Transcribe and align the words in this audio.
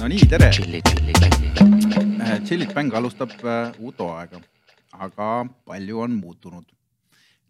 no 0.00 0.08
nii, 0.10 0.26
tere. 0.30 0.50
tšilli, 0.52 0.80
tšilli, 0.84 1.12
tšilli. 1.16 2.44
Chillit 2.46 2.72
Bang 2.74 2.94
alustab 2.94 3.32
äh, 3.44 3.76
uut 3.82 3.98
hooaega, 4.02 4.40
aga 4.92 5.28
palju 5.68 6.00
on 6.04 6.16
muutunud. 6.20 6.72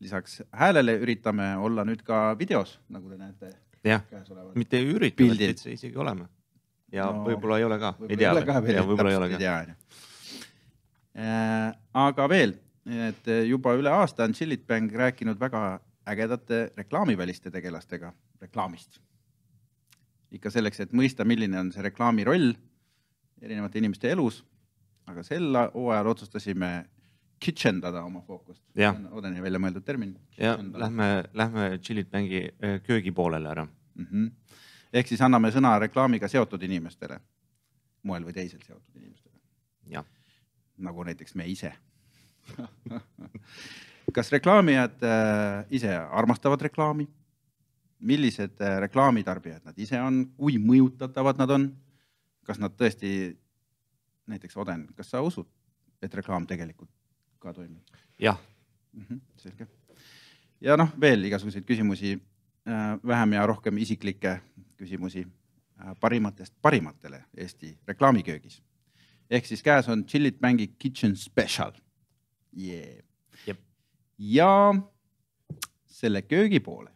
lisaks 0.01 0.43
häälele 0.53 0.93
üritame 1.01 1.55
olla 1.57 1.85
nüüd 1.89 2.03
ka 2.05 2.35
videos, 2.39 2.75
nagu 2.93 3.09
te 3.09 3.17
näete 3.17 3.53
jah, 3.89 4.03
mitte 4.55 4.77
ei 4.77 4.91
ürita, 4.93 5.25
vaid 5.25 5.41
täitsa 5.41 5.71
isegi 5.73 5.97
oleme. 5.97 6.29
ja 6.93 7.07
No, 7.13 7.25
võib-olla 7.25 7.59
ei 7.59 7.65
ole 7.65 7.79
ka, 7.81 7.95
ei 8.09 8.17
tea 8.21 8.35
veel, 8.35 8.77
ja 8.77 8.85
võib-olla 8.85 9.11
ei 9.11 9.17
ole 9.17 9.31
ka. 9.33 9.37
onju. 9.63 9.75
aga 12.05 12.29
veel, 12.29 12.55
et 13.09 13.33
juba 13.49 13.73
üle 13.81 13.91
aasta 13.91 14.25
on 14.29 14.37
Chillit 14.37 14.67
Bang 14.67 14.93
rääkinud 14.93 15.41
väga 15.41 15.81
ägedate 16.07 16.71
reklaamiväliste 16.77 17.51
tegelastega 17.51 18.13
reklaamist. 18.41 19.01
Ikka 20.33 20.51
selleks, 20.51 20.81
et 20.81 20.93
mõista, 20.97 21.25
milline 21.25 21.59
on 21.61 21.73
see 21.73 21.85
reklaami 21.85 22.25
roll 22.27 22.53
erinevate 23.43 23.79
inimeste 23.79 24.11
elus. 24.11 24.45
aga 25.07 25.23
sel 25.23 25.55
hooajal 25.55 26.09
otsustasime 26.11 26.71
kitchendada 27.39 28.03
oma 28.03 28.23
fookust. 28.27 28.63
Odeni 29.13 29.43
välja 29.43 29.61
mõeldud 29.63 29.85
termin. 29.85 30.17
ja 30.39 30.57
lähme, 30.57 31.25
lähme 31.35 31.79
Chillit 31.79 32.11
Bangi 32.11 32.43
äh, 32.49 32.81
köögi 32.83 33.13
poolele 33.13 33.49
ära. 33.49 33.67
mm. 33.95 34.07
-hmm. 34.13 34.31
ehk 34.93 35.09
siis 35.09 35.21
anname 35.21 35.51
sõna 35.51 35.79
reklaamiga 35.79 36.29
seotud 36.29 36.63
inimestele, 36.63 37.21
moel 38.03 38.25
või 38.25 38.33
teisel 38.33 38.61
seotud 38.63 38.97
inimestele, 38.97 39.39
nagu 40.79 41.05
näiteks 41.05 41.35
me 41.35 41.47
ise. 41.47 41.73
kas 44.17 44.33
reklaamijad 44.33 45.03
äh, 45.03 45.67
ise 45.71 45.97
armastavad 45.97 46.61
reklaami? 46.63 47.09
Millised 47.99 48.61
äh, 48.61 48.79
reklaamitarbijad 48.81 49.65
nad 49.65 49.79
ise 49.79 50.01
on, 50.01 50.25
kui 50.37 50.59
mõjutatavad 50.63 51.41
nad 51.41 51.51
on? 51.51 51.67
kas 52.47 52.61
nad 52.63 52.77
tõesti, 52.79 53.09
näiteks 54.31 54.55
Oden, 54.63 54.85
kas 54.95 55.09
sa 55.11 55.19
usud, 55.27 55.49
et 56.03 56.13
reklaam 56.15 56.47
tegelikult 56.47 56.91
ka 57.43 57.53
toimib? 57.53 57.83
jah, 58.19 58.39
mm. 58.93 59.05
-hmm, 59.09 59.21
selge. 59.37 59.67
ja 60.61 60.77
noh, 60.77 60.93
veel 61.01 61.25
igasuguseid 61.25 61.65
küsimusi, 61.65 62.19
vähem 63.07 63.33
ja 63.33 63.47
rohkem 63.47 63.79
isiklikke 63.79 64.41
küsimusi 64.77 65.27
äh, 65.27 65.95
parimatest 66.01 66.55
parimatele 66.63 67.25
Eesti 67.37 67.79
reklaamiköögis. 67.87 68.63
ehk 69.31 69.47
siis 69.47 69.63
käes 69.63 69.89
on 69.89 70.05
Chillit 70.05 70.41
Bangi 70.41 70.67
Kitchen 70.79 71.17
Special 71.17 71.73
yeah. 72.59 73.05
Jep.. 73.47 73.59
ja 74.19 74.75
selle 75.87 76.23
köögi 76.23 76.61
poole 76.61 76.96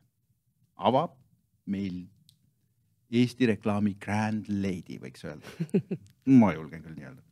avab 0.80 1.16
meil 1.66 2.06
Eesti 3.10 3.48
reklaami 3.50 3.96
grand 3.98 4.46
lady, 4.48 5.00
võiks 5.02 5.24
öelda. 5.26 5.66
ma 6.40 6.52
julgen 6.54 6.82
küll 6.84 6.94
nii 6.94 7.08
öelda 7.08 7.24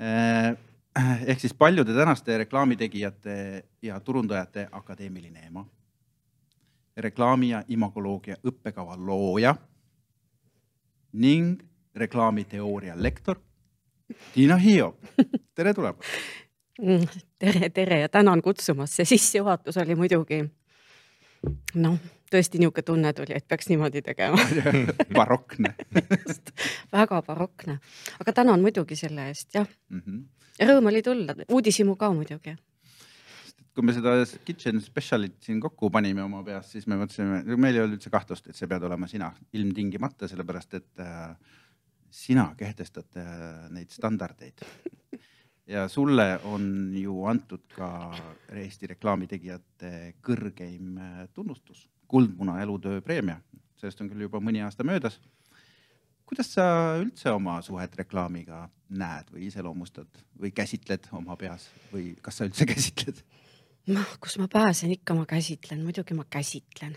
Äh, 0.00 0.56
ehk 1.26 1.40
siis 1.40 1.54
paljude 1.54 1.94
tänaste 1.94 2.38
reklaamitegijate 2.38 3.64
ja 3.82 4.00
turundajate 4.00 4.68
akadeemiline 4.72 5.40
ema, 5.46 5.66
reklaami 6.96 7.50
ja 7.50 7.62
imagoloogia 7.68 8.36
õppekava 8.46 8.96
looja 8.96 9.54
ning 11.12 11.60
reklaamiteooria 11.94 12.94
lektor 12.96 13.36
Tiina 14.32 14.56
Hiiop. 14.56 15.04
tere 15.54 15.74
tulemast. 15.74 16.08
Mm, 16.80 17.04
tere, 17.38 17.68
tere 17.70 18.00
ja 18.00 18.08
tänan 18.08 18.42
kutsumast, 18.42 18.96
see 18.96 19.04
sissejuhatus 19.04 19.76
oli 19.76 19.94
muidugi 19.94 20.40
noh, 21.74 21.98
tõesti 22.30 22.60
niisugune 22.60 22.86
tunne 22.86 23.12
tuli, 23.16 23.34
et 23.36 23.46
peaks 23.48 23.68
niimoodi 23.70 24.02
tegema, 24.06 24.40
barokne 25.18 25.74
väga 26.92 27.22
barokne, 27.26 27.78
aga 28.20 28.32
tänan 28.32 28.62
muidugi 28.64 28.98
selle 28.98 29.28
eest 29.30 29.54
jah, 29.54 29.68
mm. 29.88 30.02
-hmm. 30.02 30.66
rõõm 30.70 30.90
oli 30.92 31.02
tulla, 31.02 31.36
uudishimu 31.48 31.96
ka 31.96 32.12
muidugi. 32.14 32.56
kui 33.74 33.86
me 33.86 33.92
seda 33.94 34.12
Kitchen 34.44 34.80
Specialit 34.80 35.42
siin 35.42 35.60
kokku 35.60 35.90
panime 35.90 36.22
oma 36.22 36.42
peas, 36.44 36.72
siis 36.72 36.86
me 36.86 36.96
mõtlesime, 37.00 37.56
meil 37.56 37.74
ei 37.74 37.82
olnud 37.82 37.98
üldse 37.98 38.10
kahtlust, 38.10 38.48
et 38.48 38.56
see 38.56 38.68
pead 38.68 38.82
olema 38.82 39.06
sina 39.08 39.32
ilmtingimata, 39.52 40.28
sellepärast 40.28 40.74
et 40.74 41.00
äh, 41.00 41.36
sina 42.10 42.54
kehtestad 42.56 43.16
äh, 43.16 43.70
neid 43.70 43.90
standardeid. 43.90 44.66
ja 45.66 45.88
sulle 45.88 46.40
on 46.44 46.92
ju 46.98 47.24
antud 47.24 47.62
ka 47.74 48.12
Eesti 48.52 48.86
reklaamitegijate 48.86 50.14
kõrgeim 50.22 50.98
äh, 50.98 51.28
tunnustus, 51.32 51.88
Kuldmuna 52.10 52.58
elutöö 52.62 53.00
preemia, 53.00 53.38
sellest 53.78 54.00
on 54.02 54.08
küll 54.10 54.26
juba 54.26 54.40
mõni 54.42 54.64
aasta 54.66 54.82
möödas. 54.86 55.20
kuidas 56.26 56.52
sa 56.54 56.64
üldse 56.98 57.30
oma 57.30 57.56
suhet 57.62 57.94
reklaamiga 57.98 58.68
näed 58.90 59.30
või 59.34 59.46
iseloomustad 59.46 60.20
või 60.40 60.50
käsitled 60.54 61.06
oma 61.14 61.36
peas 61.36 61.68
või 61.92 62.16
kas 62.22 62.38
sa 62.38 62.48
üldse 62.48 62.66
käsitled? 62.72 63.22
noh, 63.94 64.16
kus 64.20 64.38
ma 64.42 64.48
pääsen, 64.50 64.90
ikka 64.94 65.14
ma 65.14 65.26
käsitlen, 65.26 65.84
muidugi 65.86 66.14
ma 66.14 66.26
käsitlen. 66.30 66.96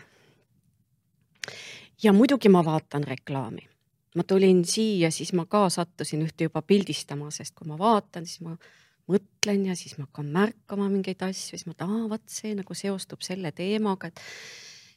ja 2.03 2.13
muidugi 2.13 2.49
ma 2.49 2.65
vaatan 2.65 3.03
reklaami. 3.03 3.67
ma 4.15 4.23
tulin 4.23 4.65
siia, 4.65 5.11
siis 5.11 5.33
ma 5.33 5.45
ka 5.45 5.69
sattusin 5.69 6.25
ühte 6.25 6.49
juba 6.49 6.61
pildistama, 6.61 7.31
sest 7.31 7.55
kui 7.55 7.67
ma 7.67 7.77
vaatan, 7.77 8.25
siis 8.25 8.41
ma 8.41 8.57
mõtlen 9.09 9.65
ja 9.69 9.75
siis 9.75 9.97
ma 9.97 10.07
hakkan 10.07 10.29
märkama 10.33 10.89
mingeid 10.89 11.21
asju, 11.21 11.57
siis 11.57 11.65
ma 11.69 11.73
tahan, 11.77 12.09
vot 12.09 12.23
see 12.29 12.53
nagu 12.55 12.73
seostub 12.73 13.21
selle 13.21 13.51
teemaga, 13.51 14.09
et 14.09 14.21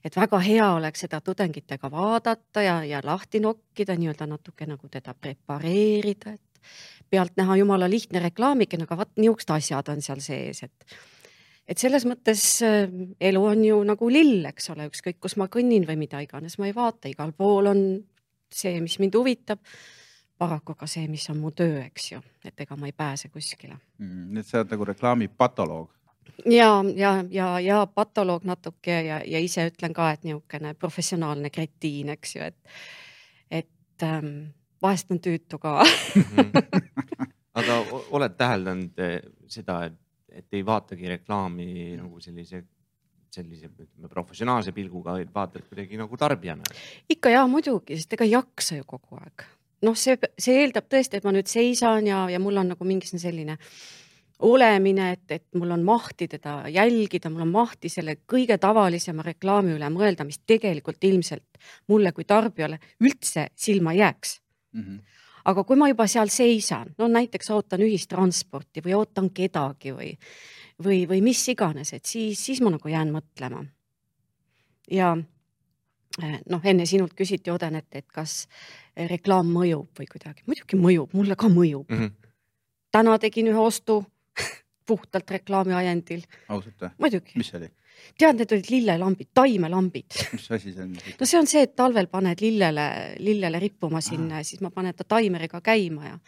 et 0.07 0.17
väga 0.17 0.39
hea 0.45 0.67
oleks 0.77 1.05
seda 1.07 1.21
tudengitega 1.25 1.91
vaadata 1.91 2.63
ja, 2.63 2.77
ja 2.87 3.01
lahti 3.05 3.41
nokkida, 3.43 3.97
nii-öelda 3.99 4.29
natuke 4.31 4.69
nagu 4.69 4.89
teda 4.93 5.15
prepareerida, 5.15 6.37
et 6.37 7.11
pealtnäha 7.11 7.57
jumala 7.63 7.91
lihtne 7.91 8.23
reklaamikene, 8.23 8.87
aga 8.87 9.03
vaat 9.03 9.13
niisugused 9.19 9.53
asjad 9.55 9.93
on 9.93 10.03
seal 10.03 10.23
sees, 10.25 10.63
et 10.67 10.99
et 11.67 11.83
selles 11.83 12.05
mõttes 12.07 12.43
äh, 12.63 12.87
elu 13.21 13.43
on 13.43 13.65
ju 13.67 13.79
nagu 13.87 14.09
lill, 14.11 14.45
eks 14.53 14.71
ole, 14.71 14.87
ükskõik 14.91 15.19
kus 15.23 15.35
ma 15.41 15.49
kõnnin 15.51 15.87
või 15.89 15.99
mida 15.99 16.21
iganes 16.23 16.61
ma 16.63 16.69
ei 16.69 16.75
vaata, 16.77 17.11
igal 17.11 17.33
pool 17.35 17.67
on 17.73 17.81
see, 18.53 18.79
mis 18.81 18.99
mind 19.03 19.19
huvitab. 19.19 19.59
paraku 20.39 20.75
ka 20.77 20.87
see, 20.87 21.09
mis 21.09 21.25
on 21.33 21.39
mu 21.41 21.51
töö, 21.51 21.81
eks 21.81 22.11
ju, 22.13 22.19
et 22.45 22.61
ega 22.61 22.77
ma 22.77 22.87
ei 22.87 22.93
pääse 22.93 23.29
kuskile. 23.33 23.79
nii 23.99 24.41
et 24.41 24.47
sa 24.47 24.61
oled 24.61 24.71
nagu 24.75 24.85
reklaami 24.85 25.29
patoloog. 25.29 25.91
ja, 26.51 26.71
ja, 26.97 27.25
ja, 27.31 27.49
ja 27.61 27.87
patoloog 27.87 28.45
natuke 28.45 29.01
ja, 29.07 29.21
ja 29.25 29.41
ise 29.43 29.69
ütlen 29.71 29.95
ka, 29.97 30.11
et 30.13 30.25
niisugune 30.27 30.75
professionaalne 30.75 31.51
kretiin, 31.51 32.09
eks 32.17 32.37
ju, 32.37 32.43
et, 32.43 32.79
et 33.51 34.03
ähm, 34.07 34.33
vahest 34.83 35.11
on 35.11 35.21
tüütu 35.25 35.59
ka 35.63 35.81
aga 37.57 37.79
o- 37.93 38.05
oled 38.19 38.37
täheldanud 38.39 38.99
eh, 39.03 39.21
seda, 39.51 39.85
et, 39.89 39.99
et 40.43 40.57
ei 40.59 40.65
vaatagi 40.67 41.09
reklaami 41.17 41.69
nagu 41.97 42.21
sellise, 42.21 42.63
sellise 43.33 43.71
ütleme 43.71 44.09
professionaalse 44.13 44.73
pilguga, 44.77 45.17
vaid 45.19 45.33
vaatad 45.35 45.65
kuidagi 45.69 45.99
nagu 46.01 46.17
tarbijana. 46.21 46.65
ikka 47.11 47.33
ja 47.33 47.47
muidugi, 47.51 47.97
sest 47.97 48.17
ega 48.17 48.29
ei 48.29 48.35
jaksa 48.37 48.81
ju 48.81 48.85
kogu 48.87 49.21
aeg. 49.21 49.47
noh, 49.87 49.97
see, 49.99 50.17
see 50.41 50.63
eeldab 50.63 50.89
tõesti, 50.93 51.19
et 51.19 51.25
ma 51.25 51.33
nüüd 51.37 51.49
seisan 51.51 52.07
ja, 52.09 52.25
ja 52.33 52.41
mul 52.43 52.57
on 52.61 52.73
nagu 52.75 52.85
mingisugune 52.89 53.23
selline 53.23 53.59
olemine, 54.39 55.11
et, 55.13 55.31
et 55.31 55.45
mul 55.55 55.71
on 55.71 55.83
mahti 55.85 56.29
teda 56.29 56.69
jälgida, 56.69 57.31
mul 57.31 57.47
on 57.47 57.53
mahti 57.55 57.89
selle 57.89 58.19
kõige 58.29 58.59
tavalisema 58.61 59.25
reklaami 59.25 59.77
üle 59.77 59.89
mõelda, 59.93 60.27
mis 60.29 60.43
tegelikult 60.47 61.05
ilmselt 61.05 61.61
mulle 61.89 62.13
kui 62.13 62.25
tarbijale 62.29 62.79
üldse 63.01 63.49
silma 63.57 63.97
jääks. 63.97 64.41
Mhm. 64.77 64.99
aga 65.47 65.63
kui 65.65 65.77
ma 65.79 65.87
juba 65.89 66.09
seal 66.11 66.29
seisan, 66.29 66.89
no 66.99 67.07
näiteks 67.09 67.51
ootan 67.55 67.81
ühistransporti 67.81 68.83
või 68.83 68.97
ootan 68.99 69.31
kedagi 69.31 69.93
või, 69.95 70.09
või, 70.83 71.05
või 71.09 71.21
mis 71.23 71.45
iganes, 71.49 71.93
et 71.95 72.05
siis, 72.05 72.41
siis 72.45 72.61
ma 72.61 72.73
nagu 72.75 72.89
jään 72.89 73.13
mõtlema. 73.15 73.65
ja 74.91 75.17
eh, 76.23 76.41
noh, 76.51 76.61
enne 76.65 76.87
sinult 76.87 77.15
küsiti, 77.15 77.51
Oden, 77.51 77.77
et, 77.77 77.89
et 77.93 78.07
kas 78.13 78.49
reklaam 78.97 79.47
mõjub 79.47 79.89
või 79.99 80.11
kuidagi, 80.11 80.43
muidugi 80.47 80.77
mõjub, 80.77 81.15
mulle 81.15 81.37
ka 81.37 81.49
mõjub. 81.49 81.89
Mhm. 81.89 82.13
täna 82.93 83.19
tegin 83.19 83.47
ühe 83.47 83.59
ostu 83.59 84.05
puhtalt 84.87 85.31
reklaami 85.31 85.75
ajendil, 85.77 86.23
ausalt 86.49 86.87
või? 86.87 86.93
muidugi. 87.05 87.37
mis 87.41 87.51
see 87.51 87.61
oli, 87.61 87.71
tead, 88.19 88.41
need 88.41 88.53
olid 88.57 88.71
lillelambid, 88.71 89.31
taimelambid. 89.35 90.19
mis 90.33 90.51
asi 90.57 90.75
see 90.75 90.85
on? 90.85 90.93
no 91.21 91.29
see 91.29 91.41
on 91.41 91.51
see, 91.51 91.65
et 91.67 91.75
talvel 91.79 92.11
paned 92.13 92.45
lillele, 92.45 92.87
lillele 93.23 93.63
rippuma 93.63 94.03
sinna 94.05 94.43
ja 94.43 94.49
siis 94.49 94.63
ma 94.65 94.73
panen 94.75 94.97
ta 94.97 95.07
taimeriga 95.17 95.61
käima 95.65 96.13
ja, 96.13 96.19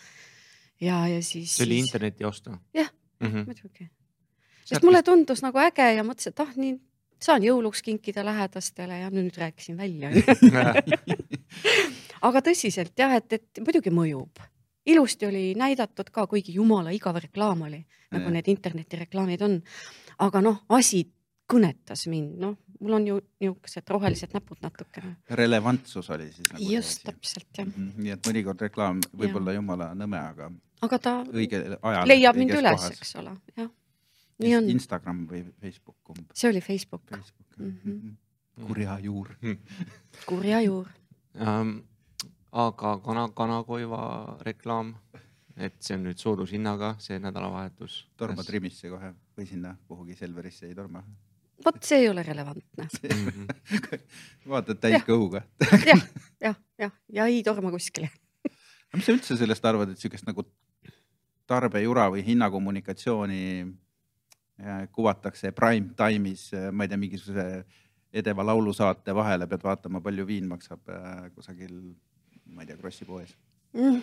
ja, 0.81 1.05
ja 1.15 1.23
siis. 1.23 1.57
see 1.57 1.69
oli 1.69 1.81
interneti 1.85 2.27
ostu 2.29 2.57
Jah. 2.75 2.91
mm. 3.21 3.29
-hmm. 3.29 3.47
muidugi. 3.47 3.89
sest 4.65 4.85
mulle 4.85 5.03
tundus 5.03 5.43
nagu 5.43 5.59
äge 5.63 5.93
ja 5.95 6.05
mõtlesin, 6.05 6.35
et 6.35 6.47
ah 6.47 6.55
nii, 6.57 6.77
saan 7.23 7.43
jõuluks 7.43 7.83
kinkida 7.83 8.25
lähedastele 8.25 8.99
ja 9.03 9.11
nüüd 9.11 9.37
rääkisin 9.39 9.77
välja. 9.77 10.11
aga 12.29 12.43
tõsiselt 12.45 12.95
jah, 12.99 13.17
et, 13.19 13.33
et 13.33 13.63
muidugi 13.65 13.93
mõjub. 13.95 14.43
Ilusti 14.89 15.27
oli 15.27 15.45
näidatud 15.59 16.11
ka, 16.13 16.27
kuigi 16.27 16.55
jumala 16.57 16.93
igav 16.95 17.17
reklaam 17.21 17.63
oli, 17.69 17.81
nagu 18.11 18.25
Jah. 18.25 18.33
need 18.33 18.49
internetireklaamid 18.55 19.45
on. 19.45 19.61
aga 20.19 20.43
noh, 20.43 20.63
asi 20.69 21.05
kõnetas 21.49 22.07
mind, 22.11 22.37
noh, 22.43 22.57
mul 22.81 22.97
on 22.99 23.07
ju 23.07 23.19
niisugused 23.41 23.91
rohelised 23.91 24.35
näpud 24.37 24.61
natukene. 24.63 25.17
relevantsus 25.41 26.11
oli 26.15 26.31
siis 26.33 26.53
nagu. 26.53 26.71
just, 26.73 27.03
täpselt 27.05 27.49
jah 27.59 27.67
mm. 27.67 27.73
-hmm. 27.73 28.05
nii 28.05 28.15
et 28.17 28.31
mõnikord 28.31 28.65
reklaam 28.69 29.01
võib 29.17 29.37
olla 29.41 29.53
jumala 29.53 29.91
nõme, 29.95 30.21
aga. 30.21 30.51
aga 30.87 30.99
ta 30.99 31.15
õige 31.25 31.63
ajal. 31.83 32.09
leiab 32.09 32.37
mind 32.37 32.55
üles, 32.61 32.89
eks 32.93 33.15
ole, 33.23 33.35
jah. 33.57 33.71
nii 34.39 34.57
on. 34.61 34.71
Instagram 34.77 35.27
või 35.33 35.45
Facebook 35.61 35.97
kumb? 36.03 36.33
see 36.35 36.51
oli 36.51 36.61
Facebook, 36.61 37.03
Facebook.. 37.11 37.59
Mm 37.59 37.77
-hmm. 37.85 38.17
kurja 38.67 38.99
juur 39.03 39.35
kurja 40.27 40.61
juur 40.61 40.89
um, 41.35 41.83
aga 42.53 42.99
kana, 43.05 43.29
kanakoiva 43.37 44.03
reklaam 44.47 44.95
et 45.59 45.75
see 45.83 45.97
on 45.99 46.05
nüüd 46.07 46.21
soodushinnaga 46.23 46.95
see 47.03 47.19
nädalavahetus. 47.21 48.05
torma. 48.17 48.45
Trimisse 48.47 48.91
kohe 48.93 49.13
või 49.37 49.49
sinna 49.49 49.75
kuhugi 49.89 50.17
Selverisse 50.19 50.69
ei 50.69 50.77
torma? 50.79 51.03
vot 51.65 51.83
see 51.83 52.05
ei 52.05 52.09
ole 52.09 52.23
relevantne 52.23 52.87
vaatad 54.53 54.79
täis 54.79 55.03
kõhuga 55.07 55.43
jah, 55.83 56.05
jah, 56.47 56.57
jah, 56.79 56.93
ja 57.11 57.27
ei 57.27 57.43
torma 57.43 57.73
kuskile 57.75 58.11
mis 58.95 59.05
sa 59.05 59.13
üldse 59.13 59.37
sellest 59.37 59.67
arvad, 59.69 59.93
et 59.93 60.01
sihukest 60.01 60.27
nagu 60.29 60.45
tarbejura 61.49 62.09
või 62.13 62.23
hinnakommunikatsiooni 62.27 63.43
äh, 63.65 64.87
kuvatakse 64.93 65.53
prime 65.57 65.95
time'is, 65.99 66.49
äh, 66.57 66.69
ma 66.73 66.85
ei 66.85 66.93
tea, 66.93 67.01
mingisuguse 67.01 67.47
edeva 68.19 68.47
laulusaate 68.47 69.15
vahele 69.17 69.49
pead 69.49 69.65
vaatama, 69.65 70.01
palju 70.05 70.27
viin 70.29 70.49
maksab 70.49 70.93
äh, 70.93 71.29
kusagil, 71.35 71.75
ma 72.59 72.67
ei 72.67 72.73
tea, 72.73 72.81
Krossi 72.81 73.07
poes 73.07 73.37
mm 73.73 74.03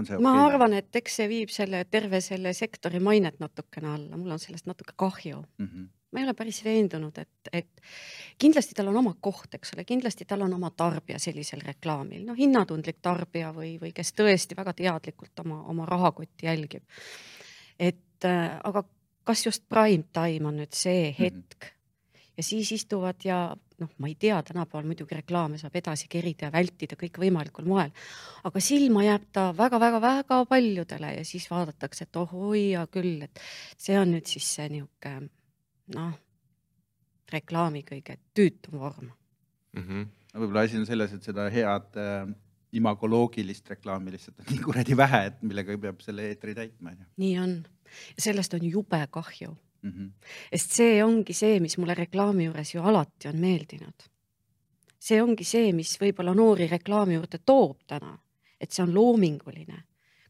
okay? 0.00 0.18
ma 0.22 0.32
arvan, 0.46 0.76
et 0.76 0.98
eks 1.00 1.20
see 1.20 1.28
viib 1.30 1.52
selle 1.52 1.82
terve 1.90 2.20
selle 2.24 2.52
sektori 2.56 3.00
mainet 3.02 3.38
natukene 3.42 3.92
alla, 3.92 4.18
mul 4.18 4.34
on 4.36 4.42
sellest 4.42 4.68
natuke 4.68 4.96
kahju 4.96 5.38
mm. 5.42 5.68
-hmm. 5.68 5.86
ma 6.12 6.20
ei 6.20 6.26
ole 6.26 6.34
päris 6.34 6.62
veendunud, 6.64 7.18
et, 7.18 7.52
et 7.52 7.82
kindlasti 8.38 8.74
tal 8.74 8.90
on 8.92 8.98
oma 9.02 9.14
koht, 9.20 9.54
eks 9.54 9.74
ole, 9.76 9.84
kindlasti 9.84 10.24
tal 10.24 10.42
on 10.46 10.54
oma 10.54 10.70
tarbija 10.70 11.18
sellisel 11.22 11.62
reklaamil, 11.64 12.26
noh, 12.26 12.36
hinnatundlik 12.38 12.98
tarbija 13.02 13.52
või, 13.54 13.76
või 13.82 13.92
kes 13.94 14.12
tõesti 14.12 14.56
väga 14.56 14.74
teadlikult 14.82 15.44
oma, 15.44 15.62
oma 15.72 15.86
rahakotti 15.86 16.46
jälgib. 16.46 16.84
et 17.78 18.24
äh, 18.24 18.60
aga 18.64 18.84
kas 19.24 19.46
just 19.46 19.68
prime 19.68 20.04
time 20.12 20.48
on 20.48 20.60
nüüd 20.62 20.74
see 20.74 21.10
mhm. 21.10 21.22
hetk 21.22 21.60
mm 21.60 21.66
-hmm. 21.66 21.75
Ja 22.36 22.44
siis 22.44 22.72
istuvad 22.72 23.24
ja 23.24 23.38
noh, 23.80 23.90
ma 23.98 24.08
ei 24.10 24.16
tea, 24.20 24.38
tänapäeval 24.44 24.86
muidugi 24.88 25.16
reklaame 25.18 25.58
saab 25.60 25.76
edasi 25.78 26.08
kerida 26.12 26.48
ja 26.48 26.52
vältida 26.52 26.98
kõikvõimalikul 27.00 27.68
moel, 27.68 27.92
aga 28.48 28.62
silma 28.62 29.04
jääb 29.06 29.26
ta 29.36 29.48
väga-väga-väga 29.56 30.42
paljudele 30.50 31.12
ja 31.18 31.24
siis 31.28 31.48
vaadatakse, 31.50 32.06
et 32.06 32.20
oh 32.20 32.32
hoia 32.32 32.86
küll, 32.92 33.26
et 33.26 33.42
see 33.78 33.98
on 34.00 34.14
nüüd 34.14 34.28
siis 34.30 34.48
see 34.58 34.68
niisugune 34.72 35.30
noh, 35.96 36.16
reklaami 37.32 37.84
kõige 37.86 38.18
tüütum 38.36 38.80
vorm 38.80 39.10
mm. 39.10 39.82
-hmm. 39.82 40.08
võib-olla 40.34 40.66
asi 40.66 40.80
on 40.80 40.86
selles, 40.88 41.12
et 41.12 41.22
seda 41.22 41.48
head 41.52 42.00
äh, 42.00 42.32
imagoloogilist 42.76 43.70
reklaami 43.70 44.12
lihtsalt 44.16 44.40
on 44.40 44.50
nii 44.50 44.64
kuradi 44.64 44.96
vähe, 44.96 45.26
et 45.30 45.42
millega 45.42 45.78
peab 45.78 46.00
selle 46.04 46.28
eetri 46.30 46.54
täitma, 46.54 46.92
onju. 46.92 47.06
nii 47.22 47.38
on, 47.40 47.56
sellest 48.18 48.54
on 48.54 48.66
jube 48.66 49.00
kahju 49.10 49.56
mm. 49.86 49.92
-hmm. 49.92 50.10
sest 50.52 50.76
see 50.80 51.04
ongi 51.04 51.34
see, 51.34 51.60
mis 51.60 51.78
mulle 51.78 51.94
reklaami 51.94 52.44
juures 52.48 52.74
ju 52.74 52.82
alati 52.82 53.28
on 53.28 53.40
meeldinud. 53.40 54.08
see 54.98 55.22
ongi 55.22 55.44
see, 55.44 55.72
mis 55.72 55.96
võib-olla 56.00 56.34
noori 56.34 56.66
reklaami 56.66 57.14
juurde 57.14 57.38
toob 57.38 57.84
täna, 57.86 58.18
et 58.60 58.72
see 58.72 58.82
on 58.82 58.94
loominguline. 58.94 59.82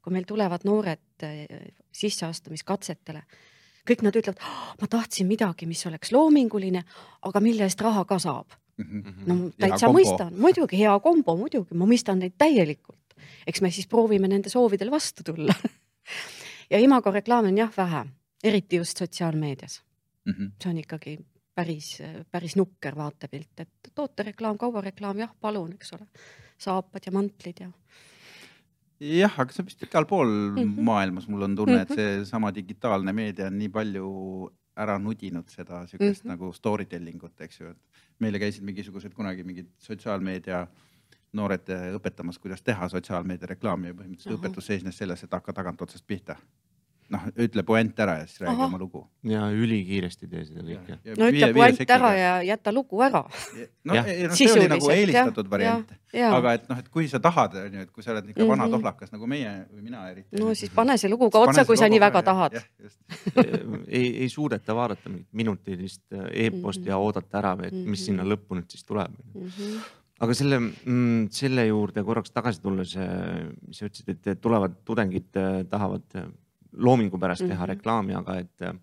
kui 0.02 0.12
meil 0.12 0.24
tulevad 0.24 0.62
noored 0.64 1.22
äh, 1.22 1.46
sisseastumiskatsetele, 1.92 3.22
kõik 3.88 4.02
nad 4.02 4.14
ütlevad, 4.16 4.38
ma 4.80 4.86
tahtsin 4.86 5.26
midagi, 5.26 5.66
mis 5.66 5.82
oleks 5.86 6.12
loominguline, 6.12 6.82
aga 7.22 7.40
mille 7.40 7.66
eest 7.66 7.80
raha 7.80 8.04
ka 8.04 8.18
saab 8.18 8.54
mm. 8.76 9.02
-hmm. 9.02 9.26
no 9.26 9.50
täitsa 9.58 9.88
mõistan, 9.88 10.36
muidugi 10.36 10.78
hea 10.78 10.98
kombo, 11.00 11.36
muidugi, 11.36 11.74
ma 11.74 11.86
mõistan 11.86 12.18
neid 12.18 12.36
täielikult. 12.38 13.02
eks 13.46 13.60
me 13.60 13.70
siis 13.70 13.86
proovime 13.86 14.28
nende 14.28 14.50
soovidele 14.50 14.90
vastu 14.90 15.22
tulla 15.22 15.54
ja 16.70 16.78
Imago 16.78 17.10
reklaame 17.10 17.48
on 17.48 17.58
jah 17.58 17.76
vähe 17.76 18.06
eriti 18.48 18.80
just 18.80 18.98
sotsiaalmeedias 19.02 19.82
mm. 20.24 20.32
-hmm. 20.32 20.52
see 20.62 20.70
on 20.70 20.78
ikkagi 20.78 21.18
päris, 21.56 21.98
päris 22.30 22.56
nukker 22.56 22.96
vaatepilt, 22.96 23.64
et 23.64 23.90
tootereklaam, 23.94 24.58
kaubareklaam, 24.60 25.22
jah, 25.24 25.32
palun, 25.40 25.72
eks 25.78 25.94
ole, 25.96 26.06
saapad 26.58 27.08
ja 27.08 27.12
mantlid 27.16 27.62
ja. 27.64 27.70
jah, 29.00 29.40
aga 29.40 29.52
see 29.52 29.64
on 29.64 29.70
vist 29.70 29.86
igal 29.88 30.08
pool 30.08 30.28
mm 30.28 30.62
-hmm. 30.62 30.82
maailmas, 30.90 31.28
mul 31.28 31.48
on 31.48 31.56
tunne 31.56 31.80
et 31.80 31.90
mhm. 31.90 32.02
seesama 32.02 32.54
digitaalne 32.54 33.12
meedia 33.12 33.46
on 33.46 33.58
nii 33.58 33.68
palju 33.68 34.10
ära 34.76 34.98
nudinud 34.98 35.48
seda 35.48 35.86
siukest 35.86 36.24
mm 36.24 36.30
-hmm. 36.30 36.34
nagu 36.34 36.52
story 36.52 36.84
telling 36.84 37.22
ut, 37.24 37.40
eks 37.40 37.60
ju, 37.60 37.70
et 37.70 38.02
meile 38.18 38.38
käisid 38.38 38.64
mingisugused 38.64 39.14
kunagi 39.14 39.44
mingid 39.44 39.70
sotsiaalmeedia 39.78 40.66
noored 41.32 41.68
õpetamas, 41.96 42.38
kuidas 42.38 42.62
teha 42.62 42.88
sotsiaalmeedia 42.88 43.46
reklaami 43.46 43.86
ja 43.86 43.94
põhimõtteliselt 43.94 44.34
-huh. 44.34 44.40
õpetus 44.40 44.66
seisnes 44.66 44.98
selles, 44.98 45.24
et 45.24 45.32
hakka 45.32 45.52
tagant 45.52 45.82
otsast 45.82 46.06
pihta 46.06 46.36
noh, 47.12 47.26
ütle 47.46 47.62
puänt 47.66 47.98
ära 48.02 48.18
ja 48.20 48.26
siis 48.26 48.40
räägi 48.42 48.54
Aha. 48.54 48.66
oma 48.66 48.78
lugu. 48.80 49.02
ja 49.26 49.46
ülikiiresti 49.52 50.28
tee 50.30 50.44
seda 50.46 50.64
kõike. 50.66 50.96
no 51.18 51.28
ütle 51.30 51.48
puänt 51.54 51.92
ära 51.96 52.12
ja 52.16 52.32
jäta 52.46 52.72
lugu 52.74 53.02
ära. 53.06 53.22
no, 53.84 53.98
ei, 54.02 54.26
no 54.26 54.38
see 54.38 54.50
oli 54.52 54.68
nagu 54.70 54.90
eelistatud 54.94 55.50
variant, 55.50 55.92
aga 56.30 56.54
et 56.58 56.68
noh, 56.70 56.80
et 56.82 56.88
kui 56.92 57.08
sa 57.10 57.20
tahad, 57.22 57.58
onju, 57.66 57.84
et 57.86 57.92
kui 57.92 58.06
sa 58.06 58.14
oled 58.14 58.30
ikka 58.30 58.42
mm 58.42 58.46
-hmm. 58.46 58.54
vana 58.54 58.70
tohlakas 58.76 59.12
nagu 59.12 59.26
meie 59.26 59.52
või 59.72 59.82
mina 59.88 60.08
eriti. 60.10 60.40
no 60.40 60.54
siis 60.54 60.72
pane 60.74 60.98
see 60.98 61.10
lugu 61.10 61.30
ka 61.30 61.44
otsa, 61.46 61.64
kui 61.64 61.76
sa 61.76 61.88
nii 61.88 62.00
väga 62.00 62.22
tahad. 62.22 62.58
ei, 63.98 64.22
ei 64.22 64.28
suudeta 64.28 64.74
vaadata 64.74 65.08
mingit 65.08 65.28
minutilist 65.32 66.02
äh, 66.12 66.46
e-posti 66.46 66.80
mm 66.80 66.86
-hmm. 66.86 66.90
ja 66.90 66.96
oodata 66.98 67.38
ära, 67.38 67.56
et 67.62 67.72
mis 67.74 68.06
sinna 68.06 68.24
mhm. 68.24 68.32
lõppu 68.32 68.58
nüüd 68.58 68.70
siis 68.70 68.84
tuleb 68.84 69.12
mm. 69.34 69.46
-hmm 69.46 69.80
aga 70.24 70.36
selle, 70.36 70.58
mm, 70.60 71.28
selle 71.34 71.66
juurde 71.68 72.04
korraks 72.06 72.32
tagasi 72.34 72.62
tulles, 72.62 72.94
äh, 72.96 73.46
mis 73.66 73.80
sa 73.80 73.88
ütlesid, 73.88 74.12
et 74.16 74.40
tulevad 74.40 74.78
tudengid 74.88 75.36
äh, 75.36 75.62
tahavad 75.70 76.06
loomingu 76.76 77.18
pärast 77.18 77.44
teha 77.44 77.54
mm 77.54 77.62
-hmm. 77.62 77.74
reklaami, 77.74 78.14
aga 78.14 78.38
et 78.38 78.62
äh, 78.62 78.74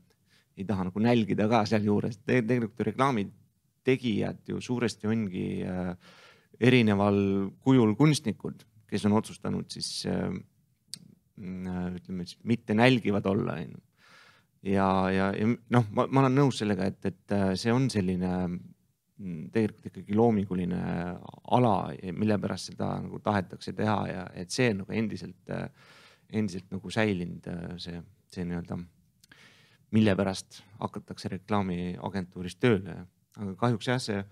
ei 0.57 0.65
taha 0.65 0.83
nagu 0.89 0.99
nälgida 0.99 1.47
ka 1.49 1.65
sealjuures 1.65 2.17
Te. 2.17 2.41
tegelikult 2.41 2.87
reklaami 2.87 3.27
tegijad 3.83 4.37
ju 4.47 4.61
suuresti 4.61 5.07
ongi 5.07 5.63
äh, 5.63 5.95
erineval 6.59 7.49
kujul 7.59 7.95
kunstnikud, 7.95 8.63
kes 8.87 9.05
on 9.05 9.17
otsustanud 9.17 9.65
siis 9.69 10.05
äh, 10.05 10.29
mm, 11.35 11.95
ütleme 11.97 12.25
siis 12.25 12.39
mitte 12.43 12.73
nälgivad 12.73 13.25
olla, 13.25 13.53
onju. 13.53 13.81
ja, 14.63 15.09
ja, 15.11 15.31
ja 15.35 15.47
noh, 15.69 15.89
ma, 15.91 16.07
ma 16.07 16.23
olen 16.23 16.35
nõus 16.35 16.61
sellega, 16.61 16.85
et, 16.85 17.05
et 17.05 17.35
see 17.59 17.73
on 17.73 17.89
selline 17.89 18.31
mm, 18.47 19.49
tegelikult 19.51 19.89
ikkagi 19.89 20.15
loominguline 20.15 20.83
ala, 21.51 21.75
mille 22.13 22.37
pärast 22.39 22.71
seda 22.71 22.93
nagu 23.03 23.19
tahetakse 23.23 23.73
teha 23.73 23.99
ja 24.07 24.23
et 24.33 24.51
see 24.51 24.69
on 24.71 24.83
nagu 24.83 24.95
endiselt 25.01 25.53
äh, 25.53 25.67
endiselt 26.33 26.71
nagu 26.73 26.91
säilinud 26.93 27.47
äh, 27.51 27.61
see, 27.81 28.01
see 28.33 28.47
nii-öelda, 28.49 28.79
mille 29.93 30.15
pärast 30.17 30.63
hakatakse 30.79 31.31
reklaamiagentuuris 31.35 32.57
tööle. 32.61 33.03
aga 33.37 33.55
kahjuks 33.59 33.89
jah, 33.89 34.01
see, 34.01 34.23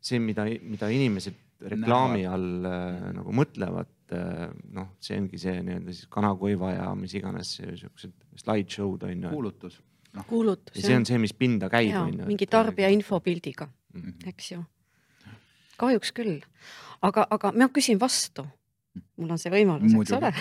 see, 0.00 0.20
mida, 0.22 0.46
mida 0.62 0.88
inimesed 0.92 1.36
reklaami 1.70 2.24
all 2.28 2.66
äh, 2.68 3.10
nagu 3.18 3.34
mõtlevad 3.36 4.16
äh,, 4.16 4.48
noh, 4.76 4.94
see 5.02 5.18
ongi 5.20 5.40
see 5.40 5.60
nii-öelda 5.60 5.94
siis 5.94 6.08
kanakoiva 6.12 6.72
ja 6.72 6.90
mis 6.96 7.14
iganes 7.18 7.54
siuksed 7.60 8.16
slideshow'd 8.40 9.04
on 9.08 9.26
ju. 9.28 9.32
kuulutus 9.34 9.80
no.. 10.12 10.24
kuulutus. 10.28 10.76
ja 10.76 10.86
see 10.88 10.96
on 10.96 11.06
see, 11.08 11.18
mis 11.22 11.34
pinda 11.36 11.70
käib. 11.72 11.94
mingi 12.24 12.48
tarbija 12.50 12.90
infopildiga 12.94 13.68
mm, 13.68 14.00
-hmm. 14.00 14.28
eks 14.32 14.52
ju. 14.52 14.62
kahjuks 15.80 16.12
küll, 16.16 16.40
aga, 17.02 17.26
aga 17.30 17.52
ma 17.56 17.68
küsin 17.72 18.00
vastu 18.00 18.46
mul 19.16 19.30
on 19.30 19.38
see 19.38 19.52
võimalus, 19.52 19.94
eks 19.94 20.12
ole 20.16 20.32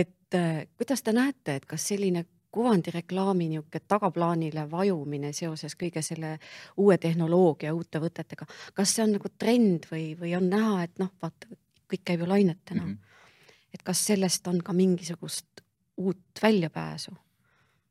et 0.00 0.34
äh, 0.38 0.66
kuidas 0.76 1.02
te 1.02 1.14
näete, 1.16 1.58
et 1.58 1.66
kas 1.66 1.88
selline 1.90 2.24
kuvandireklaami 2.54 3.48
niisugune 3.48 3.84
tagaplaanile 3.88 4.64
vajumine 4.70 5.32
seoses 5.36 5.76
kõige 5.76 6.02
selle 6.02 6.38
uue 6.80 6.96
tehnoloogia, 6.98 7.74
uute 7.76 8.00
võtetega, 8.00 8.48
kas 8.74 8.94
see 8.94 9.04
on 9.04 9.16
nagu 9.18 9.30
trend 9.38 9.88
või, 9.90 10.12
või 10.18 10.34
on 10.38 10.48
näha, 10.50 10.82
et 10.86 11.02
noh, 11.02 11.12
vaata, 11.22 11.50
kõik 11.92 12.04
käib 12.08 12.24
ju 12.24 12.28
lainetena 12.28 12.82
mm. 12.82 12.92
-hmm. 12.94 13.64
et 13.74 13.82
kas 13.84 14.04
sellest 14.06 14.46
on 14.48 14.62
ka 14.64 14.72
mingisugust 14.72 15.64
uut 15.96 16.42
väljapääsu? 16.42 17.16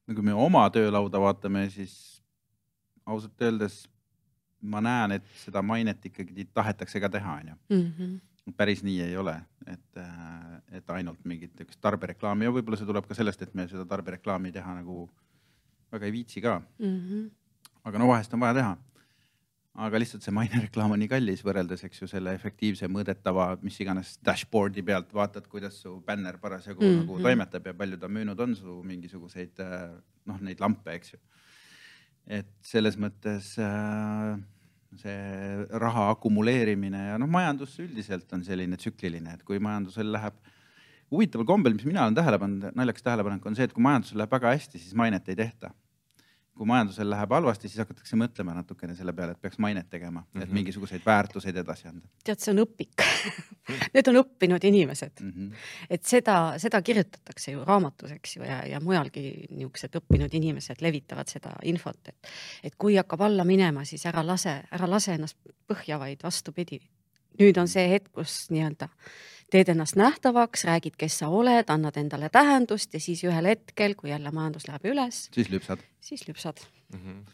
no 0.07 0.15
kui 0.15 0.23
me 0.23 0.33
oma 0.33 0.69
töölauda 0.69 1.19
vaatame, 1.21 1.69
siis 1.69 2.23
ausalt 3.05 3.41
öeldes 3.41 3.85
ma 4.61 4.81
näen, 4.81 5.11
et 5.11 5.25
seda 5.45 5.61
mainet 5.61 6.05
ikkagi 6.05 6.47
tahetakse 6.53 6.99
ka 6.99 7.09
teha, 7.09 7.33
onju 7.41 7.55
mhm 7.69 8.17
päris 8.55 8.83
nii 8.85 9.01
ei 9.03 9.17
ole, 9.17 9.35
et, 9.67 9.99
äh, 9.99 10.57
et 10.79 10.89
ainult 10.95 11.23
mingit 11.25 11.53
niisugust 11.55 11.81
tarbereklaami 11.83 12.47
ja 12.47 12.53
võib-olla 12.53 12.79
see 12.79 12.89
tuleb 12.89 13.07
ka 13.07 13.17
sellest, 13.17 13.41
et 13.43 13.55
me 13.57 13.67
seda 13.67 13.85
tarbereklaami 13.89 14.53
teha 14.55 14.77
nagu 14.79 15.07
väga 15.91 16.07
ei 16.07 16.13
viitsi 16.15 16.43
ka 16.43 16.59
mm. 16.59 16.99
-hmm. 16.99 17.29
aga 17.89 17.99
no 17.99 18.07
vahest 18.11 18.33
on 18.33 18.43
vaja 18.43 18.59
teha. 18.59 18.77
aga 19.87 19.99
lihtsalt 19.99 20.23
see 20.25 20.33
mainereklaam 20.33 20.91
on 20.91 20.99
nii 20.99 21.07
kallis 21.07 21.43
võrreldes, 21.45 21.83
eks 21.85 22.01
ju, 22.01 22.07
selle 22.07 22.33
efektiivse 22.33 22.87
mõõdetava, 22.89 23.57
mis 23.61 23.79
iganes 23.81 24.17
dashboard'i 24.25 24.83
pealt 24.83 25.13
vaatad, 25.13 25.47
kuidas 25.47 25.81
su 25.81 25.99
bänner 26.01 26.37
parasjagu 26.37 26.81
mm 26.81 26.87
-hmm. 26.87 27.05
nagu 27.05 27.19
toimetab 27.21 27.67
ja 27.67 27.73
palju 27.73 27.97
ta 27.97 28.07
müünud 28.07 28.39
on 28.39 28.55
su 28.55 28.83
mingisuguseid 28.83 29.59
äh, 29.59 29.91
noh, 30.25 30.41
neid 30.41 30.59
lampe, 30.59 30.91
eks 30.91 31.13
ju 31.13 31.19
et 32.27 32.49
selles 32.61 32.97
mõttes 32.99 33.55
äh, 33.61 34.35
see 34.95 35.65
raha 35.83 36.09
akumuleerimine 36.13 37.01
ja 37.11 37.17
noh, 37.21 37.29
majandus 37.29 37.75
üldiselt 37.83 38.31
on 38.33 38.45
selline 38.45 38.79
tsükliline, 38.79 39.35
et 39.37 39.43
kui 39.47 39.59
majandusel 39.63 40.09
läheb 40.13 40.37
huvitaval 41.11 41.47
kombel, 41.47 41.75
mis 41.75 41.87
mina 41.87 42.05
olen 42.05 42.15
tähele 42.17 42.39
pannud, 42.39 42.71
naljakas 42.75 43.05
tähelepanek 43.05 43.45
on 43.47 43.57
see, 43.57 43.67
et 43.67 43.75
kui 43.75 43.83
majandusel 43.83 44.21
läheb 44.21 44.33
väga 44.37 44.55
hästi, 44.55 44.79
siis 44.81 44.95
mainet 44.97 45.27
ei 45.31 45.39
tehta 45.39 45.73
kui 46.57 46.67
majandusel 46.69 47.09
läheb 47.09 47.33
halvasti, 47.37 47.69
siis 47.69 47.81
hakatakse 47.83 48.17
mõtlema 48.19 48.55
natukene 48.57 48.95
selle 48.97 49.13
peale, 49.15 49.35
et 49.35 49.41
peaks 49.41 49.59
mainet 49.63 49.89
tegema 49.89 50.21
mm, 50.21 50.25
-hmm. 50.25 50.43
et 50.43 50.49
mhm. 50.49 50.55
mingisuguseid 50.59 51.05
väärtuseid 51.05 51.55
edasi 51.63 51.87
anda. 51.87 52.07
tead, 52.23 52.39
see 52.39 52.53
on 52.55 52.63
õpik 52.65 53.05
Need 53.93 54.07
on 54.07 54.19
õppinud 54.21 54.63
inimesed 54.63 55.21
mm. 55.21 55.31
-hmm. 55.31 55.55
et 55.89 56.03
seda, 56.05 56.37
seda 56.57 56.81
kirjutatakse 56.81 57.51
ju 57.51 57.63
raamatus, 57.65 58.11
eks 58.11 58.35
ju, 58.37 58.43
ja, 58.43 58.61
ja 58.67 58.79
mujalgi 58.79 59.47
niisugused 59.49 59.95
õppinud 60.01 60.33
inimesed 60.33 60.81
levitavad 60.81 61.27
seda 61.27 61.55
infot, 61.63 61.99
et, 62.07 62.31
et 62.63 62.75
kui 62.75 62.95
hakkab 62.95 63.21
alla 63.21 63.43
minema, 63.43 63.85
siis 63.85 64.05
ära 64.05 64.25
lase, 64.27 64.61
ära 64.71 64.89
lase 64.89 65.13
ennast 65.13 65.37
põhja, 65.67 65.99
vaid 65.99 66.23
vastupidi. 66.23 66.81
nüüd 67.39 67.57
on 67.61 67.67
see 67.67 67.89
hetk, 67.89 68.11
kus 68.11 68.47
nii-öelda 68.49 68.87
teed 69.51 69.69
ennast 69.71 69.95
nähtavaks, 69.95 70.65
räägid, 70.67 70.97
kes 70.99 71.19
sa 71.21 71.29
oled, 71.31 71.69
annad 71.71 71.97
endale 71.97 72.29
tähendust 72.29 72.93
ja 72.93 72.99
siis 72.99 73.23
ühel 73.23 73.47
hetkel, 73.53 73.95
kui 73.95 74.11
jälle 74.11 74.31
majandus 74.31 74.67
läheb 74.67 74.85
üles. 74.91 75.27
siis 75.33 75.49
lüpsad. 75.49 75.83
siis 76.01 76.27
lüpsad 76.27 76.63
mm. 76.93 76.99
-hmm 76.99 77.25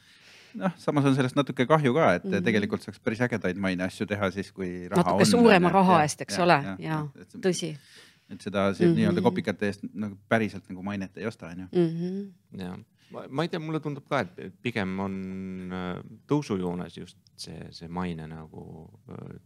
noh, 0.53 0.71
samas 0.77 1.05
on 1.09 1.15
sellest 1.17 1.37
natuke 1.37 1.65
kahju 1.65 1.93
ka, 1.93 2.13
et 2.13 2.23
mm 2.23 2.31
-hmm. 2.31 2.43
tegelikult 2.43 2.81
saaks 2.81 2.99
päris 2.99 3.21
ägedaid 3.21 3.57
maineasju 3.57 4.05
teha 4.07 4.31
siis, 4.31 4.51
kui 4.51 4.87
raha 4.89 5.01
natuke 5.01 5.25
on. 5.25 5.25
suurema 5.25 5.69
raha 5.69 6.01
eest, 6.03 6.21
eks 6.21 6.37
ja, 6.37 6.43
ole, 6.43 6.57
ja, 6.63 6.75
ja, 6.79 7.07
ja 7.15 7.25
tõsi. 7.47 7.75
et 8.29 8.41
seda 8.41 8.69
mm 8.69 8.75
-hmm. 8.75 8.95
nii-öelda 8.95 9.21
kopikate 9.21 9.65
eest 9.65 9.81
nagu 9.93 10.17
päriselt 10.29 10.69
nagu 10.69 10.83
mainet 10.83 11.17
ei 11.17 11.25
osta, 11.25 11.47
onju. 11.47 11.67
Mhm. 11.71 12.27
ja 12.59 12.77
ma 13.29 13.43
ei 13.43 13.49
tea, 13.49 13.59
mulle 13.59 13.79
tundub 13.79 14.07
ka, 14.09 14.19
et 14.19 14.53
pigem 14.61 14.99
on 14.99 15.15
äh, 15.71 16.03
tõusujoones 16.27 16.97
just 16.97 17.17
see, 17.35 17.67
see 17.71 17.87
maine 17.87 18.27
nagu 18.27 18.89
äh, 19.09 19.39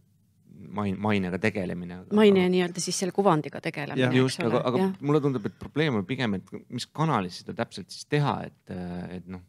main-, 0.58 0.98
mainega 1.00 1.38
tegelemine. 1.42 2.00
maine 2.14 2.44
aga... 2.44 2.52
nii-öelda 2.54 2.82
siis 2.82 2.98
selle 2.98 3.14
kuvandiga 3.16 3.60
tegelemine. 3.64 4.16
just, 4.16 4.42
aga, 4.44 4.62
aga 4.70 4.82
ja. 4.82 4.90
mulle 5.00 5.20
tundub, 5.24 5.46
et 5.46 5.58
probleem 5.58 6.00
on 6.00 6.06
pigem, 6.06 6.38
et 6.38 6.52
mis 6.68 6.86
kanalis 6.86 7.42
seda 7.42 7.56
täpselt 7.62 7.90
siis 7.94 8.06
teha, 8.10 8.34
et, 8.48 8.76
et 9.18 9.26
noh, 9.30 9.44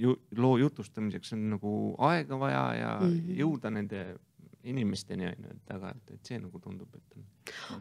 ju 0.00 0.16
loo 0.36 0.56
jutustamiseks 0.58 1.34
on 1.36 1.48
nagu 1.56 1.72
aega 2.10 2.38
vaja 2.40 2.66
ja 2.74 2.92
mm 3.00 3.10
-hmm. 3.10 3.40
jõuda 3.40 3.70
nende 3.70 4.04
inimesteni 4.64 5.26
on 5.26 5.48
ju, 5.48 5.50
et 5.50 5.74
aga, 5.74 5.90
et, 5.90 6.14
et 6.14 6.26
see 6.26 6.38
nagu 6.40 6.58
tundub, 6.58 6.88
et. 6.94 7.18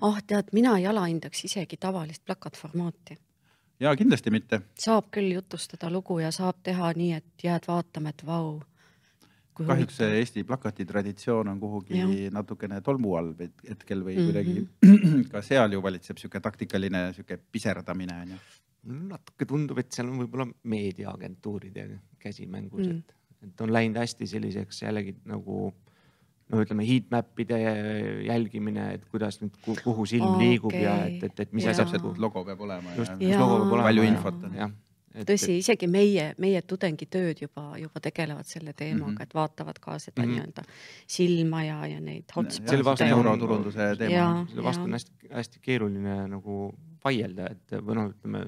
ah 0.01 0.07
oh, 0.09 0.17
tead, 0.27 0.51
mina 0.51 0.77
ei 0.77 0.87
alahindaks 0.87 1.45
isegi 1.45 1.77
tavalist 1.77 2.25
plakatformaati 2.25 3.17
ja 3.79 3.95
kindlasti 3.95 4.31
mitte. 4.31 4.61
saab 4.79 5.09
küll 5.11 5.33
jutustada 5.33 5.89
lugu 5.91 6.19
ja 6.19 6.31
saab 6.31 6.59
teha 6.63 6.91
nii, 6.95 7.13
et 7.13 7.43
jääd 7.43 7.67
vaatama, 7.67 8.09
et 8.09 8.25
vau 8.25 8.61
kahjuks 9.57 9.99
see 10.01 10.19
Eesti 10.19 10.43
plakati 10.47 10.85
traditsioon 10.89 11.51
on 11.51 11.59
kuhugi 11.61 11.99
ja. 11.99 12.09
natukene 12.33 12.81
tolmu 12.85 13.15
all 13.19 13.31
hetkel 13.37 14.03
või 14.05 14.17
mm 14.17 14.19
-hmm. 14.19 14.65
kuidagi 14.83 15.23
ka 15.33 15.41
seal 15.45 15.73
ju 15.73 15.83
valitseb 15.83 16.17
sihuke 16.21 16.39
taktikaline 16.39 17.05
sihuke 17.13 17.37
piserdamine 17.51 18.19
onju. 18.21 18.39
natuke 19.13 19.45
tundub, 19.45 19.77
et 19.79 19.91
seal 19.91 20.09
on 20.09 20.19
võib-olla 20.23 20.47
meediaagentuuride 20.63 21.87
käsi 22.19 22.47
mängus 22.47 22.87
mm., 22.87 22.97
et, 22.97 23.15
et 23.47 23.61
on 23.61 23.73
läinud 23.73 23.97
hästi 23.97 24.27
selliseks 24.27 24.81
jällegi 24.81 25.15
nagu 25.25 25.73
no 26.51 26.61
ütleme 26.61 26.85
heatmap'ide 26.87 27.59
jälgimine, 28.27 28.93
et 28.93 29.05
kuidas 29.11 29.39
nüüd, 29.41 29.55
kuhu 29.83 30.05
silm 30.05 30.35
okay. 30.35 30.47
liigub 30.47 30.75
ja 30.75 31.05
et, 31.05 31.23
et, 31.23 31.39
et 31.39 31.53
mis 31.53 31.67
asjad. 31.67 32.03
logo 32.17 32.43
peab 32.45 32.61
olema. 32.61 32.95
just, 32.97 33.15
mis 33.19 33.37
logo 33.37 33.61
peab 33.61 33.71
olema. 33.71 33.87
palju 33.87 34.09
infot 34.09 34.43
on. 34.43 34.57
jah 34.59 34.73
Et, 35.13 35.27
tõsi, 35.29 35.59
isegi 35.61 35.87
meie, 35.91 36.31
meie 36.41 36.61
tudengitööd 36.65 37.43
juba, 37.43 37.67
juba 37.77 38.01
tegelevad 38.01 38.47
selle 38.49 38.73
teemaga 38.73 39.11
mm, 39.11 39.17
-hmm. 39.17 39.27
et 39.27 39.35
vaatavad 39.37 39.79
ka 39.79 39.99
seda 39.99 40.23
mm 40.23 40.25
-hmm. 40.25 40.33
nii-öelda 40.33 40.63
silma 41.07 41.63
ja, 41.63 41.85
ja 41.87 41.99
neid 42.01 42.33
hotspot'e. 42.35 42.69
selle 42.69 42.85
vastu 42.85 43.05
euroturunduse 43.05 43.95
teema. 43.97 44.45
selle 44.49 44.63
vastu 44.63 44.83
on 44.83 44.97
hästi-hästi 44.97 45.59
keeruline 45.61 46.27
nagu 46.27 46.73
vaielda, 47.05 47.47
et 47.51 47.77
või 47.85 47.99
noh, 47.99 48.09
ütleme 48.09 48.45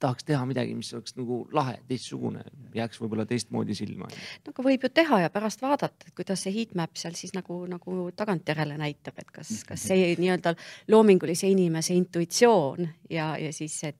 tahaks 0.00 0.24
teha 0.24 0.44
midagi, 0.48 0.74
mis 0.74 0.90
oleks 0.96 1.14
nagu 1.18 1.40
lahe, 1.52 1.76
teistsugune, 1.88 2.42
jääks 2.74 3.00
võib-olla 3.02 3.26
teistmoodi 3.28 3.76
silma. 3.76 4.08
no 4.46 4.54
aga 4.54 4.64
võib 4.64 4.86
ju 4.86 4.92
teha 4.96 5.20
ja 5.24 5.30
pärast 5.30 5.62
vaadata, 5.62 6.06
et 6.08 6.14
kuidas 6.16 6.44
see 6.46 6.54
heatmap 6.54 6.96
seal 6.96 7.16
siis 7.18 7.34
nagu, 7.36 7.62
nagu 7.70 8.06
tagantjärele 8.16 8.78
näitab, 8.80 9.18
et 9.20 9.30
kas, 9.30 9.52
kas 9.68 9.88
see 9.92 10.14
nii-öelda 10.20 10.54
loomingulise 10.88 11.50
inimese 11.52 11.94
intuitsioon 11.94 12.88
ja, 13.10 13.34
ja 13.38 13.52
siis 13.52 13.76
see 13.84 13.94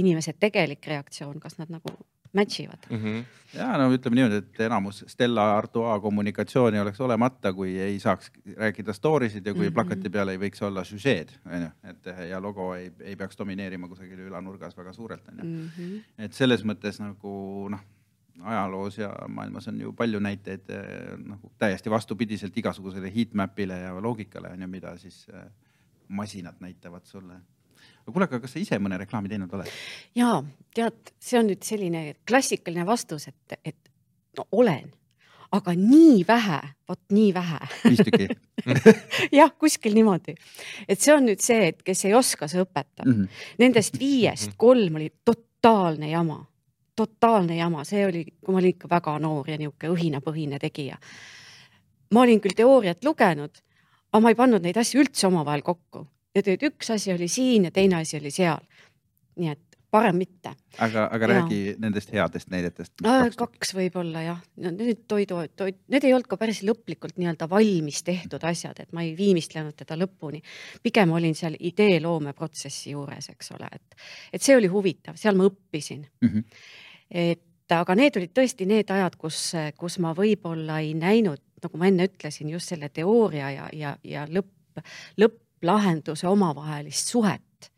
inimese 0.00 0.34
tegelik 0.40 0.86
reaktsioon, 0.86 1.40
kas 1.40 1.58
nad 1.60 1.70
nagu 1.72 1.94
match 2.32 2.60
ivad 2.60 2.86
mm. 2.90 2.96
-hmm. 2.96 3.24
ja 3.58 3.78
no 3.78 3.90
ütleme 3.94 4.14
niimoodi, 4.14 4.36
et 4.36 4.60
enamus 4.60 5.04
Stella 5.08 5.56
Artois 5.56 6.02
kommunikatsiooni 6.02 6.80
oleks 6.80 7.00
olemata, 7.00 7.52
kui 7.52 7.78
ei 7.78 7.98
saaks 8.00 8.30
rääkida 8.56 8.92
story 8.92 9.28
sid 9.28 9.46
ja 9.46 9.54
kui 9.54 9.62
mm 9.62 9.68
-hmm. 9.68 9.74
plakati 9.74 10.10
peal 10.10 10.28
ei 10.28 10.38
võiks 10.38 10.62
olla 10.64 10.84
süžeed, 10.84 11.32
onju, 11.46 11.70
et 11.84 12.28
ja 12.28 12.42
logo 12.42 12.74
ei, 12.74 12.92
ei 13.00 13.16
peaks 13.16 13.38
domineerima 13.38 13.88
kusagil 13.88 14.18
ülanurgas 14.18 14.76
väga 14.76 14.92
suurelt, 14.92 15.28
onju. 15.28 15.44
Mhm. 15.44 15.96
et 16.18 16.32
selles 16.32 16.64
mõttes 16.64 17.00
nagu 17.02 17.68
noh 17.70 17.80
ajaloos 18.42 18.98
ja 18.98 19.14
maailmas 19.28 19.68
on 19.68 19.80
ju 19.80 19.92
palju 19.92 20.18
näiteid 20.18 20.70
nagu 21.26 21.52
täiesti 21.58 21.90
vastupidiselt 21.90 22.56
igasugusele 22.56 23.12
heatmap'ile 23.14 23.80
ja 23.80 24.02
loogikale 24.02 24.48
on 24.48 24.62
ju, 24.62 24.68
mida 24.68 24.96
siis 24.98 25.26
eh, 25.28 25.44
masinad 26.08 26.54
näitavad 26.60 27.04
sulle 27.04 27.34
kuule, 28.12 28.28
aga 28.30 28.40
kas 28.42 28.56
sa 28.56 28.62
ise 28.62 28.78
mõne 28.82 28.98
reklaami 29.00 29.30
teinud 29.32 29.52
oled? 29.58 29.68
ja 30.18 30.38
tead, 30.76 31.12
see 31.20 31.38
on 31.40 31.50
nüüd 31.50 31.66
selline 31.66 32.02
klassikaline 32.28 32.86
vastus, 32.88 33.28
et, 33.30 33.60
et 33.64 33.90
no 34.38 34.46
olen, 34.52 34.90
aga 35.56 35.74
nii 35.76 36.20
vähe, 36.28 36.58
vot 36.88 37.00
nii 37.14 37.32
vähe. 37.34 37.60
viis 37.84 38.02
tükki 38.06 38.28
jah, 39.40 39.52
kuskil 39.58 39.96
niimoodi, 39.96 40.36
et 40.88 41.00
see 41.00 41.14
on 41.14 41.26
nüüd 41.26 41.42
see, 41.44 41.72
et 41.72 41.82
kes 41.86 42.04
ei 42.08 42.14
oska, 42.14 42.48
see 42.50 42.62
õpetab 42.62 43.06
mm. 43.06 43.16
-hmm. 43.16 43.42
Nendest 43.62 43.98
viiest 43.98 44.54
kolm 44.56 45.00
oli 45.00 45.10
totaalne 45.24 46.10
jama, 46.10 46.38
totaalne 46.96 47.56
jama, 47.56 47.84
see 47.84 48.06
oli, 48.06 48.24
kui 48.44 48.54
ma 48.54 48.62
olin 48.62 48.76
ikka 48.76 48.90
väga 48.90 49.18
noor 49.18 49.50
ja 49.50 49.58
niisugune 49.58 49.96
õhinapõhine 49.96 50.58
tegija. 50.58 50.98
ma 52.14 52.22
olin 52.22 52.40
küll 52.40 52.56
teooriat 52.56 53.04
lugenud, 53.04 53.62
aga 54.12 54.20
ma 54.20 54.28
ei 54.30 54.38
pannud 54.38 54.62
neid 54.62 54.76
asju 54.76 55.02
üldse 55.02 55.26
omavahel 55.26 55.62
kokku 55.62 56.06
ja 56.34 56.42
tead, 56.42 56.62
üks 56.70 56.92
asi 56.94 57.12
oli 57.14 57.28
siin 57.28 57.68
ja 57.68 57.74
teine 57.74 58.00
asi 58.02 58.18
oli 58.20 58.30
seal. 58.34 58.62
nii 59.40 59.52
et 59.52 59.70
parem 59.90 60.18
mitte. 60.20 60.52
aga, 60.78 61.08
aga 61.12 61.26
ja. 61.26 61.28
räägi 61.34 61.58
nendest 61.82 62.12
headest 62.14 62.50
näidetest. 62.52 63.02
kaks 63.38 63.74
võib-olla 63.74 64.22
jah, 64.24 64.40
need 64.62 65.04
toidu, 65.10 65.40
toit, 65.58 65.80
need 65.90 66.06
ei 66.06 66.14
olnud 66.14 66.30
ka 66.30 66.38
päris 66.40 66.62
lõplikult 66.66 67.18
nii-öelda 67.18 67.48
valmis 67.50 68.02
tehtud 68.06 68.44
asjad, 68.46 68.78
et 68.82 68.94
ma 68.96 69.04
ei 69.06 69.16
viimistlenud 69.18 69.76
teda 69.76 69.98
lõpuni. 69.98 70.42
pigem 70.82 71.12
olin 71.16 71.34
seal 71.34 71.58
ideeloome 71.58 72.34
protsessi 72.38 72.94
juures, 72.94 73.30
eks 73.34 73.52
ole, 73.58 73.70
et, 73.72 74.00
et 74.32 74.42
see 74.42 74.56
oli 74.56 74.70
huvitav, 74.70 75.18
seal 75.20 75.38
ma 75.38 75.48
õppisin 75.50 76.06
mm. 76.06 76.28
-hmm. 76.28 76.64
et 77.26 77.74
aga 77.74 77.94
need 77.94 78.16
olid 78.18 78.34
tõesti 78.34 78.66
need 78.66 78.90
ajad, 78.90 79.16
kus, 79.18 79.52
kus 79.78 79.98
ma 79.98 80.14
võib-olla 80.14 80.80
ei 80.80 80.94
näinud, 80.94 81.42
nagu 81.62 81.78
ma 81.78 81.90
enne 81.90 82.06
ütlesin, 82.10 82.50
just 82.50 82.70
selle 82.70 82.88
teooria 82.88 83.50
ja, 83.50 83.68
ja, 83.72 83.96
ja 84.04 84.26
lõpp, 84.26 84.82
lõpp 85.18 85.38
lahenduse 85.62 86.28
omavahelist 86.28 87.08
suhet. 87.08 87.72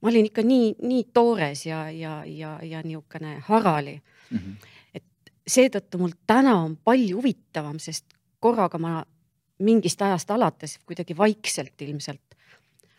ma 0.00 0.08
olin 0.08 0.26
ikka 0.26 0.42
nii, 0.42 0.74
nii 0.82 1.04
toores 1.14 1.66
ja, 1.66 1.90
ja, 1.90 2.22
ja, 2.26 2.58
ja 2.62 2.82
niisugune 2.82 3.38
harali 3.46 4.02
mm. 4.30 4.38
-hmm. 4.38 4.68
et 4.94 5.32
seetõttu 5.46 5.98
mul 5.98 6.14
täna 6.26 6.56
on 6.62 6.76
palju 6.76 7.16
huvitavam, 7.16 7.78
sest 7.78 8.04
korraga 8.40 8.78
ma 8.78 9.04
mingist 9.58 10.02
ajast 10.02 10.30
alates 10.30 10.78
kuidagi 10.86 11.16
vaikselt 11.16 11.82
ilmselt 11.82 12.36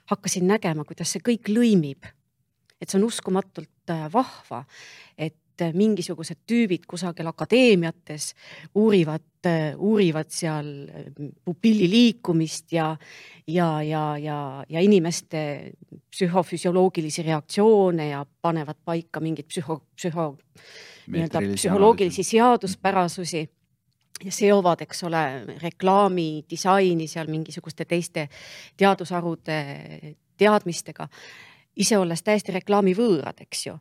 hakkasin 0.10 0.48
nägema, 0.48 0.84
kuidas 0.84 1.14
see 1.14 1.22
kõik 1.24 1.52
lõimib. 1.52 2.08
et 2.82 2.90
see 2.90 3.00
on 3.00 3.08
uskumatult 3.08 3.92
äh, 3.92 4.08
vahva, 4.14 4.64
et 5.18 5.36
mingisugused 5.74 6.42
tüübid 6.48 6.86
kusagil 6.88 7.28
akadeemiates 7.30 8.34
uurivad, 8.76 9.26
uurivad 9.78 10.32
seal 10.34 10.70
pupilli 11.46 11.90
liikumist 11.90 12.74
ja, 12.76 12.90
ja, 13.48 13.70
ja, 13.84 14.04
ja, 14.18 14.40
ja 14.70 14.82
inimeste 14.82 15.72
psühhofüsioloogilisi 16.12 17.24
reaktsioone 17.24 18.10
ja 18.10 18.26
panevad 18.42 18.82
paika 18.86 19.20
mingeid 19.24 19.48
psühho, 19.48 19.82
psühho, 19.96 20.34
nii-öelda 21.08 21.42
psühholoogilisi 21.54 22.24
seaduspärasusi 22.24 23.50
ja 24.26 24.32
seovad, 24.32 24.82
eks 24.82 25.04
ole, 25.04 25.24
reklaami, 25.62 26.44
disaini 26.50 27.08
seal 27.08 27.30
mingisuguste 27.32 27.86
teiste 27.86 28.28
teadusharude 28.78 29.60
teadmistega, 30.40 31.08
ise 31.80 31.98
olles 31.98 32.24
täiesti 32.24 32.56
reklaamivõõrad, 32.56 33.44
eks 33.46 33.68
ju 33.68 33.78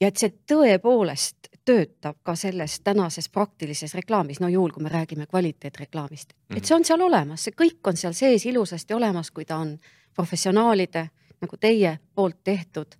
ja 0.00 0.08
et 0.08 0.20
see 0.20 0.32
tõepoolest 0.52 1.50
töötab 1.64 2.18
ka 2.22 2.34
selles 2.38 2.80
tänases 2.84 3.28
praktilises 3.28 3.94
reklaamis, 3.94 4.40
no 4.40 4.48
juhul, 4.48 4.72
kui 4.74 4.82
me 4.82 4.92
räägime 4.92 5.26
kvaliteetreklaamist 5.26 6.32
mm, 6.32 6.36
-hmm. 6.36 6.56
et 6.56 6.62
mhm. 6.62 6.66
see 6.66 6.76
on 6.76 6.84
seal 6.84 7.00
olemas, 7.00 7.44
see 7.44 7.54
kõik 7.62 7.80
on 7.84 7.96
seal 7.96 8.12
sees 8.12 8.46
ilusasti 8.46 8.94
olemas, 8.94 9.30
kui 9.30 9.44
ta 9.44 9.56
on 9.56 9.78
professionaalide 10.14 11.08
nagu 11.40 11.56
teie 11.56 11.98
poolt 12.14 12.44
tehtud 12.44 12.96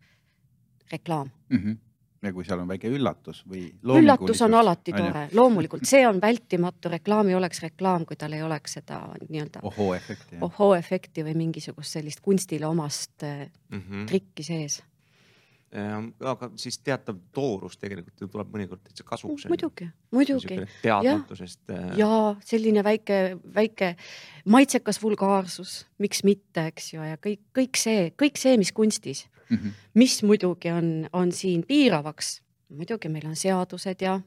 reklaam 0.93 1.31
mm. 1.49 1.59
-hmm. 1.59 1.77
ja 2.23 2.33
kui 2.33 2.45
seal 2.45 2.59
on 2.59 2.69
väike 2.69 2.89
üllatus 2.89 3.45
või 3.49 3.75
üllatus 3.85 4.43
on 4.43 4.55
alati 4.55 4.93
tore, 4.93 5.29
loomulikult 5.33 5.85
see 5.85 6.09
on 6.09 6.21
vältimatu, 6.21 6.89
reklaam 6.89 7.29
ei 7.29 7.35
oleks 7.35 7.63
reklaam, 7.63 8.07
kui 8.07 8.17
tal 8.17 8.33
ei 8.33 8.43
oleks 8.43 8.73
seda 8.73 9.01
nii-öelda 9.29 9.61
ohoo-efekti, 9.63 10.37
ohoo-efekti 10.41 11.25
või 11.25 11.35
mingisugust 11.35 11.93
sellist 11.93 12.21
kunstile 12.21 12.67
omast 12.67 13.23
mm 13.23 13.81
-hmm. 13.81 14.07
trikki 14.07 14.43
sees 14.43 14.83
aga 15.71 16.49
siis 16.59 16.81
teatav 16.83 17.19
toorus 17.35 17.77
tegelikult 17.79 18.25
ju 18.25 18.29
tuleb 18.31 18.49
mõnikord 18.55 18.81
täitsa 18.83 19.05
kasuks. 19.07 19.47
muidugi, 19.49 19.87
muidugi. 20.11 20.57
teadmatusest. 20.83 21.61
Äh, 21.71 21.93
ja 22.01 22.09
selline 22.45 22.83
väike, 22.85 23.39
väike 23.55 23.93
maitsekas 24.51 24.99
vulgaarsus, 25.03 25.85
miks 26.03 26.25
mitte, 26.27 26.67
eks 26.73 26.93
ju, 26.95 27.05
ja 27.07 27.19
kõik, 27.23 27.43
kõik 27.55 27.79
see, 27.79 28.09
kõik 28.19 28.41
see, 28.41 28.57
mis 28.59 28.73
kunstis 28.75 29.29
mm, 29.49 29.57
-hmm. 29.57 29.77
mis 29.95 30.23
muidugi 30.23 30.73
on, 30.75 31.09
on 31.13 31.33
siin 31.33 31.63
piiravaks. 31.67 32.43
muidugi 32.69 33.09
meil 33.09 33.27
on 33.27 33.37
seadused 33.37 34.03
ja 34.03 34.21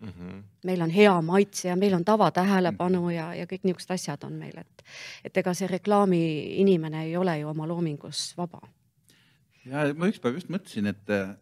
mm 0.00 0.08
-hmm. 0.08 0.42
meil 0.64 0.82
on 0.82 0.90
hea 0.90 1.22
maitse 1.22 1.68
ja 1.68 1.76
meil 1.76 1.94
on 1.94 2.04
tavatähelepanu 2.04 3.00
mhm. 3.00 3.10
ja, 3.10 3.34
ja 3.34 3.44
kõik 3.44 3.60
niisugused 3.62 3.90
asjad 3.90 4.24
on 4.24 4.32
meil, 4.32 4.58
et, 4.58 4.82
et 5.24 5.36
ega 5.36 5.54
see 5.54 5.66
reklaami 5.66 6.60
inimene 6.60 7.04
ei 7.04 7.16
ole 7.16 7.38
ju 7.38 7.48
oma 7.48 7.68
loomingus 7.68 8.34
vaba 8.36 8.60
ja 9.68 9.88
ma 9.96 10.10
ükspäev 10.10 10.38
just 10.38 10.52
mõtlesin, 10.52 10.90
et 10.92 11.12
äh, 11.14 11.34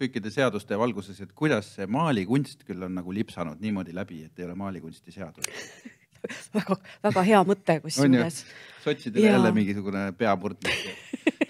kõikide 0.00 0.32
seaduste 0.32 0.78
valguses, 0.80 1.20
et 1.20 1.32
kuidas 1.36 1.74
see 1.76 1.88
maalikunst 1.90 2.64
küll 2.68 2.86
on 2.86 2.94
nagu 3.00 3.14
lipsanud 3.14 3.60
niimoodi 3.62 3.94
läbi, 3.96 4.24
et 4.26 4.38
ei 4.40 4.48
ole 4.48 4.56
maalikunsti 4.58 5.14
seadust 5.14 5.88
väga, 6.56 6.76
väga 7.06 7.24
hea 7.24 7.40
mõte 7.48 7.78
kusjuures. 7.84 8.44
sotsidele 8.84 9.32
jälle 9.32 9.52
mingisugune 9.56 10.10
peamurdmine 10.18 10.98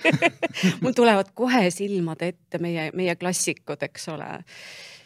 mul 0.82 0.94
tulevad 0.96 1.32
kohe 1.34 1.66
silmade 1.74 2.32
ette 2.34 2.60
meie, 2.62 2.90
meie 2.96 3.16
klassikud, 3.20 3.82
eks 3.86 4.08
ole 4.14 4.30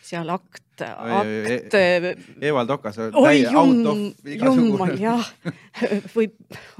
seal 0.04 0.30
akt, 0.32 0.82
akt. 0.84 1.74
E-, 1.74 2.14
Evald 2.48 2.70
Okas 2.74 2.98
out 2.98 3.14
of 3.16 4.28
igasugune. 4.28 4.96
jah, 5.00 5.30
või 6.14 6.28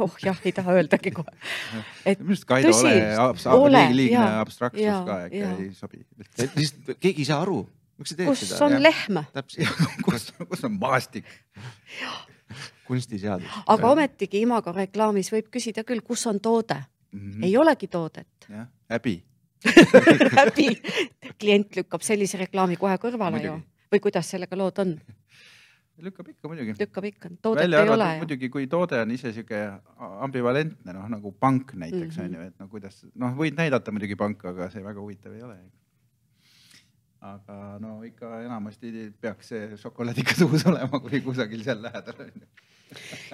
oh 0.03 0.19
jah, 0.23 0.41
ei 0.45 0.53
taha 0.57 0.77
öeldagi 0.79 1.15
kohe. 1.15 1.33
et 2.11 2.21
minu 2.21 2.35
arust 2.35 2.49
Kaido 2.49 2.75
tõsi, 2.75 3.49
Ole 3.55 3.87
liigne 3.97 4.27
abstraktsus 4.43 4.85
ja, 4.85 5.01
ka 5.07 5.19
ikka 5.31 5.51
ei 5.57 5.73
sobi. 5.79 6.05
lihtsalt 6.29 6.95
keegi 7.01 7.25
ei 7.25 7.31
saa 7.31 7.41
aru, 7.47 7.63
miks 8.01 8.15
sa 8.15 8.21
teed 8.21 8.31
kus 8.31 8.45
seda. 8.45 8.55
kus 8.55 8.65
on 8.69 8.79
lehm? 8.85 9.21
kus, 10.07 10.31
kus 10.53 10.65
on 10.69 10.79
maastik? 10.79 11.29
kunstiseadus. 12.85 13.61
aga 13.73 13.93
ometigi 13.95 14.43
Imago 14.45 14.73
reklaamis 14.77 15.33
võib 15.33 15.49
küsida 15.55 15.87
küll, 15.89 16.05
kus 16.05 16.27
on 16.29 16.43
toode 16.45 16.77
mm. 16.77 17.21
-hmm. 17.21 17.47
ei 17.49 17.57
olegi 17.57 17.89
toodet. 17.89 18.51
jah, 18.51 18.69
häbi 18.93 19.23
läbi. 20.39 20.71
klient 21.41 21.77
lükkab 21.77 22.03
sellise 22.07 22.41
reklaami 22.41 22.77
kohe 22.81 22.97
kõrvale 23.03 23.43
ju 23.45 23.59
või 23.93 24.03
kuidas 24.03 24.31
sellega 24.35 24.59
lood 24.59 24.81
on? 24.83 24.97
lükkab 26.05 26.29
ikka 26.33 26.51
muidugi. 26.51 26.75
lükkab 26.81 27.05
ikka, 27.11 27.31
toodet 27.43 27.65
Välja 27.65 27.85
ei 27.85 27.93
ole 27.95 28.09
muidugi, 28.23 28.51
kui 28.51 28.67
toode 28.71 28.99
on 29.05 29.15
ise 29.15 29.33
sihuke 29.33 29.61
ambivalentne, 30.27 30.97
noh 30.97 31.07
nagu 31.11 31.33
pank 31.39 31.75
näiteks 31.79 32.19
on 32.19 32.25
mm 32.25 32.35
-hmm. 32.35 32.41
ju, 32.41 32.47
et 32.49 32.59
no 32.61 32.69
kuidas, 32.69 33.05
noh, 33.15 33.37
võid 33.39 33.57
näidata 33.59 33.93
muidugi 33.95 34.17
panka, 34.17 34.51
aga 34.51 34.71
see 34.71 34.85
väga 34.85 35.01
huvitav 35.01 35.35
ei 35.35 35.43
ole. 35.43 35.59
Aga 37.25 37.79
no 37.81 38.03
ikka 38.05 38.43
enamasti 38.45 38.93
peaks 39.21 39.53
see 39.55 39.77
šokolaad 39.81 40.19
ikka 40.21 40.37
suus 40.43 40.67
olema, 40.69 41.01
kui 41.01 41.21
kusagil 41.25 41.65
seal 41.65 41.83
lähedal 41.83 42.27
on 42.27 42.33
ju 42.35 42.47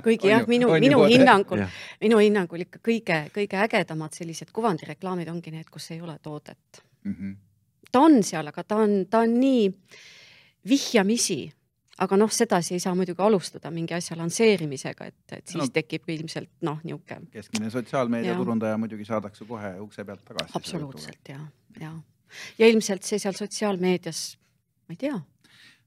kuigi 0.05 0.31
jah, 0.31 0.47
minu, 0.49 0.71
minu 0.81 1.05
hinnangul, 1.11 1.65
minu 2.01 2.19
hinnangul 2.23 2.65
ikka 2.67 2.81
kõige-kõige 2.87 3.61
ägedamad 3.67 4.17
sellised 4.17 4.53
kuvandireklaamid 4.57 5.31
ongi 5.33 5.53
need, 5.55 5.69
kus 5.73 5.91
ei 5.95 6.01
ole 6.01 6.19
toodet 6.23 6.83
mm. 7.05 7.15
-hmm. 7.15 7.37
ta 7.93 8.01
on 8.01 8.23
seal, 8.23 8.47
aga 8.47 8.65
ta 8.65 8.77
on, 8.85 9.07
ta 9.11 9.25
on 9.27 9.35
nii 9.41 9.71
vihjamisi, 10.69 11.41
aga 11.99 12.17
noh, 12.17 12.31
sedasi 12.33 12.75
ei 12.75 12.81
saa 12.81 12.95
muidugi 12.95 13.23
alustada 13.23 13.71
mingi 13.71 13.95
asja 13.95 14.17
lansseerimisega, 14.17 15.07
et, 15.07 15.33
et 15.33 15.47
siis 15.47 15.63
no, 15.63 15.69
tekib 15.73 16.09
ilmselt 16.09 16.51
noh, 16.63 16.81
niisugune. 16.85 17.27
keskmine 17.31 17.71
sotsiaalmeedia 17.71 18.37
turundaja 18.37 18.79
muidugi 18.79 19.05
saadakse 19.05 19.45
kohe 19.45 19.75
ukse 19.81 20.05
pealt 20.05 20.25
tagasi. 20.25 20.53
absoluutselt 20.55 21.29
ja, 21.29 21.41
ja, 21.81 21.95
ja 22.59 22.69
ilmselt 22.71 23.03
see 23.07 23.19
seal 23.19 23.37
sotsiaalmeedias, 23.39 24.25
ma 24.89 24.97
ei 24.97 25.03
tea 25.07 25.21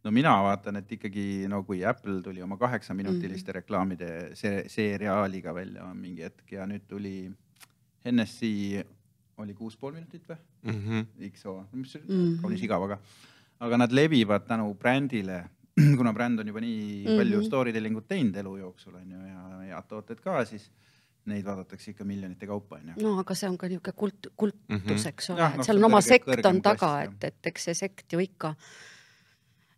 no 0.03 0.11
mina 0.11 0.33
vaatan, 0.43 0.81
et 0.81 0.91
ikkagi 0.97 1.47
no 1.51 1.61
kui 1.67 1.83
Apple 1.85 2.21
tuli 2.23 2.43
oma 2.43 2.57
kaheksaminutiliste 2.59 3.51
mm. 3.51 3.57
reklaamide 3.61 4.09
see 4.39 4.63
seriaaliga 4.71 5.53
välja 5.55 5.87
mingi 5.95 6.25
hetk 6.27 6.51
ja 6.57 6.67
nüüd 6.69 6.85
tuli 6.89 7.15
NSC 8.11 8.83
oli 9.41 9.55
kuus 9.57 9.77
pool 9.79 9.95
minutit 9.95 10.27
või 10.29 10.37
mm 10.67 10.79
-hmm. 10.79 11.31
XO, 11.31 11.55
mis 11.71 11.95
mm 11.95 12.07
-hmm. 12.07 12.41
kaunis 12.41 12.63
igav, 12.63 12.83
aga, 12.83 12.99
aga 13.59 13.77
nad 13.77 13.91
levivad 13.91 14.45
tänu 14.47 14.73
brändile, 14.73 15.43
kuna 15.99 16.13
bränd 16.13 16.39
on 16.39 16.47
juba 16.47 16.61
nii 16.61 17.03
mm 17.03 17.07
-hmm. 17.07 17.17
palju 17.17 17.43
story 17.43 17.73
telling 17.73 17.97
ut 17.97 18.07
teinud 18.07 18.35
elu 18.35 18.57
jooksul 18.57 18.95
on 18.95 19.11
ju 19.11 19.17
ja 19.27 19.75
head 19.75 19.87
tooted 19.87 20.19
ka, 20.19 20.45
siis 20.45 20.71
neid 21.31 21.45
vaadatakse 21.45 21.93
ikka 21.93 22.05
miljonite 22.07 22.47
kaupa 22.47 22.79
onju. 22.79 22.95
no 23.01 23.17
aga 23.21 23.35
see 23.37 23.49
on 23.49 23.57
ka 23.57 23.69
niisugune 23.71 23.97
kult, 23.97 24.31
kultus 24.37 24.63
mm, 24.69 24.81
-hmm. 24.87 25.07
eks 25.09 25.29
ole, 25.29 25.45
et 25.45 25.61
no, 25.61 25.67
seal 25.67 25.81
on 25.81 25.89
oma 25.89 26.01
sekt 26.01 26.45
on 26.49 26.61
taga, 26.61 26.93
et, 27.07 27.29
et 27.29 27.51
eks 27.53 27.69
see 27.69 27.77
sekt 27.83 28.13
ju 28.13 28.23
ikka 28.23 28.53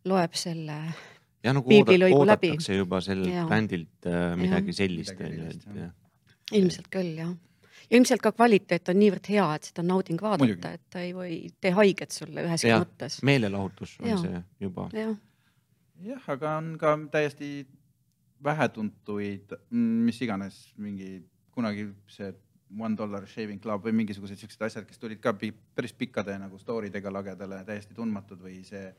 loeb 0.05 0.33
selle 0.37 0.79
ja 1.45 1.53
nagu 1.53 1.69
piiblilõigu 1.69 2.21
läbi. 2.25 2.51
oodatakse 2.53 2.77
juba 2.77 3.01
sellelt 3.01 3.49
bändilt 3.49 4.09
äh, 4.09 4.31
midagi 4.39 4.73
ja. 4.73 4.79
sellist 4.81 5.19
onju, 5.19 5.49
et 5.53 5.67
jah. 5.81 5.91
ilmselt 6.51 6.89
küll 6.93 7.13
jah. 7.21 7.29
ja 7.29 7.99
ilmselt 7.99 8.23
ka 8.23 8.31
kvaliteet 8.33 8.89
on 8.89 8.99
niivõrd 8.99 9.29
hea, 9.29 9.45
et 9.57 9.69
seda 9.69 9.83
on 9.83 9.91
nauding 9.93 10.21
vaadata, 10.21 10.73
et 10.77 10.83
ta 10.89 11.03
ei 11.05 11.13
või 11.13 11.37
tee 11.61 11.73
haiget 11.75 12.15
sulle 12.15 12.45
üheski 12.47 12.71
ja, 12.71 12.81
mõttes. 12.81 13.19
meelelahutus 13.25 13.97
on 14.01 14.09
ja. 14.09 14.19
see 14.21 14.43
juba. 14.65 14.89
jah 14.95 15.13
ja,, 16.03 16.19
aga 16.33 16.57
on 16.59 16.75
ka 16.81 16.95
täiesti 17.13 17.51
vähetuntuid, 18.43 19.55
mis 19.71 20.21
iganes 20.21 20.59
mingi 20.77 21.23
kunagi 21.55 21.87
see 22.11 22.33
One 22.77 22.97
Dollar 22.97 23.27
Shaving 23.29 23.61
Club 23.61 23.85
või 23.85 23.93
mingisugused 24.01 24.41
siuksed 24.41 24.63
asjad, 24.67 24.87
kes 24.89 24.99
tulid 24.99 25.21
ka 25.23 25.35
päris 25.37 25.93
pikkade 25.93 26.35
nagu 26.41 26.57
story 26.59 26.89
dega 26.91 27.11
lagedale, 27.13 27.61
täiesti 27.67 27.95
tundmatud 27.95 28.41
või 28.41 28.59
see 28.67 28.89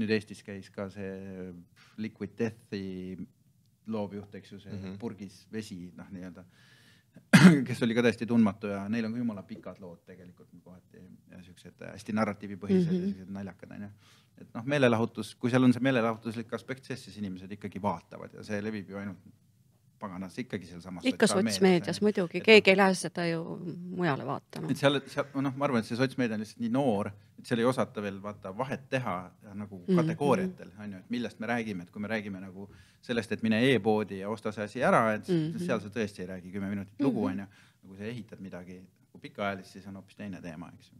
nüüd 0.00 0.12
Eestis 0.16 0.42
käis 0.44 0.70
ka 0.72 0.88
see 0.92 1.50
Liquid 2.02 2.34
Death'i 2.38 3.16
loovjuht, 3.92 4.34
eks 4.34 4.52
ju, 4.52 4.60
see 4.60 4.72
mm 4.72 4.82
-hmm. 4.82 4.98
purgis 4.98 5.46
vesi, 5.52 5.92
noh, 5.96 6.08
nii-öelda, 6.10 6.44
kes 7.68 7.82
oli 7.86 7.94
ka 7.94 8.02
täiesti 8.02 8.26
tundmatu 8.26 8.72
ja 8.72 8.82
neil 8.88 9.06
on 9.06 9.14
ka 9.14 9.18
jumala 9.22 9.42
pikad 9.46 9.80
lood 9.80 10.02
tegelikult 10.08 10.50
kohati 10.64 11.04
ja 11.30 11.42
siuksed 11.42 11.86
hästi 11.92 12.12
narratiivipõhised 12.12 12.90
mm 12.90 12.96
-hmm. 12.96 13.02
ja 13.02 13.12
siuksed 13.12 13.32
naljakad 13.38 13.72
onju. 13.78 13.88
et 14.40 14.54
noh, 14.54 14.64
meelelahutus, 14.64 15.34
kui 15.34 15.50
seal 15.50 15.64
on 15.64 15.72
see 15.72 15.82
meelelahutuslik 15.82 16.52
aspekt 16.52 16.84
sees, 16.84 17.04
siis 17.04 17.16
inimesed 17.16 17.52
ikkagi 17.52 17.82
vaatavad 17.82 18.34
ja 18.34 18.42
see 18.44 18.62
levib 18.62 18.90
ju 18.90 18.96
ainult 18.96 19.18
paganas 19.98 20.38
ikkagi 20.38 20.66
sealsamas. 20.66 21.04
ikka 21.06 21.26
sotsmeedias 21.26 22.00
muidugi, 22.04 22.40
keegi 22.44 22.72
ei 22.72 22.76
lähe 22.76 22.94
seda 22.94 23.26
ju 23.26 23.42
mujale 23.96 24.26
vaatama. 24.26 24.70
et 24.70 24.80
seal, 24.80 25.00
seal 25.12 25.28
noh, 25.34 25.54
ma 25.56 25.68
arvan, 25.68 25.84
et 25.84 25.88
see 25.88 25.98
sotsmeedia 25.98 26.36
on 26.36 26.44
lihtsalt 26.44 26.62
nii 26.64 26.72
noor, 26.72 27.10
et 27.38 27.48
seal 27.48 27.62
ei 27.62 27.68
osata 27.68 28.02
veel 28.04 28.18
vaata 28.22 28.52
vahet 28.56 28.88
teha 28.92 29.16
nagu 29.54 29.80
mhm, 29.82 30.00
kategooriatel 30.00 30.68
mm 30.68 30.72
-hmm. 30.76 30.84
on 30.84 30.92
ju, 30.92 30.98
et 30.98 31.10
millest 31.16 31.40
me 31.40 31.46
räägime, 31.46 31.82
et 31.82 31.90
kui 31.90 32.02
me 32.02 32.08
räägime 32.08 32.40
nagu 32.40 32.68
sellest, 33.02 33.32
et 33.32 33.42
mine 33.42 33.62
e-poodi 33.72 34.18
ja 34.18 34.28
osta 34.28 34.52
see 34.52 34.64
asi 34.64 34.82
ära, 34.82 35.14
et 35.14 35.28
mm 35.28 35.34
-hmm. 35.34 35.66
seal 35.66 35.80
sa 35.80 35.88
tõesti 35.88 36.20
ei 36.20 36.26
räägi 36.26 36.52
kümme 36.52 36.68
minutit 36.68 37.00
lugu 37.00 37.28
mhm. 37.28 37.32
on 37.32 37.38
ju. 37.38 37.46
kui 37.86 37.96
sa 37.98 38.04
ehitad 38.04 38.40
midagi 38.40 38.74
nagu 38.74 39.18
pikaajalist, 39.18 39.70
siis 39.70 39.86
on 39.86 39.94
hoopis 39.94 40.16
teine 40.16 40.42
teema, 40.42 40.70
eks 40.78 40.92
ju. 40.92 40.98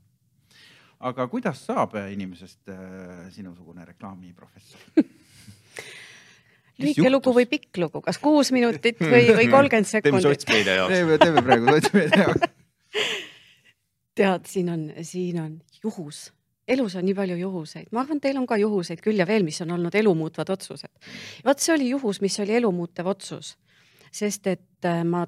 aga 1.01 1.29
kuidas 1.29 1.67
saab 1.67 1.95
inimesest 2.11 2.69
äh, 2.69 3.31
sinusugune 3.31 3.85
reklaamiprofessor 3.85 4.81
lühike 6.83 7.11
lugu 7.11 7.33
või 7.37 7.47
pikk 7.51 7.81
lugu, 7.81 8.03
kas 8.05 8.19
kuus 8.23 8.53
minutit 8.55 9.01
või, 9.01 9.25
või 9.33 9.49
kolmkümmend 9.55 9.89
sekundit? 9.89 10.23
teeme 10.23 10.23
sotsmeedia 10.25 10.79
jaoks. 10.81 10.95
teeme, 10.95 11.19
teeme 11.23 11.45
praegu 11.47 11.77
sotsmeedia 11.77 12.27
jaoks. 12.27 13.21
tead, 14.17 14.51
siin 14.51 14.73
on, 14.73 14.83
siin 15.07 15.41
on 15.41 15.55
juhus, 15.85 16.27
elus 16.69 16.97
on 16.99 17.07
nii 17.09 17.17
palju 17.17 17.39
juhuseid, 17.41 17.91
ma 17.93 18.03
arvan, 18.05 18.21
teil 18.21 18.39
on 18.41 18.47
ka 18.49 18.59
juhuseid 18.61 19.03
küll 19.05 19.21
ja 19.21 19.29
veel, 19.29 19.47
mis 19.47 19.61
on 19.65 19.75
olnud 19.77 19.95
elumuutvad 19.95 20.53
otsused. 20.57 21.11
vot 21.47 21.63
see 21.63 21.75
oli 21.77 21.91
juhus, 21.95 22.21
mis 22.25 22.39
oli 22.45 22.57
elumuutev 22.61 23.13
otsus, 23.13 23.57
sest 24.13 24.47
et 24.53 24.89
äh, 24.89 25.03
ma 25.05 25.27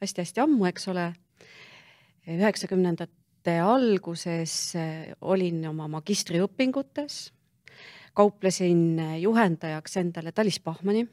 hästi-hästi 0.00 0.40
äh, 0.40 0.44
ammu, 0.44 0.68
eks 0.70 0.88
ole, 0.92 1.10
üheksakümnendate 2.28 3.58
alguses 3.64 4.54
äh, 4.76 5.10
olin 5.20 5.64
oma 5.68 5.88
magistriõpingutes 5.98 7.28
kauplesin 8.18 9.00
juhendajaks 9.20 9.96
endale 9.96 10.32
Talis 10.34 10.58
Pahmani, 10.60 11.04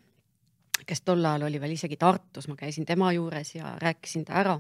kes 0.90 1.04
tol 1.06 1.22
ajal 1.22 1.44
oli 1.46 1.60
veel 1.62 1.76
isegi 1.76 2.00
Tartus, 2.02 2.48
ma 2.50 2.56
käisin 2.58 2.86
tema 2.86 3.12
juures 3.14 3.52
ja 3.56 3.76
rääkisin 3.82 4.26
ta 4.26 4.40
ära. 4.42 4.56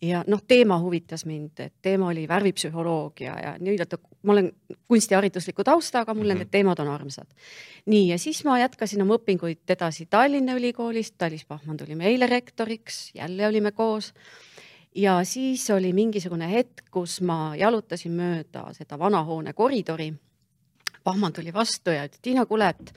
ja 0.00 0.22
noh, 0.26 0.40
teema 0.48 0.78
huvitas 0.80 1.26
mind, 1.28 1.60
et 1.60 1.74
teema 1.82 2.06
oli 2.08 2.24
värvipsühholoogia 2.28 3.34
ja 3.42 3.50
nii-öelda 3.60 3.98
ma 4.22 4.32
olen 4.32 4.48
kunstiharidusliku 4.88 5.64
taustaga, 5.64 6.14
mulle 6.14 6.34
mm 6.34 6.36
-hmm. 6.36 6.44
need 6.44 6.50
teemad 6.50 6.78
on 6.78 6.88
armsad. 6.88 7.28
nii, 7.86 8.08
ja 8.08 8.18
siis 8.18 8.44
ma 8.44 8.58
jätkasin 8.58 9.02
oma 9.02 9.14
õpinguid 9.20 9.68
edasi 9.68 10.06
Tallinna 10.06 10.56
Ülikoolist, 10.56 11.14
Talis 11.18 11.44
Pahman 11.44 11.76
tuli 11.76 11.94
meile 11.94 12.26
rektoriks, 12.26 13.10
jälle 13.14 13.46
olime 13.46 13.72
koos 13.72 14.14
ja 14.94 15.24
siis 15.24 15.70
oli 15.70 15.92
mingisugune 15.92 16.50
hetk, 16.50 16.88
kus 16.90 17.20
ma 17.20 17.52
jalutasin 17.56 18.12
mööda 18.12 18.72
seda 18.72 18.98
vana 18.98 19.24
hoone 19.24 19.52
koridori. 19.52 20.14
Pahman 21.04 21.32
tuli 21.32 21.52
vastu 21.52 21.94
ja 21.94 22.06
ütles, 22.08 22.22
Tiina, 22.22 22.46
kuule, 22.46 22.68
et 22.68 22.92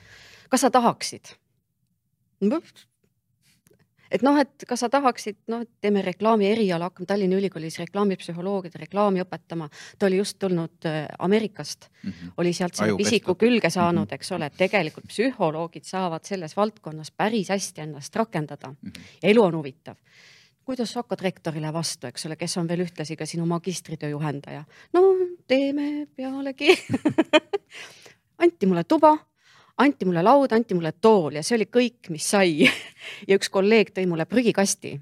kas 0.50 0.66
sa 0.66 0.70
tahaksid? 0.70 1.36
et 4.14 4.22
noh, 4.22 4.36
et 4.38 4.64
kas 4.68 4.84
sa 4.84 4.90
tahaksid, 4.92 5.38
noh, 5.50 5.64
et 5.64 5.70
teeme 5.82 6.02
reklaami 6.04 6.46
eriala, 6.46 6.90
hakkame 6.90 7.08
Tallinna 7.08 7.38
Ülikoolis 7.40 7.78
reklaamipsühholoogiat, 7.82 8.76
reklaami 8.84 9.22
õpetama. 9.24 9.68
ta 9.98 10.06
oli 10.06 10.20
just 10.20 10.38
tulnud 10.38 10.86
äh, 10.86 11.06
Ameerikast 11.18 11.88
mm, 11.88 12.10
-hmm. 12.10 12.34
oli 12.36 12.52
sealt 12.52 12.74
selle 12.74 12.96
pisiku 12.96 13.34
külge 13.34 13.70
saanud, 13.70 14.12
eks 14.12 14.32
ole, 14.32 14.46
et 14.46 14.56
tegelikult 14.56 15.08
psühholoogid 15.08 15.84
saavad 15.84 16.24
selles 16.24 16.56
valdkonnas 16.56 17.10
päris 17.10 17.48
hästi 17.48 17.80
ennast 17.80 18.16
rakendada 18.16 18.68
mm. 18.68 18.90
-hmm. 18.90 19.02
elu 19.22 19.42
on 19.42 19.56
huvitav 19.56 19.96
kuidas 20.64 20.92
sa 20.92 21.02
hakkad 21.02 21.20
rektorile 21.20 21.72
vastu, 21.72 22.08
eks 22.08 22.26
ole, 22.26 22.36
kes 22.40 22.56
on 22.60 22.68
veel 22.68 22.84
ühtlasi 22.86 23.16
ka 23.16 23.26
sinu 23.26 23.46
magistritöö 23.46 24.08
juhendaja. 24.14 24.64
no 24.92 25.02
teeme 25.46 26.06
pealegi 26.16 26.74
anti 28.42 28.66
mulle 28.66 28.84
tuba 28.84 29.16
anti 29.78 30.04
mulle 30.04 30.22
laud, 30.22 30.52
anti 30.52 30.74
mulle 30.74 30.92
tool 30.92 31.34
ja 31.38 31.42
see 31.42 31.58
oli 31.58 31.66
kõik, 31.66 32.10
mis 32.14 32.30
sai. 32.30 32.68
ja 33.28 33.38
üks 33.38 33.50
kolleeg 33.50 33.90
tõi 33.94 34.06
mulle 34.10 34.26
prügikasti. 34.26 34.96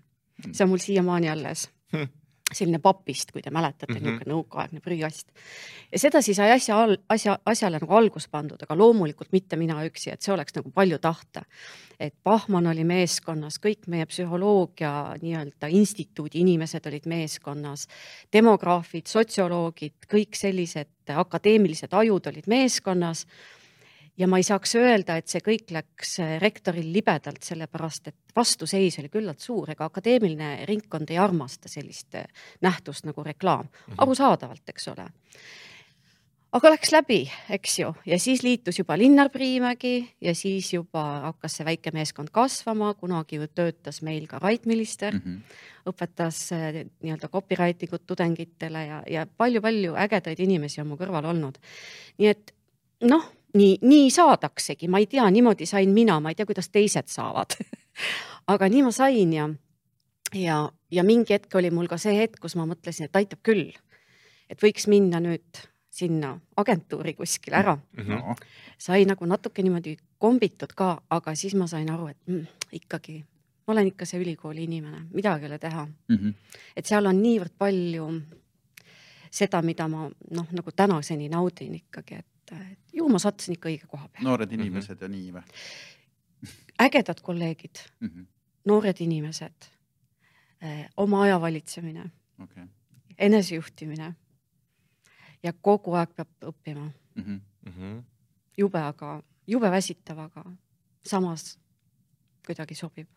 see 0.51 0.65
on 0.65 0.73
mul 0.73 0.83
siiamaani 0.83 1.29
alles 1.31 1.69
hm. 1.93 2.09
Selline 2.55 2.79
papist, 2.83 3.33
kui 3.33 3.43
te 3.43 3.51
mäletate 3.51 3.93
mm 3.93 3.97
-hmm., 3.97 4.03
niisugune 4.03 4.35
nõukaaegne 4.35 4.81
prügikast. 4.81 5.29
ja 5.93 5.99
sedasi 5.99 6.35
sai 6.35 6.51
asja, 6.51 6.77
asja, 7.09 7.39
asjale 7.47 7.79
nagu 7.79 7.95
algus 7.95 8.29
pandud, 8.29 8.63
aga 8.63 8.77
loomulikult 8.77 9.33
mitte 9.33 9.57
mina 9.57 9.85
üksi, 9.85 10.13
et 10.13 10.23
see 10.23 10.35
oleks 10.35 10.55
nagu 10.55 10.71
palju 10.71 10.99
tahta. 10.99 11.43
et 12.01 12.15
Pahman 12.25 12.67
oli 12.67 12.85
meeskonnas, 12.85 13.59
kõik 13.63 13.87
meie 13.87 14.07
psühholoogia 14.07 15.17
nii-öelda 15.23 15.67
instituudi 15.71 16.41
inimesed 16.41 16.87
olid 16.87 17.07
meeskonnas, 17.07 17.87
demograafid, 18.33 19.07
sotsioloogid, 19.07 19.93
kõik 20.11 20.35
sellised 20.35 20.89
akadeemilised 21.07 21.93
ajud 21.93 22.27
olid 22.27 22.47
meeskonnas 22.47 23.27
ja 24.19 24.29
ma 24.29 24.39
ei 24.41 24.47
saaks 24.47 24.77
öelda, 24.81 25.17
et 25.19 25.31
see 25.31 25.43
kõik 25.45 25.73
läks 25.73 26.19
äh, 26.23 26.37
rektoril 26.43 26.93
libedalt, 26.93 27.43
sellepärast 27.47 28.13
et 28.13 28.37
vastuseis 28.37 28.99
oli 29.01 29.11
küllalt 29.13 29.41
suur, 29.41 29.71
ega 29.73 29.89
akadeemiline 29.89 30.67
ringkond 30.69 31.11
ei 31.13 31.21
armasta 31.23 31.71
sellist 31.73 32.19
äh, 32.19 32.29
nähtust 32.65 33.09
nagu 33.09 33.25
reklaam, 33.25 33.69
mhm. 33.69 34.01
arusaadavalt, 34.05 34.65
eks 34.69 34.89
ole. 34.93 35.09
aga 36.53 36.75
läks 36.75 36.93
läbi, 36.93 37.23
eks 37.57 37.79
ju, 37.79 37.95
ja 38.07 38.19
siis 38.21 38.43
liitus 38.45 38.79
juba 38.83 38.99
Linnar 39.01 39.31
Priimägi 39.33 39.95
ja 40.21 40.35
siis 40.37 40.73
juba 40.75 41.05
hakkas 41.31 41.57
see 41.57 41.65
väike 41.65 41.95
meeskond 41.97 42.29
kasvama, 42.31 42.93
kunagi 43.01 43.41
ju 43.41 43.49
töötas 43.49 44.03
meil 44.03 44.29
ka 44.29 44.39
Rait 44.39 44.67
Millister 44.67 45.15
mm, 45.15 45.23
-hmm. 45.25 45.61
õpetas 45.89 46.51
äh, 46.53 46.85
nii-öelda 47.01 47.29
copywriting 47.33 47.93
ut 47.93 48.07
tudengitele 48.07 48.87
ja, 48.87 49.03
ja 49.09 49.27
palju-palju 49.27 49.97
ägedaid 49.97 50.41
inimesi 50.41 50.81
on 50.81 50.93
mu 50.93 51.01
kõrval 51.01 51.25
olnud. 51.33 51.57
nii 52.19 52.29
et 52.29 52.53
noh 53.01 53.25
nii, 53.55 53.79
nii 53.83 54.11
saadaksegi, 54.11 54.89
ma 54.89 54.99
ei 54.99 55.07
tea, 55.07 55.31
niimoodi 55.31 55.67
sain 55.67 55.91
mina, 55.91 56.21
ma 56.21 56.33
ei 56.33 56.35
tea, 56.35 56.47
kuidas 56.47 56.69
teised 56.73 57.09
saavad 57.13 57.57
aga 58.53 58.69
nii 58.69 58.83
ma 58.87 58.93
sain 58.95 59.33
ja, 59.33 59.49
ja, 60.35 60.59
ja 60.91 61.05
mingi 61.05 61.35
hetk 61.35 61.55
oli 61.55 61.71
mul 61.71 61.91
ka 61.91 61.99
see 62.01 62.17
hetk, 62.19 62.41
kus 62.43 62.57
ma 62.59 62.67
mõtlesin, 62.69 63.09
et 63.09 63.17
aitab 63.17 63.43
küll. 63.47 63.73
et 64.51 64.61
võiks 64.63 64.89
minna 64.89 65.21
nüüd 65.21 65.63
sinna 65.93 66.35
agentuuri 66.57 67.15
kuskile 67.15 67.57
ära 67.57 67.75
mm. 67.77 68.05
-hmm. 68.05 68.37
sai 68.79 69.05
nagu 69.05 69.27
natuke 69.27 69.63
niimoodi 69.63 69.97
kombitud 70.19 70.73
ka, 70.77 71.03
aga 71.11 71.35
siis 71.35 71.55
ma 71.55 71.67
sain 71.67 71.91
aru, 71.91 72.07
et 72.09 72.19
mm, 72.27 72.47
ikkagi 72.73 73.25
ma 73.67 73.73
olen 73.73 73.87
ikka 73.87 74.05
see 74.05 74.21
ülikooli 74.21 74.65
inimene, 74.65 75.07
midagi 75.13 75.45
ei 75.45 75.51
ole 75.51 75.59
teha 75.59 75.87
mm. 75.87 76.17
-hmm. 76.17 76.35
et 76.77 76.87
seal 76.87 77.07
on 77.07 77.23
niivõrd 77.23 77.53
palju 77.59 78.09
seda, 79.31 79.63
mida 79.63 79.89
ma 79.89 80.11
noh, 80.31 80.47
nagu 80.53 80.73
tänaseni 80.77 81.29
naudin 81.29 81.75
ikkagi, 81.75 82.15
et 82.15 82.27
et 82.61 82.95
ju 82.99 83.09
ma 83.09 83.19
sattusin 83.23 83.57
ikka 83.57 83.69
õige 83.69 83.87
koha 83.87 84.09
peale. 84.09 84.25
noored 84.29 84.51
mhm. 84.53 84.61
inimesed 84.61 84.97
mm 84.97 84.99
-hmm. 84.99 85.03
ja 85.03 85.09
nii 85.09 85.33
või? 85.33 85.43
ägedad 86.83 87.21
kolleegid 87.23 87.79
mm, 88.01 88.09
-hmm. 88.09 88.27
noored 88.65 89.01
inimesed 89.01 89.69
eh,, 90.61 90.89
oma 90.97 91.23
aja 91.23 91.41
valitsemine 91.41 92.11
okay., 92.43 92.67
enesejuhtimine 93.19 94.15
ja 95.43 95.53
kogu 95.53 95.95
aeg 95.95 96.15
peab 96.17 96.29
õppima 96.43 96.91
mm. 97.15 97.41
-hmm. 97.67 98.03
jube, 98.59 98.79
aga 98.79 99.23
jube 99.47 99.71
väsitav, 99.71 100.19
aga 100.19 100.45
samas 101.07 101.59
kuidagi 102.47 102.75
sobib. 102.75 103.09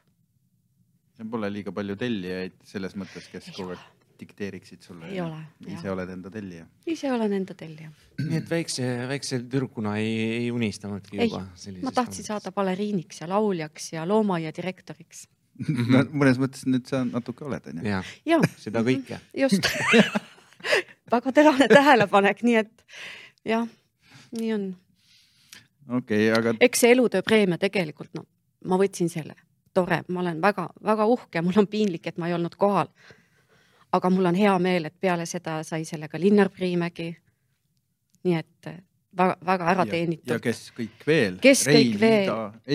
Pole 1.32 1.50
liiga 1.54 1.71
palju 1.71 1.95
tellijaid 1.95 2.58
selles 2.63 2.95
mõttes, 2.95 3.30
kes 3.32 3.52
kogu 3.56 3.69
aeg 3.69 3.80
dikteeriksid 4.19 4.82
sulle. 4.82 5.10
ei 5.12 5.21
ole. 5.21 5.38
ise 5.67 5.91
oled 5.91 6.10
enda 6.10 6.32
tellija. 6.32 6.65
ise 6.88 7.12
olen 7.12 7.34
enda 7.34 7.54
tellija. 7.58 7.91
nii 8.21 8.41
et 8.41 8.49
väikse, 8.49 8.89
väikse 9.12 9.39
tüdrukuna 9.43 9.97
ei, 10.01 10.12
ei 10.41 10.51
unistanudki 10.51 11.21
juba? 11.21 11.45
ma 11.84 11.95
tahtsin 11.95 12.28
saada 12.28 12.51
baleriiniks 12.56 13.21
ja 13.21 13.30
lauljaks 13.30 13.93
ja 13.93 14.08
loomaaia 14.08 14.54
direktoriks 14.56 15.25
no 15.91 16.04
mõnes 16.12 16.39
mõttes 16.41 16.65
nüüd 16.67 16.88
sa 16.89 17.04
natuke 17.08 17.45
oled, 17.47 17.67
onju. 17.71 17.86
ja, 18.28 18.39
seda 18.60 18.84
kõike. 18.86 19.19
just 19.38 19.69
väga 21.13 21.32
terane 21.36 21.67
tähelepanek, 21.71 22.43
nii 22.45 22.58
et 22.63 22.86
jah, 23.47 23.67
nii 24.36 24.54
on. 24.58 24.69
okei 25.89 26.30
okay,, 26.30 26.32
aga. 26.38 26.56
eks 26.65 26.86
see 26.86 26.95
elutööpreemia 26.95 27.60
tegelikult, 27.62 28.12
no 28.17 28.25
ma 28.65 28.80
võtsin 28.82 29.12
selle, 29.12 29.38
tore, 29.75 30.01
ma 30.10 30.23
olen 30.23 30.41
väga-väga 30.43 31.08
uhke, 31.12 31.43
mul 31.45 31.63
on 31.63 31.69
piinlik, 31.69 32.08
et 32.10 32.19
ma 32.21 32.30
ei 32.30 32.38
olnud 32.38 32.58
kohal 32.60 32.91
aga 33.95 34.10
mul 34.12 34.31
on 34.31 34.36
hea 34.36 34.55
meel, 34.60 34.89
et 34.89 34.95
peale 34.99 35.25
seda 35.29 35.62
sai 35.63 35.86
sellega 35.86 36.19
Linnar 36.19 36.51
Priimägi. 36.53 37.13
nii 38.25 38.36
et 38.36 38.75
väga-väga 39.17 39.69
ära 39.71 39.86
teenitud. 39.89 40.29
ja 40.29 40.39
kes 40.43 40.62
kõik 40.75 41.05
veel? 41.08 41.38
kes 41.43 41.63
Rein, 41.67 41.77
kõik 41.77 41.99
veel? 42.01 42.31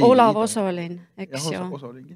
Olav 0.06 0.34
Ida. 0.34 0.44
Osolin, 0.44 0.96
eks 1.24 1.46
ju. 1.52 1.62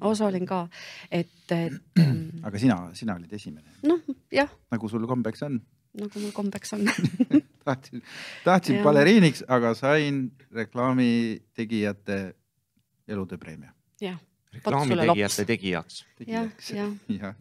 Osolin 0.09 0.45
ka, 0.49 0.65
et, 1.11 1.31
et. 1.53 1.79
aga 2.47 2.61
sina, 2.61 2.79
sina 2.97 3.17
olid 3.19 3.33
esimene? 3.37 3.77
noh, 3.85 4.01
jah. 4.33 4.51
nagu 4.73 4.91
sul 4.91 5.07
kombeks 5.09 5.45
on? 5.47 5.59
nagu 5.95 6.21
mul 6.21 6.33
kombeks 6.35 6.75
on 6.75 6.87
tahtsin, 7.67 8.03
tahtsin 8.43 8.81
baleriiniks, 8.83 9.45
aga 9.47 9.73
sain 9.77 10.25
reklaamitegijate 10.53 12.19
elutööpreemia. 13.07 13.73
jah. 14.01 14.19
reklaamitegijate 14.57 15.45
tegijaks. 15.53 16.05
jah, 16.27 16.49
jah 16.73 16.95
ja 17.21 17.35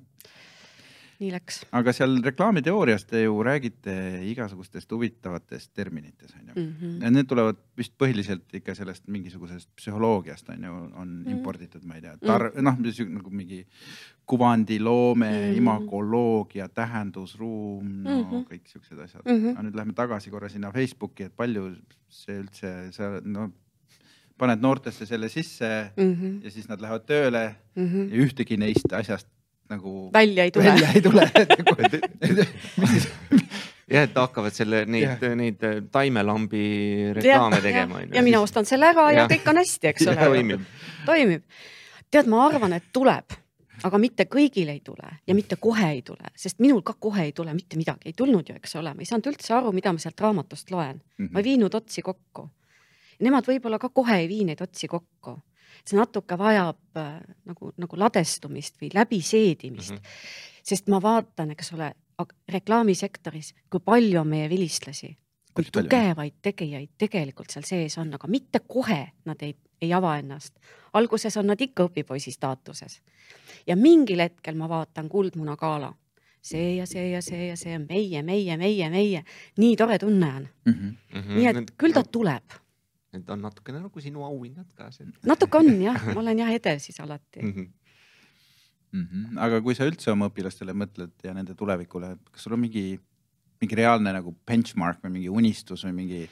nii 1.24 1.32
läks. 1.34 1.60
aga 1.72 1.94
seal 1.96 2.18
reklaamiteoorias 2.24 3.06
te 3.08 3.24
ju 3.24 3.36
räägite 3.46 3.94
igasugustest 4.30 4.92
huvitavatest 4.92 5.72
terminitest 5.74 6.36
onju 6.40 6.54
mm. 6.54 6.72
-hmm. 6.80 7.10
need 7.16 7.30
tulevad 7.30 7.60
vist 7.78 7.94
põhiliselt 7.98 8.56
ikka 8.60 8.74
sellest 8.74 9.08
mingisugusest 9.08 9.70
psühholoogiast 9.80 10.48
onju, 10.54 10.72
on 10.74 11.08
mm 11.08 11.24
-hmm. 11.24 11.30
imporditud, 11.36 11.84
ma 11.84 11.98
ei 11.98 12.04
tea, 12.04 12.16
tar-, 12.22 12.50
mhm. 12.54 12.64
noh, 12.64 12.78
nagu 13.18 13.30
mingi 13.30 13.64
kuvandiloome 14.26 15.30
mm, 15.30 15.42
-hmm. 15.42 15.56
imagoloogia, 15.56 16.68
tähendusruum, 16.68 17.88
no 18.02 18.10
mm 18.10 18.30
-hmm. 18.30 18.46
kõik 18.52 18.70
siuksed 18.72 18.98
asjad 18.98 19.22
mm. 19.24 19.36
-hmm. 19.36 19.50
aga 19.50 19.62
nüüd 19.62 19.76
lähme 19.76 19.92
tagasi 19.92 20.30
korra 20.30 20.48
sinna 20.48 20.72
Facebooki, 20.72 21.24
et 21.24 21.36
palju 21.36 21.74
see 22.08 22.40
üldse, 22.40 22.92
sa 22.92 23.20
no 23.24 23.50
paned 24.38 24.62
noortesse 24.62 25.06
selle 25.06 25.28
sisse 25.28 25.90
mm 25.96 26.14
-hmm. 26.14 26.44
ja 26.44 26.50
siis 26.50 26.68
nad 26.68 26.80
lähevad 26.80 27.06
tööle 27.06 27.54
mm 27.76 27.86
-hmm. 27.86 28.14
ja 28.14 28.24
ühtegi 28.24 28.56
neist 28.56 28.92
asjast 28.92 29.28
nagu 29.68 30.10
välja 30.12 30.44
ei 30.44 30.50
tule. 30.50 30.64
välja 30.64 30.88
ei 30.94 31.02
tule 31.02 31.30
jah, 33.90 34.02
et 34.02 34.16
hakkavad 34.16 34.54
selle, 34.54 34.82
neid, 34.90 35.22
neid 35.38 35.62
äh, 35.66 35.78
taimelambi 35.92 36.64
reklaame 37.18 37.60
tegema. 37.64 38.02
ja 38.14 38.22
mina 38.24 38.40
ostan 38.44 38.68
selle 38.68 38.90
ära 38.92 39.08
ja, 39.12 39.22
ja 39.22 39.30
kõik 39.30 39.48
on 39.52 39.60
hästi, 39.62 39.92
eks 39.92 40.06
ole. 40.10 40.18
toimib. 40.20 40.68
toimib. 41.06 41.46
tead, 42.10 42.30
ma 42.30 42.44
arvan, 42.48 42.76
et 42.78 42.90
tuleb, 42.94 43.36
aga 43.84 44.00
mitte 44.00 44.28
kõigil 44.30 44.70
ei 44.72 44.80
tule 44.84 45.16
ja 45.26 45.36
mitte 45.36 45.58
kohe 45.60 45.88
ei 45.96 46.02
tule, 46.06 46.32
sest 46.36 46.60
minul 46.64 46.84
ka 46.86 46.96
kohe 46.98 47.28
ei 47.28 47.32
tule 47.36 47.54
mitte 47.56 47.80
midagi, 47.80 48.10
ei 48.10 48.16
tulnud 48.16 48.48
ju, 48.48 48.58
eks 48.60 48.76
ole, 48.80 48.94
ma 48.94 49.04
ei 49.04 49.10
saanud 49.10 49.32
üldse 49.32 49.56
aru, 49.56 49.72
mida 49.76 49.92
ma 49.92 50.02
sealt 50.02 50.20
raamatust 50.20 50.70
loen 50.74 50.96
mm. 50.96 51.24
-hmm. 51.24 51.32
ma 51.32 51.42
ei 51.42 51.50
viinud 51.52 51.74
otsi 51.74 52.02
kokku. 52.02 52.50
Nemad 53.24 53.46
võib-olla 53.46 53.78
ka 53.78 53.88
kohe 53.94 54.16
ei 54.24 54.28
vii 54.28 54.44
neid 54.44 54.60
otsi 54.60 54.88
kokku 54.90 55.38
see 55.84 55.98
natuke 55.98 56.38
vajab 56.38 57.00
äh, 57.00 57.18
nagu, 57.48 57.72
nagu 57.76 57.98
ladestumist 58.00 58.80
või 58.80 58.90
läbiseedimist 58.94 59.96
mm. 59.96 59.96
-hmm. 59.96 60.62
sest 60.62 60.88
ma 60.88 61.02
vaatan, 61.02 61.50
eks 61.54 61.72
ole, 61.76 61.92
reklaamisektoris, 62.48 63.54
kui 63.70 63.80
palju 63.84 64.20
on 64.20 64.28
meie 64.28 64.48
vilistlasi, 64.50 65.16
kui 65.54 65.66
tugevaid 65.72 66.38
tegijaid 66.42 66.94
tegelikult 66.98 67.50
seal 67.50 67.66
sees 67.66 67.98
on, 67.98 68.14
aga 68.14 68.28
mitte 68.28 68.60
kohe 68.68 69.00
nad 69.24 69.42
ei, 69.42 69.56
ei 69.82 69.92
ava 69.92 70.16
ennast. 70.18 70.56
alguses 70.92 71.36
on 71.36 71.46
nad 71.46 71.60
ikka 71.60 71.88
õpipoisi 71.90 72.32
staatuses 72.32 73.00
ja 73.66 73.76
mingil 73.76 74.20
hetkel 74.20 74.54
ma 74.54 74.68
vaatan 74.68 75.08
Kuldmuna 75.08 75.56
gala 75.56 75.94
see 76.44 76.76
ja 76.76 76.86
see 76.86 77.10
ja 77.10 77.22
see 77.22 77.48
ja 77.48 77.56
see 77.56 77.76
on 77.76 77.86
meie, 77.88 78.22
meie, 78.22 78.56
meie, 78.56 78.90
meie. 78.90 79.24
nii 79.56 79.76
tore 79.76 79.98
tunne 79.98 80.32
on 80.36 80.48
mm. 80.66 80.74
-hmm. 80.74 81.34
nii 81.34 81.46
et 81.46 81.74
küll 81.78 81.92
ta 81.92 82.02
tuleb 82.04 82.63
Need 83.14 83.30
on 83.30 83.44
natukene 83.46 83.80
nagu 83.84 84.02
sinu 84.02 84.24
auhinnad 84.26 84.70
ka. 84.76 84.90
natuke 85.30 85.60
on 85.60 85.70
jah, 85.82 85.98
ma 86.14 86.20
olen 86.22 86.42
jah 86.42 86.52
ede 86.54 86.76
siis 86.82 87.00
alati 87.00 87.42
mm. 87.42 87.52
-hmm. 87.52 87.68
mm. 88.92 89.06
-hmm. 89.10 89.40
aga 89.46 89.60
kui 89.62 89.74
sa 89.78 89.88
üldse 89.88 90.10
oma 90.12 90.30
õpilastele 90.30 90.74
mõtled 90.74 91.14
ja 91.22 91.34
nende 91.34 91.54
tulevikule, 91.54 92.16
kas 92.32 92.46
sul 92.46 92.56
on 92.58 92.64
mingi, 92.66 92.98
mingi 93.62 93.78
reaalne 93.78 94.12
nagu 94.12 94.34
benchmark 94.46 95.04
või 95.04 95.14
mingi 95.18 95.30
unistus 95.30 95.84
või 95.86 95.94
mingi, 96.00 96.24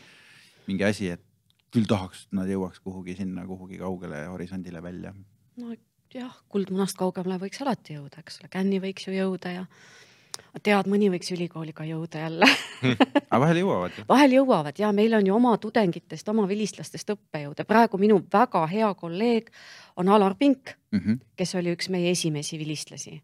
mingi 0.66 0.84
asi, 0.84 1.12
et 1.14 1.24
küll 1.72 1.88
tahaks, 1.88 2.26
et 2.26 2.36
nad 2.36 2.48
jõuaks 2.50 2.82
kuhugi 2.84 3.16
sinna, 3.16 3.46
kuhugi 3.46 3.78
kaugele 3.80 4.26
horisondile 4.26 4.82
välja? 4.82 5.14
no 5.56 5.74
jah, 6.12 6.36
kuldmunast 6.52 6.98
kaugemale 6.98 7.38
võiks 7.46 7.62
alati 7.64 7.96
jõuda, 7.96 8.20
eks 8.20 8.40
ole, 8.40 8.48
Känni 8.52 8.80
võiks 8.82 9.06
ju 9.06 9.14
jõuda 9.16 9.52
ja 9.54 9.66
tead, 10.62 10.88
mõni 10.90 11.08
võiks 11.12 11.32
ülikooli 11.32 11.72
ka 11.76 11.84
jõuda 11.88 12.26
jälle. 12.26 12.48
Aga 13.32 13.40
vahel 13.40 13.62
jõuavad 13.62 14.02
vahel 14.08 14.36
jõuavad 14.36 14.78
ja 14.78 14.90
meil 14.92 15.14
on 15.16 15.26
ju 15.26 15.36
oma 15.36 15.54
tudengitest, 15.60 16.28
oma 16.28 16.44
vilistlastest 16.48 17.14
õppejõude. 17.14 17.64
praegu 17.68 17.98
minu 17.98 18.20
väga 18.32 18.66
hea 18.66 18.92
kolleeg 18.94 19.50
on 19.96 20.08
Alar 20.08 20.34
Pink 20.38 20.74
mm, 20.90 20.98
-hmm. 20.98 21.18
kes 21.36 21.54
oli 21.54 21.72
üks 21.72 21.88
meie 21.88 22.10
esimesi 22.10 22.58
vilistlasi. 22.58 23.22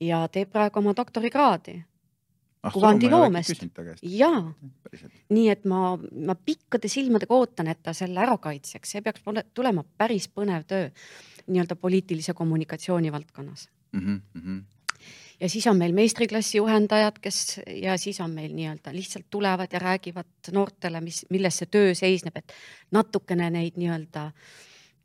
Ja 0.00 0.28
teeb 0.28 0.50
praegu 0.52 0.78
oma 0.78 0.92
doktorikraadi 0.96 1.84
ah, 2.62 2.72
kuvandiloomest. 2.72 3.66
ja, 4.02 4.52
nii 5.28 5.48
et 5.48 5.64
ma, 5.64 5.98
ma 6.26 6.34
pikkade 6.34 6.88
silmadega 6.88 7.34
ootan, 7.34 7.66
et 7.66 7.82
ta 7.82 7.92
selle 7.92 8.20
ära 8.20 8.38
kaitseks, 8.38 8.90
see 8.90 9.02
peaks 9.02 9.22
tulema 9.54 9.84
päris 9.98 10.28
põnev 10.28 10.64
töö 10.66 10.90
nii-öelda 11.46 11.76
poliitilise 11.76 12.34
kommunikatsiooni 12.34 13.12
valdkonnas. 13.12 13.68
Mm. 13.92 14.22
-hmm 14.34 14.75
ja 15.40 15.48
siis 15.48 15.66
on 15.66 15.76
meil 15.76 15.92
meistriklassi 15.92 16.58
juhendajad, 16.58 17.18
kes 17.22 17.60
ja 17.82 17.96
siis 18.00 18.20
on 18.20 18.30
meil 18.30 18.54
nii-öelda 18.56 18.92
lihtsalt 18.94 19.26
tulevad 19.30 19.72
ja 19.72 19.78
räägivad 19.78 20.52
noortele, 20.52 21.00
mis, 21.00 21.24
milles 21.30 21.60
see 21.60 21.70
töö 21.70 21.94
seisneb, 21.94 22.36
et 22.36 22.54
natukene 22.96 23.50
neid 23.50 23.76
nii-öelda 23.76 24.30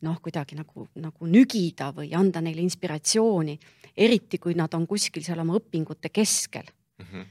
noh, 0.02 0.18
kuidagi 0.24 0.58
nagu, 0.58 0.88
nagu 1.02 1.30
nügida 1.30 1.92
või 1.96 2.12
anda 2.18 2.42
neile 2.42 2.64
inspiratsiooni, 2.66 3.58
eriti 3.98 4.40
kui 4.42 4.56
nad 4.58 4.74
on 4.74 4.88
kuskil 4.90 5.24
seal 5.26 5.44
oma 5.44 5.58
õpingute 5.60 6.10
keskel 6.10 6.66
mm. 6.66 7.06
-hmm. 7.06 7.26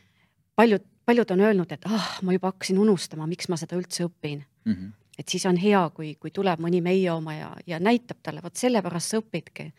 paljud, 0.55 0.87
paljud 1.05 1.31
on 1.31 1.41
öelnud, 1.41 1.73
et 1.73 1.87
ah, 1.87 2.19
ma 2.23 2.33
juba 2.37 2.53
hakkasin 2.53 2.79
unustama, 2.79 3.27
miks 3.27 3.49
ma 3.49 3.57
seda 3.57 3.77
üldse 3.77 4.05
õpin 4.07 4.45
mm. 4.65 4.73
-hmm. 4.73 4.93
et 5.19 5.29
siis 5.29 5.47
on 5.47 5.57
hea, 5.57 5.91
kui, 5.95 6.15
kui 6.15 6.31
tuleb 6.31 6.61
mõni 6.61 6.83
meie 6.83 7.11
oma 7.13 7.35
ja, 7.35 7.57
ja 7.67 7.81
näitab 7.81 8.23
talle, 8.23 8.43
vot 8.43 8.57
sellepärast 8.57 9.11
sa 9.11 9.19
õpidki 9.19 9.73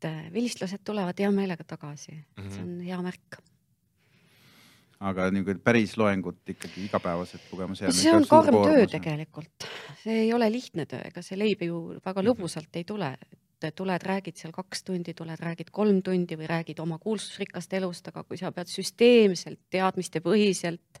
et 0.00 0.08
äh, 0.08 0.32
vilistlased 0.32 0.84
tulevad 0.84 1.18
hea 1.20 1.30
meelega 1.30 1.64
tagasi 1.64 2.12
mm, 2.12 2.24
-hmm. 2.44 2.50
see 2.54 2.62
on 2.62 2.80
hea 2.80 3.02
märk. 3.02 3.40
aga 5.00 5.30
nagu 5.30 5.54
päris 5.64 5.96
loengut 5.96 6.48
ikkagi 6.48 6.84
igapäevaselt 6.84 7.52
lugema, 7.52 7.74
see 7.74 7.86
on, 7.86 7.92
see 7.94 8.14
on 8.14 8.26
karm 8.28 8.62
töö 8.64 8.86
tegelikult, 8.86 9.68
see 10.02 10.24
ei 10.26 10.32
ole 10.32 10.50
lihtne 10.52 10.86
töö, 10.86 11.00
ega 11.04 11.22
see 11.22 11.38
leib 11.38 11.62
ju 11.62 12.00
väga 12.04 12.22
mhm. 12.22 12.28
lõbusalt 12.28 12.76
ei 12.76 12.84
tule 12.84 13.16
et 13.60 13.74
tuled, 13.76 14.02
räägid 14.02 14.38
seal 14.40 14.52
kaks 14.56 14.86
tundi, 14.88 15.12
tuled, 15.12 15.36
räägid 15.36 15.68
kolm 15.70 15.98
tundi 16.02 16.36
või 16.40 16.46
räägid 16.48 16.78
oma 16.80 16.96
kuulsusrikast 16.98 17.72
elust, 17.76 18.08
aga 18.08 18.22
kui 18.24 18.38
sa 18.40 18.52
pead 18.56 18.70
süsteemselt, 18.72 19.60
teadmistepõhiselt 19.68 21.00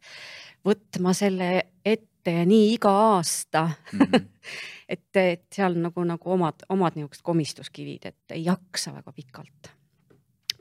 võtma 0.68 1.14
selle 1.16 1.48
ette 1.84 2.09
ja 2.26 2.44
nii 2.46 2.74
iga 2.74 2.90
aasta 2.90 3.70
mm. 3.92 3.98
-hmm. 3.98 4.26
et, 4.88 5.16
et 5.16 5.46
seal 5.54 5.76
nagu, 5.78 6.04
nagu 6.04 6.32
omad, 6.32 6.64
omad 6.68 6.96
niisugused 6.96 7.22
komistuskivid, 7.22 8.04
et 8.04 8.34
ei 8.36 8.44
jaksa 8.44 8.94
väga 8.94 9.12
pikalt. 9.12 9.70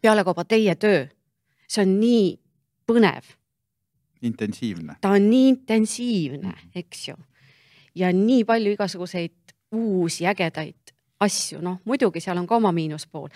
pealekauba 0.02 0.46
teie 0.46 0.76
töö, 0.76 1.08
see 1.68 1.84
on 1.84 2.00
nii 2.00 2.40
põnev. 2.88 3.34
intensiivne. 4.22 4.96
ta 5.02 5.10
on 5.10 5.30
nii 5.30 5.48
intensiivne, 5.50 6.48
mhm. 6.48 6.70
eks 6.76 7.08
ju. 7.08 7.16
ja 7.96 8.14
nii 8.14 8.44
palju 8.44 8.72
igasuguseid 8.72 9.56
uusi 9.72 10.28
ägedaid 10.28 10.96
asju, 11.20 11.62
noh 11.62 11.82
muidugi 11.86 12.20
seal 12.20 12.38
on 12.38 12.48
ka 12.48 12.56
oma 12.56 12.72
miinuspool, 12.72 13.28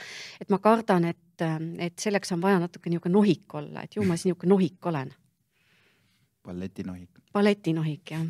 et 0.41 0.49
ma 0.49 0.57
kardan, 0.57 1.05
et, 1.05 1.41
et 1.79 1.99
selleks 1.99 2.31
on 2.31 2.41
vaja 2.41 2.59
natuke 2.59 2.89
niisugune 2.89 3.13
nohik 3.13 3.53
olla, 3.53 3.83
et 3.83 3.95
ju 3.95 4.03
ma 4.03 4.15
siis 4.15 4.31
niisugune 4.31 4.49
nohik 4.49 4.85
olen 4.85 5.11
balletinohik. 6.43 7.09
balletinohik, 7.33 8.11
jah 8.11 8.27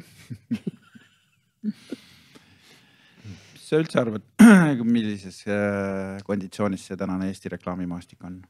mis 1.63 3.63
sa 3.67 3.79
üldse 3.79 3.99
arvad, 4.01 4.23
millises 4.95 5.43
äh, 5.47 6.19
konditsioonis 6.27 6.87
see 6.89 6.97
tänane 6.99 7.29
Eesti 7.31 7.51
reklaamimaastik 7.53 8.23
on? 8.27 8.41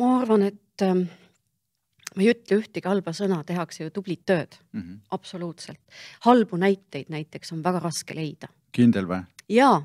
ma 0.00 0.14
arvan, 0.18 0.42
et 0.48 0.86
ähm, 0.86 1.04
ma 2.16 2.24
ei 2.24 2.32
ütle 2.32 2.60
ühtegi 2.62 2.90
halba 2.90 3.12
sõna, 3.16 3.42
tehakse 3.46 3.84
ju 3.84 3.92
tublit 3.94 4.24
tööd 4.26 4.56
mm, 4.72 4.80
-hmm. 4.80 4.96
absoluutselt. 5.16 5.82
halbu 6.26 6.54
näiteid 6.60 7.12
näiteks 7.12 7.52
on 7.54 7.64
väga 7.64 7.78
raske 7.84 8.16
leida. 8.16 8.48
kindel 8.72 9.06
või? 9.10 9.22
jaa, 9.48 9.84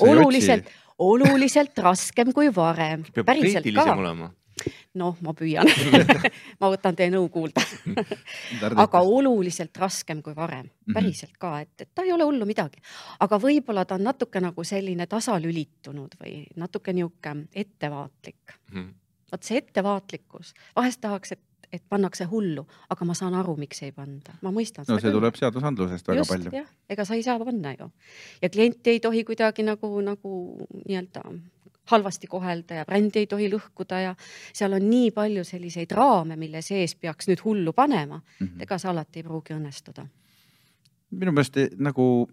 oluliselt, 0.00 0.70
oluliselt 0.98 1.78
raskem 1.78 2.32
kui 2.32 2.48
varem. 2.54 3.04
peab 3.12 3.36
kriitilisem 3.36 3.98
olema 3.98 4.32
noh, 5.00 5.16
ma 5.24 5.34
püüan 5.36 5.68
ma 6.60 6.70
võtan 6.72 6.96
teie 6.98 7.12
nõu 7.12 7.28
kuulda 7.32 7.62
aga 8.84 9.02
oluliselt 9.02 9.76
raskem 9.80 10.22
kui 10.22 10.36
varem, 10.36 10.68
mhm. 10.86 10.96
päriselt 10.96 11.38
ka, 11.38 11.56
et, 11.64 11.74
et 11.86 11.90
ta 11.94 12.04
ei 12.06 12.12
ole 12.14 12.26
hullu 12.28 12.46
midagi. 12.48 12.82
aga 13.24 13.38
võib-olla 13.40 13.84
ta 13.84 13.98
on 13.98 14.06
natuke 14.10 14.42
nagu 14.42 14.64
selline 14.64 15.06
tasalülitunud 15.10 16.18
või 16.20 16.44
natuke 16.60 16.92
niisugune 16.92 17.48
ettevaatlik 17.54 18.54
mm. 18.54 18.78
-hmm. 18.78 18.94
vot 19.32 19.42
see 19.42 19.58
ettevaatlikkus, 19.58 20.54
vahest 20.76 21.00
tahaks, 21.00 21.32
et 21.32 21.42
et 21.74 21.82
pannakse 21.90 22.26
hullu, 22.30 22.64
aga 22.92 23.06
ma 23.08 23.16
saan 23.18 23.34
aru, 23.34 23.56
miks 23.58 23.82
ei 23.82 23.92
panda, 23.94 24.36
ma 24.44 24.52
mõistan. 24.54 24.86
no 24.88 24.98
see 24.98 25.08
küll. 25.08 25.18
tuleb 25.18 25.38
seadusandlusest 25.38 26.10
väga 26.10 26.22
Just, 26.22 26.30
palju. 26.30 26.62
ega 26.94 27.06
sa 27.08 27.18
ei 27.18 27.24
saa 27.26 27.40
panna 27.42 27.74
ju 27.74 27.90
ja 28.42 28.50
klienti 28.50 28.94
ei 28.94 29.00
tohi 29.02 29.24
kuidagi 29.26 29.66
nagu, 29.66 29.90
nagu 30.04 30.34
nii-öelda 30.84 31.24
halvasti 31.90 32.26
kohelda 32.26 32.74
ja 32.80 32.84
brändi 32.84 33.18
ei 33.18 33.26
tohi 33.26 33.48
lõhkuda 33.52 34.00
ja 34.02 34.14
seal 34.52 34.72
on 34.72 34.88
nii 34.90 35.10
palju 35.16 35.44
selliseid 35.44 35.92
raame, 35.92 36.36
mille 36.36 36.62
sees 36.62 36.94
peaks 36.94 37.28
nüüd 37.28 37.44
hullu 37.44 37.72
panema 37.72 38.20
mm. 38.20 38.46
-hmm. 38.46 38.62
ega 38.62 38.78
see 38.78 38.90
alati 38.90 39.20
ei 39.20 39.26
pruugi 39.28 39.54
õnnestuda. 39.54 40.06
minu 41.10 41.32
meelest 41.32 41.56
eh, 41.56 41.68
nagu 41.78 42.28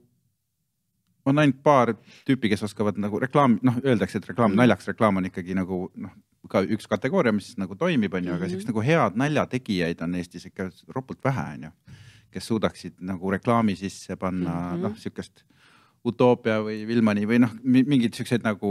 on 1.26 1.40
ainult 1.40 1.64
paar 1.64 1.94
tüüpi, 2.26 2.50
kes 2.50 2.64
oskavad 2.64 2.98
nagu 2.98 3.20
reklaam, 3.20 3.60
noh, 3.62 3.78
öeldakse, 3.86 4.18
et 4.18 4.28
reklaam 4.28 4.52
mm, 4.52 4.54
-hmm. 4.54 4.62
naljaks 4.64 4.88
reklaam 4.88 5.18
on 5.18 5.26
ikkagi 5.26 5.54
nagu 5.54 5.92
noh, 5.96 6.12
ka 6.50 6.62
üks 6.62 6.88
kategooria, 6.90 7.32
mis 7.32 7.54
nagu 7.62 7.76
toimib, 7.76 8.14
on 8.14 8.26
ju, 8.26 8.34
aga 8.34 8.46
mhm. 8.46 8.50
siukest 8.50 8.72
nagu 8.72 8.82
head 8.82 9.20
naljategijaid 9.20 10.02
on 10.02 10.16
Eestis 10.16 10.46
ikka 10.46 10.72
ropult 10.88 11.24
vähe, 11.24 11.54
on 11.54 11.64
ju. 11.64 11.72
kes 12.32 12.48
suudaksid 12.48 12.94
nagu 13.04 13.32
reklaami 13.32 13.76
sisse 13.76 14.16
panna 14.16 14.50
mm 14.50 14.76
-hmm. 14.78 14.82
noh, 14.82 14.98
siukest 14.98 15.44
Utoopia 16.08 16.60
või 16.66 16.82
Vilmani 16.90 17.28
või 17.30 17.42
noh, 17.44 17.52
mingeid 17.64 18.16
siukseid 18.18 18.46
nagu 18.46 18.70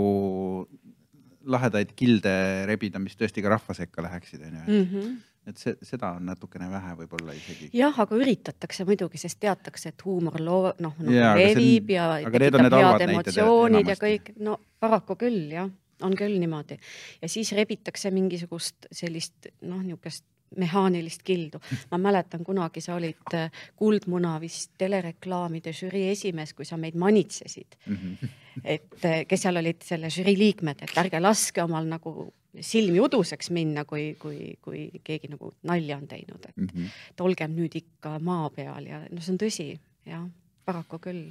lahedaid 1.51 1.93
kilde 1.97 2.33
rebida, 2.69 3.01
mis 3.03 3.17
tõesti 3.19 3.43
ka 3.45 3.53
rahva 3.53 3.77
sekka 3.77 4.05
läheksid, 4.05 4.43
onju 4.49 4.63
mhm. 4.65 5.13
et 5.51 5.61
see, 5.61 5.77
seda 5.87 6.13
on 6.19 6.27
natukene 6.29 6.69
vähe 6.73 6.97
võib-olla 6.99 7.37
isegi. 7.37 7.71
jah, 7.77 7.97
aga 8.05 8.19
üritatakse 8.19 8.87
muidugi, 8.89 9.21
sest 9.23 9.41
teatakse, 9.43 9.95
et 9.95 10.05
huumor 10.07 10.41
loo-, 10.43 10.75
noh 10.83 10.99
nagu 11.01 11.39
levib 11.41 11.95
ja 11.95 12.11
tekitab 12.27 12.67
head 12.77 13.07
emotsioonid 13.09 13.95
ja 13.95 13.97
kõik, 14.01 14.35
no 14.43 14.59
paraku 14.83 15.17
küll 15.21 15.55
jah, 15.55 15.71
on 16.05 16.19
küll 16.19 16.37
niimoodi. 16.43 16.81
ja 17.23 17.31
siis 17.31 17.55
rebitakse 17.57 18.13
mingisugust 18.15 18.91
sellist 18.91 19.53
noh, 19.63 19.81
niisugust 19.85 20.27
mehaanilist 20.57 21.23
kildu. 21.23 21.61
ma 21.91 21.99
mäletan, 21.99 22.45
kunagi 22.45 22.81
sa 22.81 22.95
olid 22.95 23.35
äh, 23.35 23.51
Kuldmuna 23.77 24.41
vist 24.41 24.73
telereklaamide 24.79 25.73
žürii 25.73 26.09
esimees, 26.11 26.55
kui 26.55 26.65
sa 26.65 26.77
meid 26.77 26.95
manitsesid 26.95 27.79
mm. 27.87 27.97
-hmm. 27.97 28.29
et 28.65 29.05
äh, 29.05 29.27
kes 29.29 29.43
seal 29.43 29.57
olid 29.57 29.83
selle 29.83 30.11
žürii 30.11 30.39
liikmed, 30.39 30.83
et 30.83 30.97
ärge 30.97 31.21
laske 31.21 31.63
omal 31.63 31.87
nagu 31.87 32.33
silmi 32.61 33.01
uduseks 33.01 33.51
minna, 33.51 33.85
kui, 33.85 34.17
kui, 34.19 34.55
kui 34.63 34.89
keegi 35.05 35.29
nagu 35.31 35.53
nalja 35.63 35.97
on 35.97 36.09
teinud, 36.09 36.45
et 36.49 36.57
mm 36.57 36.67
-hmm. 36.67 36.91
et 37.11 37.21
olgem 37.21 37.57
nüüd 37.57 37.77
ikka 37.77 38.19
maa 38.19 38.51
peal 38.51 38.87
ja 38.87 39.01
noh, 39.11 39.23
see 39.23 39.33
on 39.33 39.39
tõsi, 39.39 39.79
jah, 40.07 40.27
paraku 40.71 41.01
küll 41.03 41.25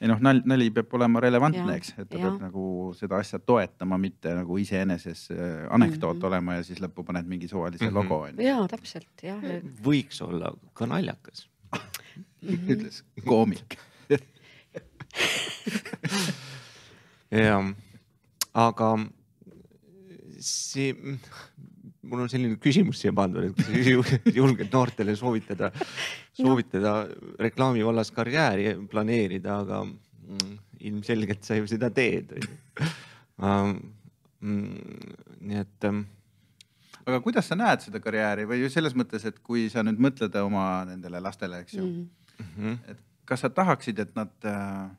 ei 0.00 0.08
noh, 0.10 0.20
nali, 0.20 0.42
nali 0.48 0.66
peab 0.74 0.92
olema 0.98 1.20
relevantne, 1.24 1.76
eks, 1.78 1.94
et 1.96 2.08
ta 2.10 2.18
ja. 2.18 2.26
peab 2.26 2.40
nagu 2.44 2.64
seda 2.98 3.20
asja 3.22 3.38
toetama, 3.40 3.96
mitte 4.00 4.34
nagu 4.36 4.58
iseeneses 4.60 5.30
äh, 5.32 5.38
anekdoot 5.72 6.16
mm 6.16 6.20
-hmm. 6.20 6.26
olema 6.28 6.54
ja 6.58 6.62
siis 6.66 6.80
lõppu 6.84 7.04
paned 7.06 7.26
mingi 7.26 7.48
suvalise 7.48 7.84
mm 7.84 7.90
-hmm. 7.90 7.94
logo 7.94 8.20
onju. 8.28 8.42
ja 8.42 8.68
täpselt 8.68 9.22
jah. 9.22 9.40
võiks 9.84 10.22
olla 10.24 10.52
ka 10.74 10.86
naljakas 10.86 11.48
ütles 12.42 13.04
koomik 13.24 13.78
jah, 17.30 17.64
aga 18.54 18.98
see 20.40 20.94
mul 22.06 22.24
on 22.24 22.30
selline 22.32 22.58
küsimus 22.62 23.00
siia 23.02 23.12
pandud, 23.16 23.50
et 23.50 23.56
kas 23.58 24.32
julged 24.38 24.72
noortele 24.72 25.16
soovitada, 25.18 25.70
soovitada 26.36 26.96
no. 27.04 27.34
reklaami 27.42 27.84
vallas 27.86 28.12
karjääri 28.14 28.74
planeerida, 28.90 29.60
aga 29.64 29.82
mm, 29.86 30.58
ilmselgelt 30.90 31.46
sa 31.46 31.58
ju 31.60 31.68
seda 31.70 31.92
teed 31.94 32.36
um,. 33.38 33.78
Mm, 34.46 35.14
nii 35.48 35.56
et 35.62 35.84
um, 35.88 36.02
aga 37.08 37.18
kuidas 37.24 37.46
sa 37.48 37.56
näed 37.56 37.80
seda 37.86 38.02
karjääri 38.04 38.44
või 38.46 38.66
selles 38.70 38.92
mõttes, 38.98 39.24
et 39.26 39.38
kui 39.42 39.64
sa 39.72 39.80
nüüd 39.86 39.96
mõtled 40.02 40.34
oma 40.42 40.84
nendele 40.86 41.22
lastele, 41.24 41.62
eks 41.64 41.78
ju 41.78 41.86
mm, 41.86 42.04
-hmm. 42.44 42.76
et 42.92 43.00
kas 43.26 43.42
sa 43.42 43.50
tahaksid, 43.50 43.98
et 43.98 44.12
nad 44.16 44.46
äh, 44.46 44.90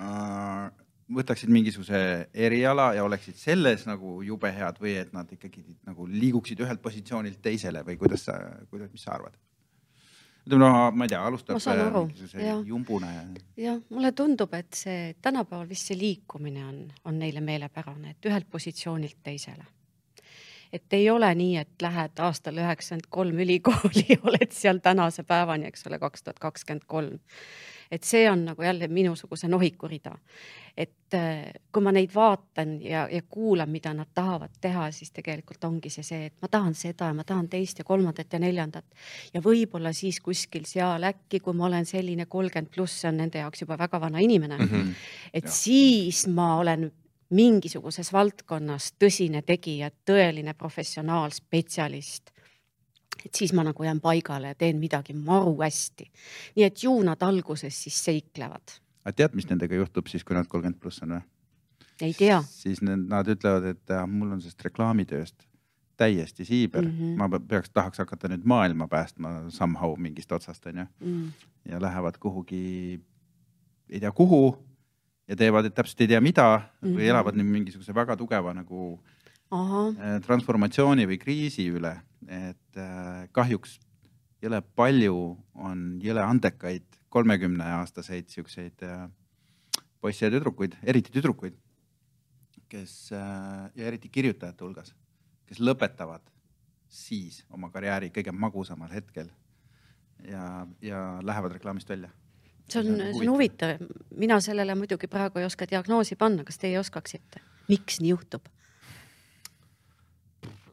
äh, 0.00 0.70
võtaksid 1.12 1.50
mingisuguse 1.52 1.98
eriala 2.32 2.92
ja 2.96 3.04
oleksid 3.04 3.36
selles 3.36 3.84
nagu 3.88 4.20
jube 4.24 4.50
head 4.52 4.78
või 4.80 4.94
et 5.02 5.12
nad 5.12 5.30
ikkagi 5.32 5.64
nagu 5.84 6.06
liiguksid 6.08 6.60
ühelt 6.64 6.80
positsioonilt 6.82 7.42
teisele 7.44 7.84
või 7.84 7.98
kuidas 8.00 8.24
sa, 8.30 8.38
kuidas, 8.70 8.92
mis 8.92 9.04
sa 9.04 9.18
arvad? 9.18 9.36
ütleme 10.44 10.60
noh, 10.60 10.90
ma 10.92 11.06
ei 11.06 11.12
tea, 11.12 11.20
alustab 11.24 11.60
aru, 11.72 12.02
mingisuguse 12.06 12.42
ja 12.42 12.56
jah, 13.56 13.78
mulle 13.88 14.12
tundub, 14.16 14.52
et 14.56 14.76
see 14.76 15.14
tänapäeval 15.24 15.68
vist 15.68 15.88
see 15.88 15.96
liikumine 15.98 16.66
on, 16.66 16.82
on 17.08 17.18
neile 17.20 17.40
meelepärane, 17.44 18.12
et 18.12 18.28
ühelt 18.28 18.50
positsioonilt 18.52 19.22
teisele. 19.24 19.64
et 20.72 20.92
ei 20.92 21.08
ole 21.10 21.30
nii, 21.34 21.56
et 21.56 21.82
lähed 21.82 22.20
aastal 22.20 22.58
üheksakümmend 22.60 23.08
kolm 23.08 23.40
ülikooli 23.44 24.18
oled 24.28 24.52
seal 24.52 24.82
tänase 24.84 25.24
päevani, 25.24 25.70
eks 25.70 25.86
ole, 25.86 25.98
kaks 25.98 26.26
tuhat 26.26 26.42
kakskümmend 26.42 26.84
kolm. 26.86 27.20
Et 27.90 28.04
see 28.04 28.28
on 28.30 28.44
nagu 28.50 28.62
jälle 28.62 28.88
minusuguse 28.88 29.48
nohiku 29.48 29.88
rida. 29.88 30.12
et 30.76 31.14
äh, 31.14 31.52
kui 31.72 31.82
ma 31.82 31.92
neid 31.94 32.10
vaatan 32.14 32.80
ja, 32.82 33.04
ja 33.10 33.22
kuulan, 33.30 33.70
mida 33.70 33.92
nad 33.94 34.08
tahavad 34.14 34.50
teha, 34.60 34.88
siis 34.90 35.12
tegelikult 35.14 35.64
ongi 35.64 35.90
see 35.90 36.02
see, 36.02 36.24
et 36.26 36.34
ma 36.42 36.48
tahan 36.50 36.74
seda 36.74 37.12
ja 37.12 37.14
ma 37.14 37.24
tahan 37.24 37.48
teist 37.48 37.78
ja 37.78 37.84
kolmandat 37.84 38.32
ja 38.32 38.40
neljandat 38.42 38.84
ja 39.34 39.40
võib-olla 39.40 39.92
siis 39.94 40.18
kuskil 40.20 40.66
seal 40.66 41.06
äkki, 41.06 41.40
kui 41.40 41.54
ma 41.54 41.68
olen 41.68 41.86
selline 41.86 42.26
kolmkümmend 42.26 42.74
pluss, 42.74 43.00
see 43.00 43.08
on 43.12 43.22
nende 43.22 43.38
jaoks 43.38 43.62
juba 43.62 43.78
väga 43.78 44.00
vana 44.00 44.18
inimene 44.18 44.58
mm. 44.58 44.68
-hmm. 44.68 44.92
et 45.32 45.44
Jah. 45.44 45.54
siis 45.54 46.26
ma 46.26 46.56
olen 46.58 46.90
mingisuguses 47.34 48.12
valdkonnas 48.12 48.92
tõsine 49.00 49.42
tegija, 49.46 49.90
tõeline 50.06 50.54
professionaal, 50.58 51.32
spetsialist. 51.34 52.33
Et 53.24 53.34
siis 53.34 53.52
ma 53.52 53.64
nagu 53.64 53.84
jään 53.84 54.00
paigale 54.00 54.52
ja 54.52 54.54
teen 54.54 54.76
midagi 54.78 55.12
maru 55.16 55.56
hästi. 55.62 56.10
nii 56.56 56.64
et 56.64 56.82
ju 56.82 57.02
nad 57.02 57.22
alguses 57.22 57.82
siis 57.86 58.04
seiklevad, 58.04 58.78
aga 59.04 59.12
tead, 59.12 59.34
mis 59.34 59.48
nendega 59.50 59.74
juhtub 59.74 60.06
siis, 60.06 60.24
kui 60.24 60.36
nad 60.36 60.46
kolmkümmend 60.48 60.80
pluss 60.80 61.02
on 61.02 61.16
või? 61.18 61.24
ei 62.02 62.14
tea. 62.14 62.42
siis 62.48 62.82
nad 62.82 63.28
ütlevad, 63.28 63.64
et 63.74 63.90
äh, 63.90 64.06
mul 64.06 64.32
on 64.32 64.40
sellest 64.42 64.64
reklaamitööst 64.64 65.48
täiesti 65.96 66.44
siiber 66.44 66.84
mm. 66.84 66.90
-hmm. 66.98 67.16
ma 67.16 67.28
pe- 67.28 67.40
peaks, 67.48 67.70
tahaks 67.70 67.98
hakata 67.98 68.28
nüüd 68.28 68.44
maailma 68.44 68.88
päästma 68.88 69.50
somehow 69.50 69.98
mingist 69.98 70.32
otsast 70.32 70.66
onju 70.66 70.86
Mm. 71.00 71.32
ja 71.68 71.80
lähevad 71.80 72.18
kuhugi, 72.20 73.00
ei 73.90 74.00
tea 74.00 74.12
kuhu 74.12 74.58
ja 75.28 75.36
teevad, 75.36 75.64
et 75.64 75.74
täpselt 75.74 76.00
ei 76.00 76.08
tea 76.08 76.20
mida 76.20 76.58
mm 76.58 76.64
-hmm. 76.88 76.94
või 76.96 77.02
Mhm. 77.02 77.10
elavad 77.10 77.34
nüüd 77.34 77.46
mingisuguse 77.50 77.94
väga 77.94 78.16
tugeva 78.16 78.54
nagu 78.54 79.00
ahah, 79.54 79.90
äh, 79.94 80.20
transformatsiooni 80.24 81.06
või 81.10 81.18
kriisi 81.22 81.68
üle, 81.70 81.96
et 82.26 82.80
äh, 82.80 83.26
kahjuks 83.32 83.78
jõle 84.44 84.60
palju 84.76 85.18
on 85.54 85.84
jõle 86.04 86.24
andekaid 86.24 86.86
kolmekümne 87.14 87.66
aastaseid 87.78 88.28
siukseid 88.32 88.82
äh, 88.86 89.06
poisse 90.00 90.26
ja 90.26 90.32
tüdrukuid, 90.34 90.76
eriti 90.82 91.12
tüdrukuid, 91.14 91.56
kes 92.68 92.96
äh, 93.14 93.70
ja 93.76 93.88
eriti 93.88 94.10
kirjutajate 94.12 94.66
hulgas, 94.66 94.94
kes 95.48 95.62
lõpetavad 95.62 96.24
siis 96.90 97.42
oma 97.54 97.70
karjääri 97.74 98.10
kõige 98.14 98.34
magusamal 98.34 98.92
hetkel 98.92 99.30
ja, 100.28 100.66
ja 100.82 101.00
lähevad 101.22 101.56
reklaamist 101.56 101.88
välja. 101.88 102.10
see 102.68 102.80
on, 102.80 102.96
see 102.96 103.24
on 103.24 103.32
huvitav, 103.34 103.80
mina 104.16 104.40
sellele 104.40 104.74
muidugi 104.78 105.08
praegu 105.10 105.38
ei 105.38 105.48
oska 105.48 105.66
diagnoosi 105.70 106.16
panna, 106.16 106.44
kas 106.44 106.58
teie 106.58 106.78
oskaksite, 106.80 107.42
miks 107.68 108.00
nii 108.00 108.14
juhtub? 108.14 108.50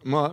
ma, 0.05 0.27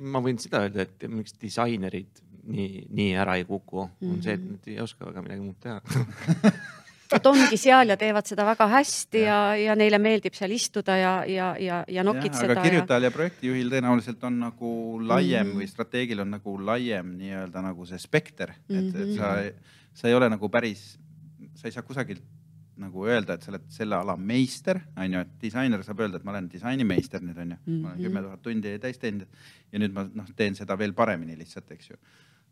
ma 0.00 0.22
võin 0.24 0.38
seda 0.42 0.64
öelda, 0.66 0.86
et 0.86 1.06
miks 1.08 1.36
disainerid 1.40 2.22
nii, 2.46 2.86
nii 2.94 3.14
ära 3.18 3.36
ei 3.40 3.44
kuku, 3.46 3.84
on 3.84 4.18
see, 4.22 4.36
et 4.36 4.40
Mhm. 4.40 4.50
nad 4.56 4.68
ei 4.70 4.80
oska 4.80 5.06
väga 5.08 5.22
midagi 5.22 5.40
muud 5.40 5.60
teha. 5.60 5.80
Nad 7.06 7.26
ongi 7.30 7.54
seal 7.54 7.92
ja 7.92 7.94
teevad 7.96 8.26
seda 8.26 8.42
väga 8.42 8.66
hästi 8.66 9.20
ja, 9.22 9.38
ja 9.54 9.76
neile 9.78 9.98
meeldib 10.02 10.34
seal 10.34 10.50
istuda 10.50 10.96
ja, 10.98 11.12
ja, 11.30 11.52
ja, 11.62 11.84
ja 11.86 12.02
nokitseda 12.02 12.56
aga 12.56 12.64
kirjutajal 12.64 13.06
ja 13.06 13.10
projektijuhil 13.14 13.70
tõenäoliselt 13.70 14.24
on 14.26 14.40
nagu 14.42 14.70
laiem 15.06 15.46
mm. 15.46 15.52
-hmm. 15.52 15.60
või 15.60 15.70
strateegil 15.70 16.24
on 16.24 16.34
nagu 16.34 16.56
laiem 16.66 17.12
nii-öelda 17.20 17.62
nagu 17.62 17.86
see 17.86 17.98
spekter, 18.02 18.56
et 18.68 18.74
mm, 18.74 18.90
-hmm. 18.90 19.02
et 19.02 19.14
sa 19.20 19.34
Mhm., 19.36 19.74
sa 19.94 20.08
ei 20.08 20.14
ole 20.14 20.28
nagu 20.28 20.48
päris, 20.48 20.98
sa 21.54 21.68
ei 21.68 21.72
saa 21.72 21.82
kusagilt 21.82 22.22
nagu 22.76 23.06
öelda, 23.08 23.34
et 23.34 23.42
sa 23.42 23.50
oled 23.52 23.64
selle 23.72 23.96
ala 23.96 24.16
meister, 24.16 24.80
on 24.96 25.12
ju, 25.12 25.20
et 25.24 25.34
disainer 25.40 25.82
saab 25.82 26.00
öelda, 26.04 26.16
et 26.20 26.24
ma 26.24 26.34
olen 26.34 26.48
disainimeister 26.52 27.20
nüüd 27.24 27.38
on 27.38 27.50
ju 27.50 27.56
mm, 27.56 27.72
-hmm. 27.72 27.80
ma 27.82 27.88
olen 27.88 27.98
Mhm. 27.98 28.04
kümme 28.06 28.22
tuhat 28.22 28.42
tundi 28.42 28.78
täis 28.78 28.98
teinud 28.98 29.26
ja 29.72 29.78
nüüd 29.78 29.92
ma 29.92 30.08
noh, 30.14 30.26
teen 30.36 30.54
seda 30.54 30.76
veel 30.78 30.92
paremini 30.92 31.36
lihtsalt, 31.38 31.70
eks 31.70 31.90
ju. 31.90 31.96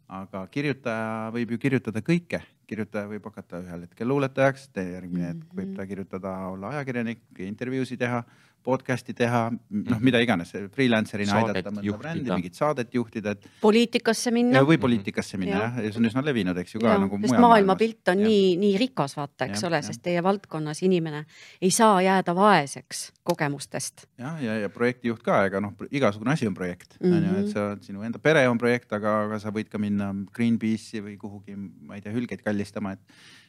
aga 0.09 0.47
kirjutaja 0.53 1.31
võib 1.33 1.51
ju 1.51 1.59
kirjutada 1.59 2.01
kõike, 2.01 2.41
kirjutaja 2.67 3.09
võib 3.09 3.25
hakata 3.25 3.61
ühel 3.63 3.81
hetkel 3.87 4.09
luuletajaks, 4.09 4.69
järgmine 4.77 5.29
hetk 5.29 5.55
võib 5.55 5.69
Mhm. 5.69 5.77
ta 5.77 5.87
kirjutada, 5.87 6.33
olla 6.49 6.69
ajakirjanik, 6.69 7.19
intervjuusid 7.39 7.99
teha, 7.99 8.25
podcast'i 8.65 9.15
teha, 9.17 9.43
noh, 9.53 9.99
mida 10.05 10.21
iganes, 10.25 10.53
freelancer'ina 10.75 11.37
aidata 11.43 11.71
mõnda 11.75 11.99
brändi, 12.01 12.31
mingit 12.33 12.55
saadet 12.59 12.95
juhtida, 12.97 13.35
et 13.37 13.45
poliitikasse 13.61 14.33
minna 14.35 14.59
ja 14.59 14.65
või 14.67 14.79
poliitikasse 14.81 15.39
minna 15.41 15.59
Jah. 15.61 15.77
ja 15.85 15.93
see 15.93 16.01
on 16.01 16.09
üsna 16.11 16.23
levinud, 16.25 16.57
eks 16.63 16.75
ju 16.77 16.81
ka 16.81 16.95
ja, 16.95 17.03
nagu 17.03 17.19
sest 17.23 17.37
maailmapilt 17.45 18.09
on 18.15 18.23
Jah. 18.25 18.29
nii, 18.31 18.57
nii 18.63 18.79
rikas, 18.81 19.17
vaata, 19.19 19.49
eks 19.51 19.63
Jah, 19.63 19.69
ole, 19.71 19.83
sest 19.85 20.03
teie 20.03 20.23
valdkonnas 20.25 20.83
inimene 20.87 21.25
ei 21.61 21.71
saa 21.75 22.01
jääda 22.05 22.35
vaeseks 22.35 23.05
kogemustest. 23.25 24.07
jah, 24.19 24.41
ja, 24.43 24.59
ja 24.65 24.69
projektijuht 24.73 25.23
ka, 25.23 25.45
ega 25.49 25.61
noh, 25.61 25.73
igasugune 25.91 26.33
asi 26.33 26.47
on 26.49 26.55
projekt 26.57 26.97
mm, 27.01 27.11
-hmm. 27.11 27.17
on 27.17 27.25
ju, 27.25 27.33
Mhm. 27.35 27.45
et 27.45 27.53
sa, 27.53 27.77
sinu 27.87 28.03
enda 28.03 28.19
pere 28.19 28.49
on 28.49 28.59
projekt, 28.59 28.93
aga, 28.93 29.25
aga 29.29 29.39
sa 29.39 29.51
võid 29.51 29.69
ka 29.69 29.79
minna 29.79 30.15
Greenpeace'i 30.33 31.01
või 31.03 31.17
kuhugi, 31.19 31.57
ma 31.57 31.95
ei 31.95 32.01
tea, 32.01 32.13
hülgeid 32.13 32.43
kallistama, 32.43 32.93
et 32.93 33.01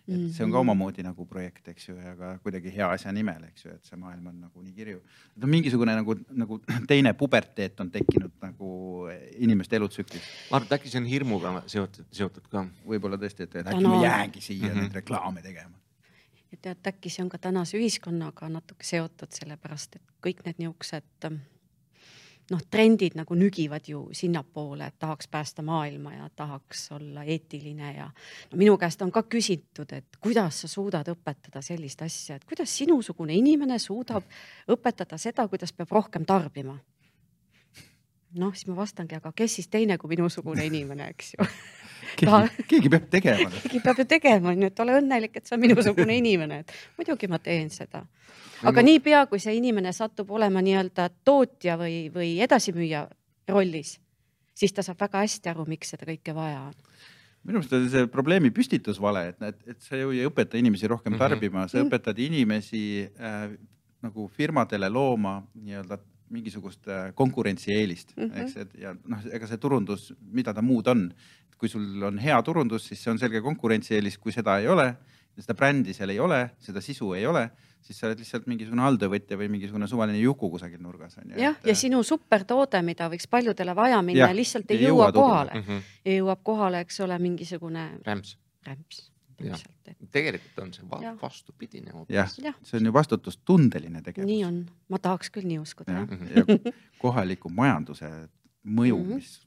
et 0.08 0.34
see 0.34 0.44
on 0.46 0.52
ka 0.52 0.58
Mhm. 0.58 0.62
omamoodi 0.62 1.04
nagu 1.04 1.26
projekt, 1.26 1.68
eks 1.68 1.90
ju, 1.90 1.96
ja 1.98 2.16
ka 2.16 2.38
kuidagi 2.44 2.74
hea 2.76 2.90
asja 2.90 3.12
nimel, 3.12 3.44
eks 3.50 3.66
ju, 3.66 3.72
et 3.72 3.86
see 3.86 3.98
maailm 3.98 4.28
on 4.28 4.42
nagu 4.42 4.62
nii 4.62 4.74
kirju. 4.74 5.02
et 5.38 5.44
on 5.44 5.50
mingisugune 5.50 5.96
nagu, 5.96 6.16
nagu 6.30 6.60
teine 6.88 7.14
puberteet 7.14 7.80
on 7.80 7.92
tekkinud 7.92 8.32
nagu 8.42 8.70
inimeste 9.38 9.76
elutsüklis. 9.76 10.22
ma 10.52 10.58
arvan, 10.58 10.68
et 10.68 10.78
äkki 10.80 10.90
see 10.90 11.02
on 11.02 11.10
hirmuga 11.10 11.64
seotud, 11.68 12.06
seotud 12.12 12.48
ka. 12.52 12.68
võib-olla 12.86 13.18
tõesti, 13.18 13.50
et 13.50 13.56
et 13.56 13.68
äkki 13.74 13.88
ma 13.88 14.04
jäängi 14.04 14.42
siia 14.42 14.68
mm. 14.68 14.72
-hmm. 14.72 14.82
neid 14.82 14.94
reklaame 15.02 15.42
tegema. 15.42 15.76
ja 16.52 16.58
tead, 16.62 16.86
äkki 16.94 17.10
see 17.10 17.24
on 17.24 17.30
ka 17.30 17.38
tänase 17.38 17.78
ühiskonnaga 17.78 18.50
natuke 18.50 18.84
seotud, 18.84 19.32
sellepärast 19.32 19.96
et 19.96 20.04
kõik 20.22 20.46
need 20.46 20.60
niisugused 20.60 21.32
noh, 22.52 22.62
trendid 22.72 23.16
nagu 23.18 23.36
nügivad 23.38 23.88
ju 23.90 24.04
sinnapoole, 24.14 24.88
et 24.88 25.00
tahaks 25.00 25.28
päästa 25.32 25.64
maailma 25.66 26.14
ja 26.14 26.30
tahaks 26.36 26.92
olla 26.92 27.24
eetiline 27.24 27.94
ja 27.96 28.10
no 28.52 28.58
minu 28.58 28.78
käest 28.78 29.02
on 29.02 29.12
ka 29.12 29.24
küsitud, 29.24 29.92
et 29.98 30.20
kuidas 30.22 30.62
sa 30.62 30.68
suudad 30.68 31.08
õpetada 31.12 31.62
sellist 31.66 32.02
asja, 32.06 32.36
et 32.36 32.46
kuidas 32.46 32.78
sinusugune 32.78 33.34
inimene 33.34 33.80
suudab 33.80 34.28
õpetada 34.72 35.18
seda, 35.18 35.48
kuidas 35.48 35.74
peab 35.74 35.92
rohkem 35.92 36.26
tarbima 36.26 36.78
noh, 38.36 38.54
siis 38.54 38.68
ma 38.68 38.76
vastangi, 38.78 39.16
aga 39.18 39.32
kes 39.36 39.60
siis 39.60 39.70
teine 39.72 39.98
kui 39.98 40.12
minusugune 40.12 40.66
inimene, 40.68 41.10
eks 41.16 41.36
ju. 41.36 41.46
keegi, 42.20 42.66
keegi 42.70 42.90
peab 42.94 43.10
tegema. 43.14 43.50
keegi 43.64 43.82
peab 43.84 44.00
ju 44.02 44.06
tegema, 44.06 44.50
onju, 44.54 44.70
et 44.72 44.80
ole 44.84 44.98
õnnelik, 45.02 45.36
et 45.42 45.46
sa 45.52 45.58
minusugune 45.62 46.16
inimene, 46.22 46.60
et 46.66 46.72
muidugi 46.98 47.28
ma 47.32 47.40
teen 47.40 47.70
seda. 47.70 48.06
aga 48.64 48.82
niipea, 48.82 49.26
kui 49.32 49.40
see 49.40 49.56
inimene 49.58 49.92
satub 49.94 50.32
olema 50.32 50.62
nii-öelda 50.66 51.10
tootja 51.28 51.78
või, 51.78 52.10
või 52.14 52.36
edasimüüja 52.46 53.06
rollis, 53.52 53.98
siis 54.56 54.74
ta 54.74 54.82
saab 54.86 55.00
väga 55.04 55.22
hästi 55.26 55.50
aru, 55.52 55.66
miks 55.68 55.92
seda 55.94 56.06
kõike 56.08 56.34
vaja 56.34 56.62
on. 56.70 56.74
minu 57.46 57.60
arust 57.62 57.74
on 57.78 57.90
see 57.94 58.08
probleemi 58.10 58.50
püstitus 58.52 58.98
vale, 59.02 59.28
et, 59.30 59.42
et, 59.52 59.60
et 59.76 59.82
sa 59.82 59.96
ju 60.00 60.10
ei 60.16 60.26
õpeta 60.26 60.58
inimesi 60.58 60.88
rohkem 60.90 61.14
Mhm. 61.14 61.20
tarbima, 61.20 61.68
sa 61.68 61.78
Mhm. 61.78 61.88
õpetad 61.90 62.18
inimesi 62.20 63.06
äh, 63.20 63.50
nagu 64.02 64.28
firmadele 64.34 64.90
looma 64.90 65.44
nii-öelda 65.54 66.00
mingisugust 66.30 66.88
äh, 66.88 67.12
konkurentsieelist 67.16 68.16
mm, 68.18 68.24
Mhm. 68.24 68.32
-hmm. 68.34 68.42
eks, 68.44 68.56
et 68.58 68.74
ja 68.82 68.96
noh, 69.06 69.20
ega 69.32 69.48
see 69.48 69.58
turundus, 69.58 70.14
mida 70.32 70.54
ta 70.54 70.62
muud 70.62 70.88
on, 70.88 71.12
kui 71.58 71.70
sul 71.70 72.04
on 72.04 72.18
hea 72.20 72.42
turundus, 72.44 72.88
siis 72.88 73.04
see 73.04 73.12
on 73.12 73.20
selge 73.20 73.42
konkurentsieelis, 73.42 74.18
kui 74.18 74.32
seda 74.32 74.58
ei 74.60 74.68
ole, 74.68 74.96
seda 75.40 75.54
brändi 75.54 75.94
seal 75.94 76.10
ei 76.10 76.20
ole, 76.20 76.50
seda 76.60 76.82
sisu 76.82 77.14
ei 77.14 77.26
ole, 77.28 77.50
siis 77.82 78.00
sa 78.00 78.08
oled 78.08 78.20
lihtsalt 78.20 78.48
mingisugune 78.48 78.82
alltöövõtja 78.82 79.38
või 79.38 79.48
mingisugune 79.50 79.88
suvaline 79.88 80.18
juku 80.20 80.50
kusagil 80.50 80.80
nurgas 80.82 81.18
on 81.18 81.30
ju. 81.32 81.40
jah, 81.42 81.56
ja 81.66 81.76
sinu 81.76 82.04
supertoode, 82.04 82.82
mida 82.82 83.10
võiks 83.10 83.28
paljudele 83.30 83.76
vaja 83.76 84.02
minna 84.02 84.34
lihtsalt 84.34 84.72
ei 84.72 84.78
ei 84.78 84.88
jõua 84.88 85.10
jõua 85.10 85.14
kohale 85.14 85.52
Mhm. 85.62 85.78
ja 86.06 86.12
jõuab 86.22 86.40
kohale, 86.44 86.80
eks 86.80 87.00
ole, 87.00 87.20
mingisugune 87.20 87.90
rämps. 88.06 88.38
rämps. 88.66 89.12
Täpselt, 89.38 89.72
et 89.88 90.12
tegelikult 90.12 90.60
on 90.64 90.74
see 90.74 90.86
va 90.90 91.16
vastupidine 91.22 91.92
hoopis., 91.92 92.16
jah, 92.16 92.56
see 92.64 92.78
on 92.80 92.86
ju 92.86 92.94
vastutustundeline 92.96 94.02
tegevus. 94.02 94.30
nii 94.30 94.46
on, 94.48 94.62
ma 94.90 94.98
tahaks 95.00 95.30
küll 95.36 95.46
nii 95.50 95.60
uskuda 95.60 95.92
ja 96.36 96.46
kohaliku 97.02 97.50
majanduse 97.50 98.10
mõju 98.66 98.98
mm, 98.98 99.04
Mhm. 99.04 99.12
-hmm. 99.12 99.16
mis, 99.16 99.42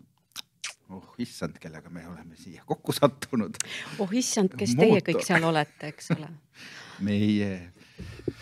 oh 0.91 1.15
issand, 1.19 1.59
kellega 1.61 1.91
me 1.91 2.07
oleme 2.09 2.37
siia 2.37 2.63
kokku 2.67 2.93
sattunud. 2.93 3.57
oh 3.99 4.13
issand, 4.13 4.55
kes 4.57 4.75
teie 4.77 4.93
Mootor. 4.99 5.09
kõik 5.15 5.25
seal 5.27 5.45
olete, 5.45 5.87
eks 5.89 6.11
ole. 6.17 6.29
meie, 7.09 7.73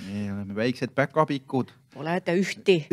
me 0.07 0.33
oleme 0.33 0.55
väiksed 0.55 0.91
päkapikud. 0.95 1.73
Pole 1.95 2.21
te 2.21 2.35
ühti. 2.37 2.87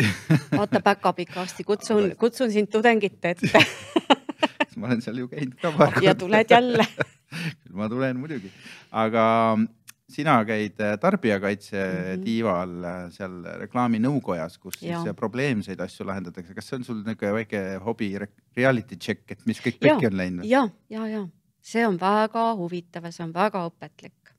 vaata 0.57 0.79
päkapikasti, 0.79 1.63
kutsun, 1.63 2.15
kutsun 2.17 2.51
sind 2.51 2.67
tudengite 2.71 3.29
ette 3.29 3.65
ma 4.83 4.91
olen 4.91 5.03
seal 5.05 5.23
ju 5.23 5.31
käinud 5.31 5.55
ka 5.61 5.71
paar 5.77 6.01
ja 6.03 6.15
tuled 6.19 6.51
jälle. 6.51 6.87
küll 7.63 7.79
ma 7.79 7.87
tulen 7.89 8.19
muidugi, 8.21 8.51
aga 8.91 9.23
sina 10.13 10.35
käid 10.45 10.81
äh, 10.83 10.97
tarbijakaitse 11.01 11.77
mm. 11.77 11.99
-hmm. 11.99 12.23
tiival 12.25 12.73
äh, 12.83 12.97
seal 13.11 13.37
reklaaminõukojas, 13.63 14.57
kus 14.59 14.79
siis 14.79 14.91
Jaa. 14.91 15.05
äh, 15.09 15.15
probleemseid 15.15 15.79
asju 15.79 16.05
lahendatakse. 16.07 16.53
kas 16.53 16.67
see 16.67 16.77
on 16.77 16.83
sul 16.83 16.99
niisugune 17.01 17.33
väike 17.39 17.61
hobi 17.85 18.11
re- 18.19 18.29
reality 18.57 18.95
check, 18.95 19.31
et 19.31 19.45
mis 19.45 19.61
kõik 19.61 19.79
pekki 19.79 20.11
on 20.11 20.17
läinud? 20.17 20.45
ja, 20.45 20.67
ja, 20.89 21.07
ja 21.07 21.27
see 21.61 21.87
on 21.87 21.97
väga 21.99 22.51
huvitav 22.59 23.07
ja 23.07 23.11
see 23.11 23.23
on 23.23 23.33
väga 23.33 23.63
õpetlik. 23.69 24.35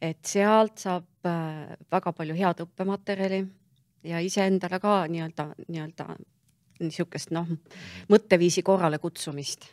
et 0.00 0.24
sealt 0.26 0.78
saab 0.78 1.06
äh, 1.28 1.76
väga 1.92 2.12
palju 2.12 2.34
head 2.34 2.66
õppematerjali 2.66 3.46
ja 4.04 4.20
iseendale 4.20 4.80
ka 4.80 5.06
nii-öelda, 5.06 5.50
nii-öelda 5.68 6.06
niisugust 6.80 7.30
noh, 7.30 7.48
mõtteviisi 8.12 8.62
korrale 8.66 8.98
kutsumist 8.98 9.68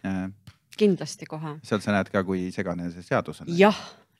kindlasti 0.77 1.25
kohe. 1.25 1.57
sealt 1.63 1.83
sa 1.83 1.95
näed 1.95 2.09
ka, 2.13 2.23
kui 2.23 2.51
segane 2.51 2.91
see 2.93 3.05
seadus 3.05 3.41
on. 3.41 3.47
jah, 3.57 3.77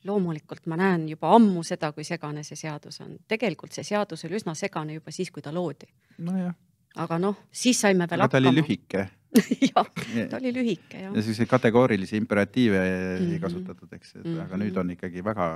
loomulikult 0.08 0.66
ma 0.72 0.78
näen 0.80 1.08
juba 1.10 1.34
ammu 1.36 1.64
seda, 1.64 1.92
kui 1.92 2.04
segane 2.08 2.44
see 2.44 2.56
seadus 2.56 3.02
on. 3.02 3.18
tegelikult 3.28 3.74
see 3.74 3.84
seadus 3.84 4.26
oli 4.26 4.40
üsna 4.40 4.56
segane 4.56 4.98
juba 4.98 5.12
siis, 5.12 5.32
kui 5.32 5.42
ta 5.46 5.54
loodi, 5.54 5.90
nojah, 6.18 6.56
aga 6.96 7.20
noh, 7.20 7.38
siis 7.52 7.80
saime 7.82 8.08
veel 8.10 8.22
aga 8.26 8.38
ta 8.38 8.42
oli 8.42 8.56
lühike 8.62 9.08
jah, 9.76 9.92
ta 10.32 10.40
oli 10.40 10.54
lühike 10.56 11.04
jah 11.04 11.14
ja 11.14 11.22
selliseid 11.22 11.50
kategoorilisi 11.52 12.18
imperatiive 12.18 12.80
mm 12.80 12.88
-hmm. 12.88 13.32
ei 13.32 13.38
Mhm. 13.38 13.42
kasutatud, 13.42 13.94
eks, 13.94 14.16
et 14.16 14.26
mm 14.26 14.34
-hmm. 14.34 14.42
aga 14.42 14.58
Mhm. 14.58 14.64
nüüd 14.64 14.78
on 14.78 14.92
ikkagi 14.92 15.24
väga 15.24 15.48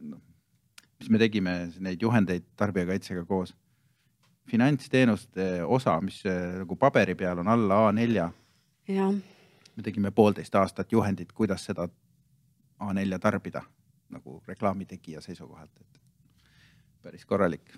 noh, 0.00 0.20
mis 0.98 1.10
me 1.10 1.18
tegime 1.18 1.72
neid 1.78 2.02
juhendeid 2.02 2.44
tarbijakaitsega 2.56 3.24
koos. 3.24 3.54
Finantsteenuste 4.50 5.64
osa, 5.64 6.00
mis 6.00 6.22
äh, 6.26 6.58
nagu 6.62 6.76
paberi 6.76 7.14
peal 7.14 7.38
on 7.38 7.48
alla 7.48 7.80
A4, 7.88 8.28
jah, 8.88 9.14
me 9.76 9.82
tegime 9.82 10.10
poolteist 10.10 10.54
aastat 10.54 10.92
juhendit, 10.92 11.32
kuidas 11.32 11.64
seda 11.64 11.88
A4 12.82 13.18
tarbida 13.20 13.62
nagu 14.10 14.42
reklaami 14.46 14.86
tegija 14.88 15.20
seisukohalt, 15.20 15.70
et 15.80 16.00
päris 17.02 17.24
korralik. 17.26 17.74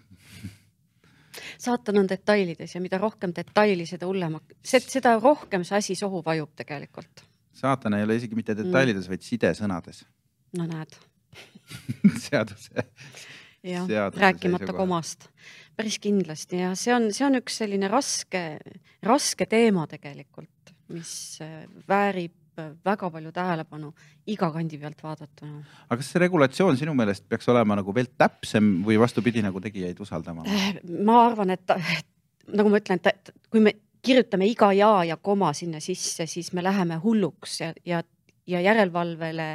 saatan 1.58 1.98
on 1.98 2.08
detailides 2.08 2.74
ja 2.74 2.80
mida 2.80 2.98
rohkem 2.98 3.32
detaili, 3.36 3.86
seda 3.86 4.06
hullem, 4.06 4.38
seda 4.64 5.18
rohkem 5.20 5.64
see 5.64 5.78
asi 5.78 5.94
sohu 5.94 6.22
vajub 6.26 6.54
tegelikult. 6.56 7.24
saatan 7.52 7.94
ei 7.94 8.04
ole 8.04 8.16
isegi 8.16 8.34
mitte 8.34 8.56
detailides 8.56 9.06
mm., 9.06 9.10
vaid 9.10 9.26
sidesõnades 9.26 10.04
no 10.58 10.66
näed, 10.66 10.96
seaduse 12.28 12.86
jah, 13.62 14.12
rääkimata 14.16 14.72
komast, 14.72 15.28
päris 15.76 15.98
kindlasti 16.02 16.60
ja 16.62 16.74
see 16.78 16.94
on, 16.94 17.10
see 17.14 17.26
on 17.26 17.38
üks 17.40 17.60
selline 17.62 17.88
raske, 17.90 18.44
raske 19.06 19.46
teema 19.50 19.86
tegelikult, 19.90 20.74
mis 20.94 21.12
äh, 21.44 21.64
väärib 21.88 22.60
äh, 22.60 22.72
väga 22.86 23.10
palju 23.10 23.32
tähelepanu 23.36 23.92
iga 24.30 24.50
kandi 24.54 24.80
pealt 24.80 25.04
vaadatuna. 25.04 25.62
aga 25.88 26.00
kas 26.00 26.12
see 26.12 26.24
regulatsioon 26.24 26.80
sinu 26.80 26.94
meelest 26.98 27.28
peaks 27.28 27.48
olema 27.52 27.78
nagu 27.80 27.94
veel 27.96 28.10
täpsem 28.18 28.72
või 28.86 28.98
vastupidi 29.00 29.44
nagu 29.46 29.62
tegijaid 29.62 30.00
usaldama? 30.00 30.46
ma 31.04 31.22
arvan, 31.26 31.54
et 31.56 31.78
nagu 32.50 32.72
ma 32.72 32.82
ütlen, 32.82 33.00
et 33.04 33.32
kui 33.50 33.62
me 33.64 33.74
kirjutame 34.02 34.48
iga 34.48 34.72
ja 34.72 34.92
ja 35.04 35.16
koma 35.16 35.52
sinna 35.56 35.80
sisse, 35.80 36.26
siis 36.26 36.52
me 36.56 36.64
läheme 36.64 36.96
hulluks 37.02 37.60
ja, 37.60 37.72
ja, 37.84 38.02
ja 38.50 38.60
järelevalvele 38.60 39.48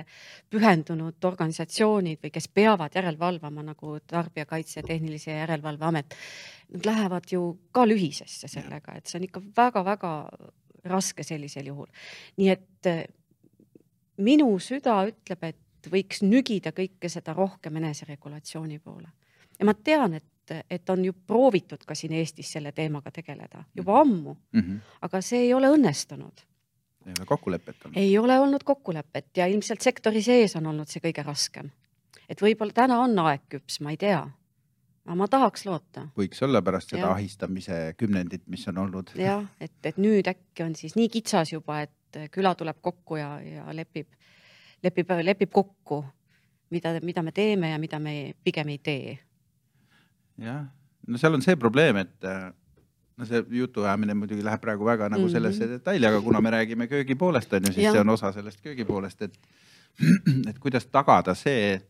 pühendunud 0.49 1.27
organisatsioonid 1.27 2.21
või 2.23 2.31
kes 2.33 2.47
peavad 2.47 2.95
järelevalvama 2.95 3.63
nagu 3.71 3.97
Tarbijakaitse 4.07 4.79
ja 4.79 4.87
Tehnilise 4.87 5.31
Järelevalve 5.31 5.85
Amet, 5.85 6.15
nad 6.73 6.85
lähevad 6.85 7.31
ju 7.31 7.43
ka 7.71 7.85
lühisesse 7.87 8.47
sellega, 8.51 8.95
et 8.95 9.07
see 9.07 9.19
on 9.19 9.27
ikka 9.27 9.43
väga-väga 9.57 10.13
raske 10.85 11.23
sellisel 11.23 11.67
juhul. 11.71 11.87
nii 12.37 12.49
et 12.49 12.89
eh, 12.89 13.05
minu 14.17 14.47
süda 14.59 15.01
ütleb, 15.09 15.43
et 15.43 15.91
võiks 15.91 16.23
nügida 16.25 16.73
kõike 16.75 17.09
seda 17.11 17.33
rohkem 17.33 17.77
eneseregulatsiooni 17.81 18.79
poole. 18.79 19.09
ja 19.59 19.65
ma 19.65 19.73
tean, 19.73 20.13
et, 20.13 20.55
et 20.69 20.89
on 20.89 21.05
ju 21.05 21.13
proovitud 21.13 21.85
ka 21.85 21.95
siin 21.95 22.13
Eestis 22.13 22.51
selle 22.51 22.71
teemaga 22.71 23.11
tegeleda 23.11 23.63
juba 23.75 23.99
ammu, 24.01 24.35
mm? 24.51 24.61
-hmm. 24.61 24.79
aga 25.01 25.21
see 25.21 25.39
ei 25.47 25.53
ole 25.53 25.69
õnnestunud. 25.69 26.45
Ei 27.05 27.13
ole 27.19 27.25
kokkulepet 27.25 27.85
olnud? 27.85 27.97
ei 27.97 28.17
ole 28.17 28.39
olnud 28.39 28.63
kokkulepet 28.63 29.37
ja 29.37 29.45
ilmselt 29.45 29.81
sektori 29.81 30.21
sees 30.21 30.55
on 30.55 30.67
olnud 30.71 30.89
see 30.89 31.03
kõige 31.03 31.25
raskem. 31.25 31.69
et 32.29 32.41
võib-olla 32.41 32.73
täna 32.73 32.99
on 33.03 33.19
aeg 33.25 33.45
küps, 33.49 33.79
ma 33.85 33.93
ei 33.93 33.99
tea. 34.01 34.21
aga 35.05 35.17
ma 35.19 35.27
tahaks 35.31 35.65
loota. 35.65 36.07
võiks 36.17 36.41
olla 36.45 36.61
pärast 36.65 36.93
seda 36.93 37.05
Jah. 37.05 37.13
ahistamise 37.17 37.79
kümnendit, 37.97 38.47
mis 38.47 38.67
on 38.71 38.81
olnud. 38.85 39.13
jah, 39.27 39.45
et, 39.59 39.77
et 39.83 40.01
nüüd 40.01 40.27
äkki 40.31 40.65
on 40.65 40.75
siis 40.75 40.95
nii 40.95 41.09
kitsas 41.13 41.53
juba, 41.53 41.81
et 41.85 42.21
küla 42.31 42.55
tuleb 42.55 42.79
kokku 42.81 43.19
ja, 43.19 43.35
ja 43.43 43.65
lepib, 43.75 44.07
lepib, 44.83 45.11
lepib 45.21 45.51
kokku, 45.51 46.03
mida, 46.71 46.95
mida 47.03 47.23
me 47.23 47.35
teeme 47.35 47.73
ja 47.73 47.79
mida 47.79 47.99
me 47.99 48.33
pigem 48.43 48.71
ei 48.73 48.79
tee. 48.79 49.17
jah, 50.41 50.65
no 51.07 51.21
seal 51.21 51.37
on 51.37 51.45
see 51.45 51.55
probleem, 51.59 52.01
et 52.01 52.31
no 53.17 53.25
see 53.25 53.43
jutuajamine 53.61 54.13
muidugi 54.13 54.43
läheb 54.43 54.61
praegu 54.61 54.85
väga 54.85 55.09
nagu 55.09 55.23
Mhm. 55.23 55.31
sellesse 55.31 55.67
detaili, 55.69 56.05
aga 56.07 56.21
kuna 56.21 56.41
me 56.41 56.51
räägime 56.51 56.87
köögipoolest 56.87 57.53
on 57.53 57.61
ju, 57.67 57.73
siis 57.73 57.83
Jah. 57.85 57.93
see 57.93 58.01
on 58.01 58.09
osa 58.09 58.31
sellest 58.31 58.61
köögipoolest, 58.61 59.21
et 59.21 59.37
et 60.49 60.59
kuidas 60.59 60.85
tagada 60.85 61.35
see 61.35 61.81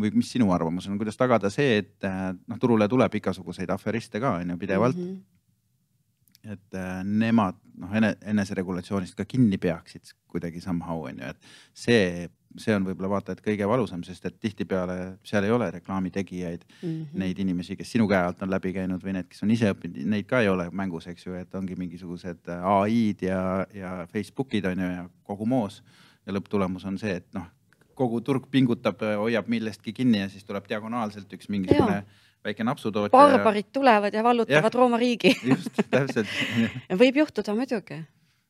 või 0.00 0.14
mis 0.14 0.30
sinu 0.32 0.52
arvamus 0.54 0.86
on, 0.88 0.96
kuidas 0.98 1.16
tagada 1.16 1.50
see, 1.50 1.78
et 1.82 2.04
äh, 2.04 2.32
noh, 2.48 2.58
turule 2.58 2.88
tuleb 2.88 3.14
igasuguseid 3.14 3.70
aferiste 3.70 4.20
ka 4.20 4.38
on 4.38 4.50
ju 4.50 4.56
pidevalt 4.56 4.96
mm. 4.96 5.10
-hmm. 5.10 6.52
et 6.52 6.74
äh, 6.74 7.04
nemad 7.04 7.54
noh, 7.76 7.92
ene, 7.96 8.14
eneseregulatsioonist 8.22 9.14
ka 9.14 9.24
kinni 9.24 9.58
peaksid 9.58 10.14
kuidagi 10.26 10.60
somehow 10.60 11.04
on 11.04 11.18
ju, 11.18 11.24
et 11.24 11.36
see, 11.74 12.28
see 12.58 12.74
on 12.74 12.86
võib-olla 12.86 13.10
vaata, 13.12 13.34
et 13.34 13.42
kõige 13.44 13.66
valusam, 13.68 14.02
sest 14.06 14.24
et 14.26 14.38
tihtipeale 14.42 14.96
seal 15.26 15.46
ei 15.46 15.52
ole 15.54 15.70
reklaamitegijaid 15.70 16.64
Mm 16.80 16.88
-hmm. 16.88 17.18
neid 17.18 17.38
inimesi, 17.38 17.76
kes 17.76 17.92
sinu 17.92 18.08
käe 18.08 18.22
alt 18.24 18.42
on 18.42 18.50
läbi 18.50 18.72
käinud 18.72 19.02
või 19.04 19.12
need, 19.12 19.28
kes 19.28 19.42
on 19.42 19.50
ise 19.50 19.70
õppinud, 19.72 20.04
neid 20.04 20.26
ka 20.26 20.40
ei 20.40 20.48
ole 20.48 20.70
mängus, 20.72 21.06
eks 21.06 21.26
ju, 21.26 21.34
et 21.34 21.54
ongi 21.54 21.76
mingisugused 21.76 22.48
äh, 22.48 22.64
ai-d 22.64 23.22
ja, 23.26 23.66
ja 23.74 24.06
Facebookid 24.12 24.64
on 24.64 24.78
ju 24.78 24.90
ja 24.90 25.08
kogu 25.22 25.46
moos. 25.46 25.82
ja 26.26 26.32
lõpptulemus 26.32 26.86
on 26.86 26.98
see, 26.98 27.16
et 27.16 27.26
noh, 27.34 27.46
kogu 27.94 28.20
turg 28.20 28.46
pingutab, 28.50 29.00
hoiab 29.00 29.48
millestki 29.48 29.92
kinni 29.92 30.20
ja 30.20 30.28
siis 30.28 30.44
tuleb 30.44 30.68
diagonaalselt 30.68 31.32
üks 31.32 31.48
mingisugune 31.48 32.04
väike 32.44 32.64
napsutootja. 32.64 33.12
barbarid 33.12 33.72
tulevad 33.72 34.14
ja 34.14 34.24
vallutavad 34.24 34.74
Rooma 34.74 34.96
riigi. 34.96 35.34
just, 35.44 35.82
täpselt 35.90 36.28
võib 37.02 37.16
juhtuda 37.16 37.54
muidugi 37.54 38.02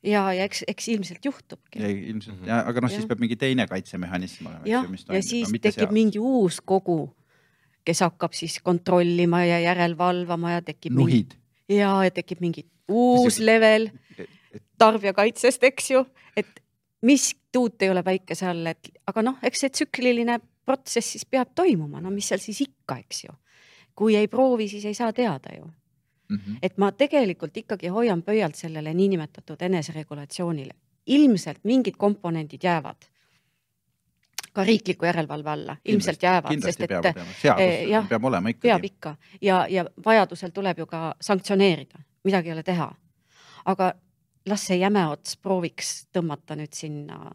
ja, 0.03 0.23
ja 0.33 0.45
eks, 0.47 0.63
eks 0.67 0.87
ilmselt 0.95 1.25
juhtubki. 1.25 1.79
ja 1.81 1.89
ilmselt 1.89 2.45
ja, 2.47 2.61
aga 2.67 2.83
noh, 2.83 2.91
siis 2.91 3.07
peab 3.09 3.21
mingi 3.23 3.37
teine 3.39 3.67
kaitsemehhanism 3.69 4.49
olema. 4.49 4.63
jah, 4.69 4.87
ja 5.13 5.23
siis 5.25 5.49
no, 5.49 5.59
tekib 5.61 5.87
seal. 5.87 5.95
mingi 5.95 6.21
uus 6.21 6.61
kogu, 6.65 6.99
kes 7.85 8.03
hakkab 8.05 8.35
siis 8.37 8.59
kontrollima 8.65 9.43
ja 9.45 9.61
järelevalvama 9.67 10.57
ja 10.57 10.63
tekib 10.65 10.97
nuhid 10.97 11.35
ja, 11.69 11.93
ja 12.05 12.13
tekib 12.13 12.41
mingi 12.43 12.65
uus 12.91 13.25
Mis 13.25 13.41
level 13.45 13.89
tarbijakaitsest, 14.81 15.63
eks 15.69 15.91
ju, 15.93 16.05
et 16.37 16.63
mis 17.05 17.31
tuut 17.53 17.81
ei 17.83 17.91
ole 17.93 18.03
päikese 18.03 18.49
all, 18.49 18.65
et 18.71 18.89
aga 19.07 19.23
noh, 19.25 19.37
eks 19.45 19.65
see 19.65 19.75
tsükliline 19.77 20.39
protsess 20.65 21.15
siis 21.15 21.27
peab 21.29 21.53
toimuma, 21.57 22.01
no 22.01 22.11
mis 22.13 22.31
seal 22.31 22.41
siis 22.41 22.63
ikka, 22.65 22.97
eks 23.01 23.25
ju. 23.27 23.37
kui 23.95 24.15
ei 24.15 24.27
proovi, 24.31 24.69
siis 24.71 24.85
ei 24.87 24.97
saa 24.97 25.13
teada 25.13 25.53
ju 25.53 25.67
mm. 26.31 26.37
-hmm. 26.37 26.57
et 26.61 26.77
ma 26.77 26.91
tegelikult 26.91 27.57
ikkagi 27.57 27.87
hoian 27.87 28.23
pöialt 28.23 28.55
sellele 28.55 28.93
niinimetatud 28.93 29.61
eneseregulatsioonile. 29.61 30.73
ilmselt 31.07 31.63
mingid 31.63 31.95
komponendid 31.97 32.59
jäävad 32.63 33.09
ka 34.53 34.63
riikliku 34.63 35.05
järelevalve 35.05 35.49
alla, 35.49 35.77
ilmselt 35.85 36.23
jäävad, 36.23 36.61
sest 36.61 36.81
et 36.81 36.89
peab, 36.89 37.05
seadus 37.41 37.63
eh, 37.63 37.87
jah, 37.89 38.07
peab 38.07 38.23
olema 38.23 38.49
ikkagi. 38.49 38.67
peab 38.67 38.83
ikka 38.83 39.15
ja, 39.41 39.65
ja 39.69 39.85
vajadusel 40.05 40.51
tuleb 40.51 40.79
ju 40.79 40.85
ka 40.85 41.15
sanktsioneerida, 41.21 41.99
midagi 42.23 42.49
ei 42.49 42.53
ole 42.53 42.63
teha. 42.63 42.91
aga 43.65 43.93
las 44.45 44.67
see 44.67 44.77
jäme 44.81 45.05
ots 45.07 45.37
prooviks 45.37 45.91
tõmmata 46.13 46.57
nüüd 46.57 46.73
sinna 46.73 47.31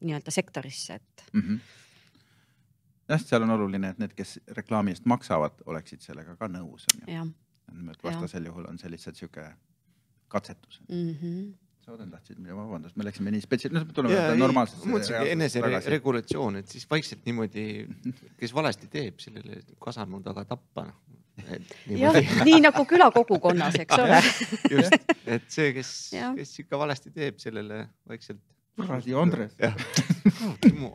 nii-öelda 0.00 0.30
sektorisse, 0.30 0.94
et 0.94 1.24
mm. 1.32 1.40
-hmm. 1.40 1.58
jah, 3.08 3.22
seal 3.22 3.42
on 3.42 3.50
oluline, 3.50 3.88
et 3.88 3.98
need, 3.98 4.14
kes 4.14 4.40
reklaami 4.48 4.90
eest 4.90 5.04
maksavad, 5.04 5.62
oleksid 5.66 6.00
sellega 6.00 6.36
ka 6.36 6.48
nõus, 6.48 6.86
on 6.94 7.14
ju. 7.14 7.32
Et 7.92 8.02
vastasel 8.04 8.46
juhul 8.50 8.66
on 8.70 8.78
see 8.78 8.90
lihtsalt 8.90 9.18
sihuke 9.18 9.46
katsetus 10.28 10.80
mm. 10.88 11.10
-hmm. 11.10 11.54
sa 11.84 11.92
Oden 11.92 12.10
tahtsid, 12.10 12.38
vabandust, 12.46 12.96
me 12.96 13.04
läksime 13.04 13.30
nii 13.30 13.42
spetsial-, 13.44 13.74
no 13.74 13.84
tuleme 13.94 14.34
normaalsesse. 14.36 14.88
mõtlesingi 14.90 15.34
eneseregulatsioon, 15.34 16.56
et 16.62 16.68
siis 16.68 16.86
vaikselt 16.90 17.26
niimoodi, 17.26 17.86
kes 18.40 18.54
valesti 18.54 18.90
teeb, 18.90 19.20
sellele 19.22 19.60
kasarmu 19.82 20.20
taga 20.22 20.44
tappa 20.44 20.88
noh. 20.88 20.96
jah, 22.00 22.18
nii 22.48 22.60
nagu 22.64 22.84
külakogukonnas, 22.90 23.78
eks 23.84 24.02
ole. 24.02 24.22
just, 24.70 25.14
et 25.26 25.46
see, 25.48 25.72
kes, 25.76 25.92
kes 26.40 26.58
ikka 26.64 26.78
valesti 26.78 27.14
teeb, 27.14 27.38
sellele 27.42 27.86
vaikselt. 28.08 28.42
kuradi 28.76 29.14
Andres. 29.14 29.54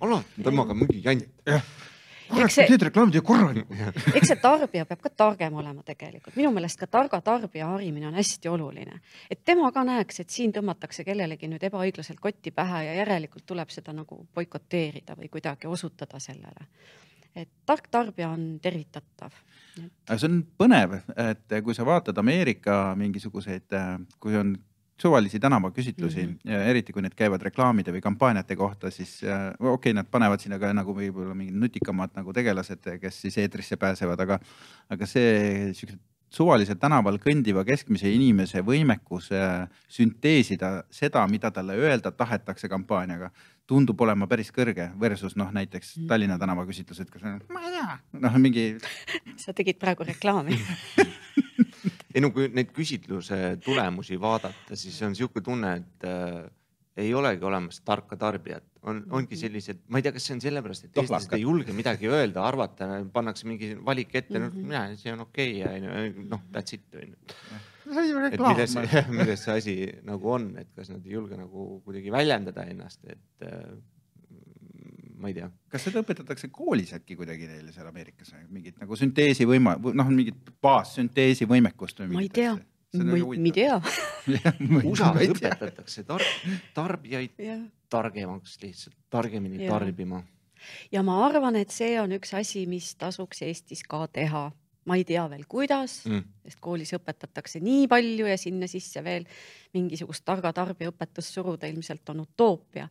alati 0.02 0.44
temaga 0.44 0.76
mingi 0.78 1.00
jant. 1.02 1.24
Kurat, 2.32 2.54
see- 2.54 2.68
need 2.70 2.86
reklaamid 2.88 3.18
ei 3.20 3.24
korralikud. 3.26 3.82
eks 4.18 4.32
see 4.32 4.40
tarbija 4.42 4.86
peab 4.90 5.04
ka 5.04 5.12
targem 5.24 5.58
olema 5.62 5.84
tegelikult, 5.88 6.36
minu 6.40 6.52
meelest 6.56 6.80
ka 6.80 6.88
targa 6.92 7.22
tarbija 7.26 7.70
harimine 7.74 8.08
on 8.10 8.18
hästi 8.20 8.52
oluline, 8.52 9.00
et 9.32 9.44
tema 9.46 9.72
ka 9.76 9.84
näeks, 9.88 10.24
et 10.24 10.34
siin 10.34 10.54
tõmmatakse 10.56 11.06
kellelegi 11.08 11.50
nüüd 11.52 11.64
ebaõiglaselt 11.70 12.20
kotti 12.24 12.54
pähe 12.56 12.86
ja 12.88 12.98
järelikult 13.02 13.46
tuleb 13.46 13.70
seda 13.74 13.94
nagu 13.96 14.24
boikoteerida 14.36 15.18
või 15.20 15.30
kuidagi 15.32 15.68
osutada 15.68 16.20
sellele. 16.20 16.68
et 17.36 17.50
tark 17.66 17.88
tarbija 17.92 18.30
on 18.30 18.60
tervitatav. 18.62 19.32
aga 20.10 20.18
see 20.20 20.28
on 20.28 20.42
põnev, 20.58 20.98
et 21.16 21.62
kui 21.64 21.76
sa 21.76 21.86
vaatad 21.88 22.18
Ameerika 22.18 22.96
mingisuguseid, 23.00 23.72
kui 24.20 24.36
on 24.36 24.58
suvalisi 25.02 25.39
tänavaküsitlusi 25.39 26.26
mm. 26.26 26.38
-hmm. 26.45 26.70
eriti 26.70 26.93
kui 26.93 27.02
need 27.02 27.16
käivad 27.18 27.41
reklaamide 27.41 27.93
või 27.95 28.04
kampaaniate 28.06 28.56
kohta, 28.56 28.91
siis 28.91 29.24
äh, 29.24 29.49
okei 29.60 29.74
okay,, 29.74 29.93
nad 29.97 30.10
panevad 30.12 30.39
sinna 30.39 30.60
ka 30.60 30.74
nagu 30.74 30.93
võib-olla 30.97 31.36
mingid 31.36 31.58
nutikamad 31.58 32.14
nagu 32.16 32.34
tegelased, 32.34 32.89
kes 33.02 33.22
siis 33.26 33.38
eetrisse 33.41 33.78
pääsevad, 33.82 34.20
aga, 34.28 34.39
aga 34.89 35.10
see 35.10 35.74
siuksed 35.74 35.99
suvaliselt 36.32 36.80
tänaval 36.80 37.18
kõndiva 37.20 37.64
keskmise 37.68 38.12
inimese 38.12 38.62
võimekus 38.66 39.32
äh, 39.36 39.68
sünteesida 39.91 40.84
seda, 40.89 41.26
mida 41.28 41.52
talle 41.52 41.76
öelda 41.76 42.12
tahetakse 42.12 42.70
kampaaniaga, 42.72 43.32
tundub 43.68 44.02
olema 44.02 44.28
päris 44.28 44.52
kõrge 44.56 44.89
versus 44.99 45.36
noh, 45.39 45.52
näiteks 45.52 45.97
Mhm. 45.97 46.08
Tallinna 46.08 46.38
tänavaküsitlused, 46.39 47.10
kus 47.12 47.22
ma 47.24 47.66
ei 47.66 47.72
tea, 47.76 47.99
noh, 48.20 48.38
mingi 48.38 48.78
sa 49.43 49.54
tegid 49.54 49.80
praegu 49.80 50.08
reklaami 50.08 50.58
ei 52.14 52.24
no 52.24 52.32
kui 52.36 52.49
neid 52.53 52.72
küsitluse 52.76 53.57
tulemusi 53.64 54.20
vaadata, 54.22 54.76
siis 54.76 54.97
on 55.07 55.16
sihuke 55.18 55.43
tunne, 55.45 55.76
et 55.82 56.07
äh, 56.07 56.49
ei 57.01 57.14
olegi 57.16 57.45
olemas 57.47 57.80
tarka 57.88 58.18
tarbijat, 58.20 58.66
on, 58.84 59.03
ongi 59.16 59.38
sellised, 59.39 59.84
ma 59.88 59.99
ei 60.01 60.05
tea, 60.05 60.12
kas 60.16 60.26
see 60.28 60.36
on 60.36 60.41
sellepärast, 60.43 60.89
et 60.89 60.97
eestlased 61.01 61.34
ei 61.38 61.45
julge 61.45 61.74
midagi 61.76 62.09
öelda, 62.12 62.43
arvata, 62.43 62.89
pannakse 63.14 63.47
mingi 63.47 63.74
valik 63.80 64.16
ette 64.16 64.39
mm, 64.39 64.45
Mhm. 64.45 64.57
-hmm. 64.57 64.68
mina, 64.68 64.95
see 64.95 65.14
on 65.14 65.20
okei 65.28 65.57
ja 65.59 65.72
onju, 65.72 66.28
noh, 66.28 66.41
that's 66.51 66.74
it 66.76 66.84
on 66.95 67.07
ju 67.07 67.16
et 67.91 68.39
milles, 68.39 68.76
milles 69.18 69.43
see 69.43 69.53
asi 69.57 69.76
nagu 70.07 70.32
on, 70.32 70.51
et 70.62 70.70
kas 70.76 70.91
nad 70.91 71.05
ei 71.05 71.16
julge 71.16 71.38
nagu 71.38 71.82
kuidagi 71.86 72.12
väljendada 72.14 72.66
ennast, 72.72 73.01
et 73.09 73.47
äh, 73.47 73.72
ma 75.22 75.32
ei 75.32 75.38
tea. 75.38 75.50
kas 75.72 75.88
seda 75.88 76.02
õpetatakse 76.04 76.50
koolis 76.54 76.96
äkki 76.98 77.18
kuidagi 77.20 77.48
neile 77.50 77.72
seal 77.76 77.88
Ameerikas, 77.90 78.34
mingit 78.50 78.80
nagu 78.82 78.98
sünteesi 79.00 79.48
võima-, 79.50 79.78
noh, 79.78 80.12
mingit 80.12 80.54
baassünteesi 80.64 81.48
võimekust 81.50 82.04
või 82.04 82.16
Ma 82.18 82.26
ei 82.26 82.34
tea. 82.34 82.56
ma 82.98 83.06
nagu 83.08 83.36
ei 83.36 83.40
ma 83.44 83.46
ei 83.48 83.54
tea. 83.56 83.78
USA-s 84.84 85.38
õpetatakse 85.38 86.04
tar 86.10 86.26
tarbijaid 86.76 87.38
targemaks 87.92 88.58
lihtsalt, 88.62 88.96
targemini 89.10 89.64
Jaa. 89.64 89.74
tarbima. 89.74 90.24
ja 90.92 91.04
ma 91.04 91.20
arvan, 91.26 91.58
et 91.60 91.74
see 91.74 91.96
on 92.02 92.14
üks 92.16 92.34
asi, 92.38 92.66
mis 92.70 92.94
tasuks 92.96 93.44
Eestis 93.48 93.84
ka 93.88 94.06
teha. 94.08 94.50
ma 94.86 94.96
ei 94.98 95.04
tea 95.06 95.28
veel, 95.30 95.44
kuidas 95.46 96.00
mm., 96.08 96.24
sest 96.48 96.58
koolis 96.64 96.90
õpetatakse 96.98 97.60
nii 97.62 97.86
palju 97.88 98.26
ja 98.26 98.38
sinna 98.42 98.66
sisse 98.68 99.04
veel 99.06 99.28
mingisugust 99.78 100.26
targa 100.26 100.50
tarbijaõpetust 100.58 101.38
suruda 101.38 101.70
ilmselt 101.70 102.10
on 102.10 102.24
utoopia. 102.24 102.88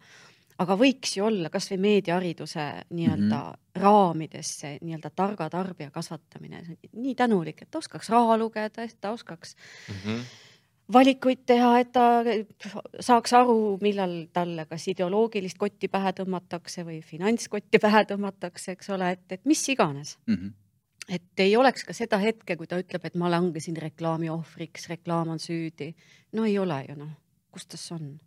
Aga 0.60 0.76
võiks 0.76 1.16
ju 1.16 1.24
olla 1.24 1.50
kasvõi 1.52 1.78
meediahariduse 1.80 2.66
nii-öelda 2.90 3.38
mm 3.38 3.54
-hmm. 3.54 3.80
raamides 3.82 4.52
see 4.60 4.76
nii-öelda 4.82 5.10
targa 5.16 5.48
tarbija 5.50 5.90
kasvatamine, 5.90 6.62
nii 6.92 7.14
tänulik, 7.14 7.62
et 7.62 7.70
ta 7.70 7.78
oskaks 7.78 8.10
raha 8.10 8.36
lugeda, 8.38 8.82
et 8.82 8.96
ta 9.00 9.10
oskaks 9.16 9.56
mm 9.88 9.94
-hmm 10.04 10.22
valikuid 10.92 11.44
teha, 11.46 11.78
et 11.78 11.92
ta 11.92 12.22
saaks 13.00 13.32
aru, 13.32 13.78
millal 13.82 14.26
talle 14.32 14.66
kas 14.66 14.88
ideoloogilist 14.88 15.58
kotti 15.58 15.88
pähe 15.88 16.12
tõmmatakse 16.12 16.84
või 16.86 17.00
finantskotti 17.06 17.78
pähe 17.84 18.04
tõmmatakse, 18.10 18.72
eks 18.72 18.90
ole, 18.90 19.12
et, 19.16 19.26
et 19.32 19.44
mis 19.44 19.68
iganes 19.68 20.18
mm. 20.26 20.34
-hmm. 20.34 20.52
et 21.08 21.44
ei 21.46 21.56
oleks 21.56 21.84
ka 21.84 21.92
seda 21.92 22.18
hetke, 22.18 22.56
kui 22.56 22.66
ta 22.66 22.78
ütleb, 22.78 23.04
et 23.04 23.14
ma 23.14 23.30
langesin 23.30 23.76
reklaami 23.76 24.30
ohvriks, 24.30 24.88
reklaam 24.88 25.28
on 25.28 25.38
süüdi. 25.38 25.94
no 26.32 26.44
ei 26.44 26.58
ole 26.58 26.84
ju 26.88 26.96
noh, 26.96 27.14
kus 27.50 27.66
ta 27.66 27.76
siis 27.76 27.92
on? 27.92 28.20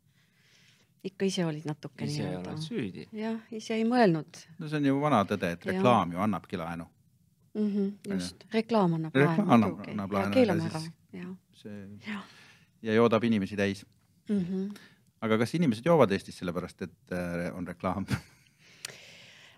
Ikka 1.04 1.28
ise 1.28 1.45
olid 1.45 1.66
natuke 1.68 2.08
ise 2.08 2.24
nii-öelda. 2.24 2.54
oled 2.54 2.64
süüdi. 2.64 3.06
jah, 3.18 3.39
ise 3.51 3.78
ei 3.78 3.86
mõelnud. 3.88 4.43
no 4.60 4.70
see 4.70 4.80
on 4.80 4.89
ju 4.89 4.99
vana 5.01 5.24
tõde, 5.30 5.54
et 5.58 5.66
reklaam 5.70 6.14
ja. 6.14 6.18
ju 6.18 6.26
annabki 6.28 6.60
laenu 6.60 6.86
mm. 7.54 7.72
-hmm, 7.72 8.14
just, 8.16 8.45
reklaam 8.54 8.97
annab 8.99 9.16
reklaam 9.16 9.49
laenu. 9.49 9.72
reklaam 9.72 9.89
annab 9.93 10.16
laenu. 10.18 10.34
keelame 10.38 10.70
ära, 10.70 10.84
jah. 11.20 11.34
see 11.64 11.82
ja. 12.08 12.22
ja 12.89 12.99
joodab 12.99 13.24
inimesi 13.24 13.60
täis 13.60 13.86
mm. 14.30 14.45
-hmm. 14.45 14.78
aga 15.22 15.38
kas 15.38 15.56
inimesed 15.56 15.86
joovad 15.86 16.12
Eestis 16.12 16.38
sellepärast, 16.38 16.82
et 16.82 17.18
on 17.54 17.68
reklaam? 17.68 18.06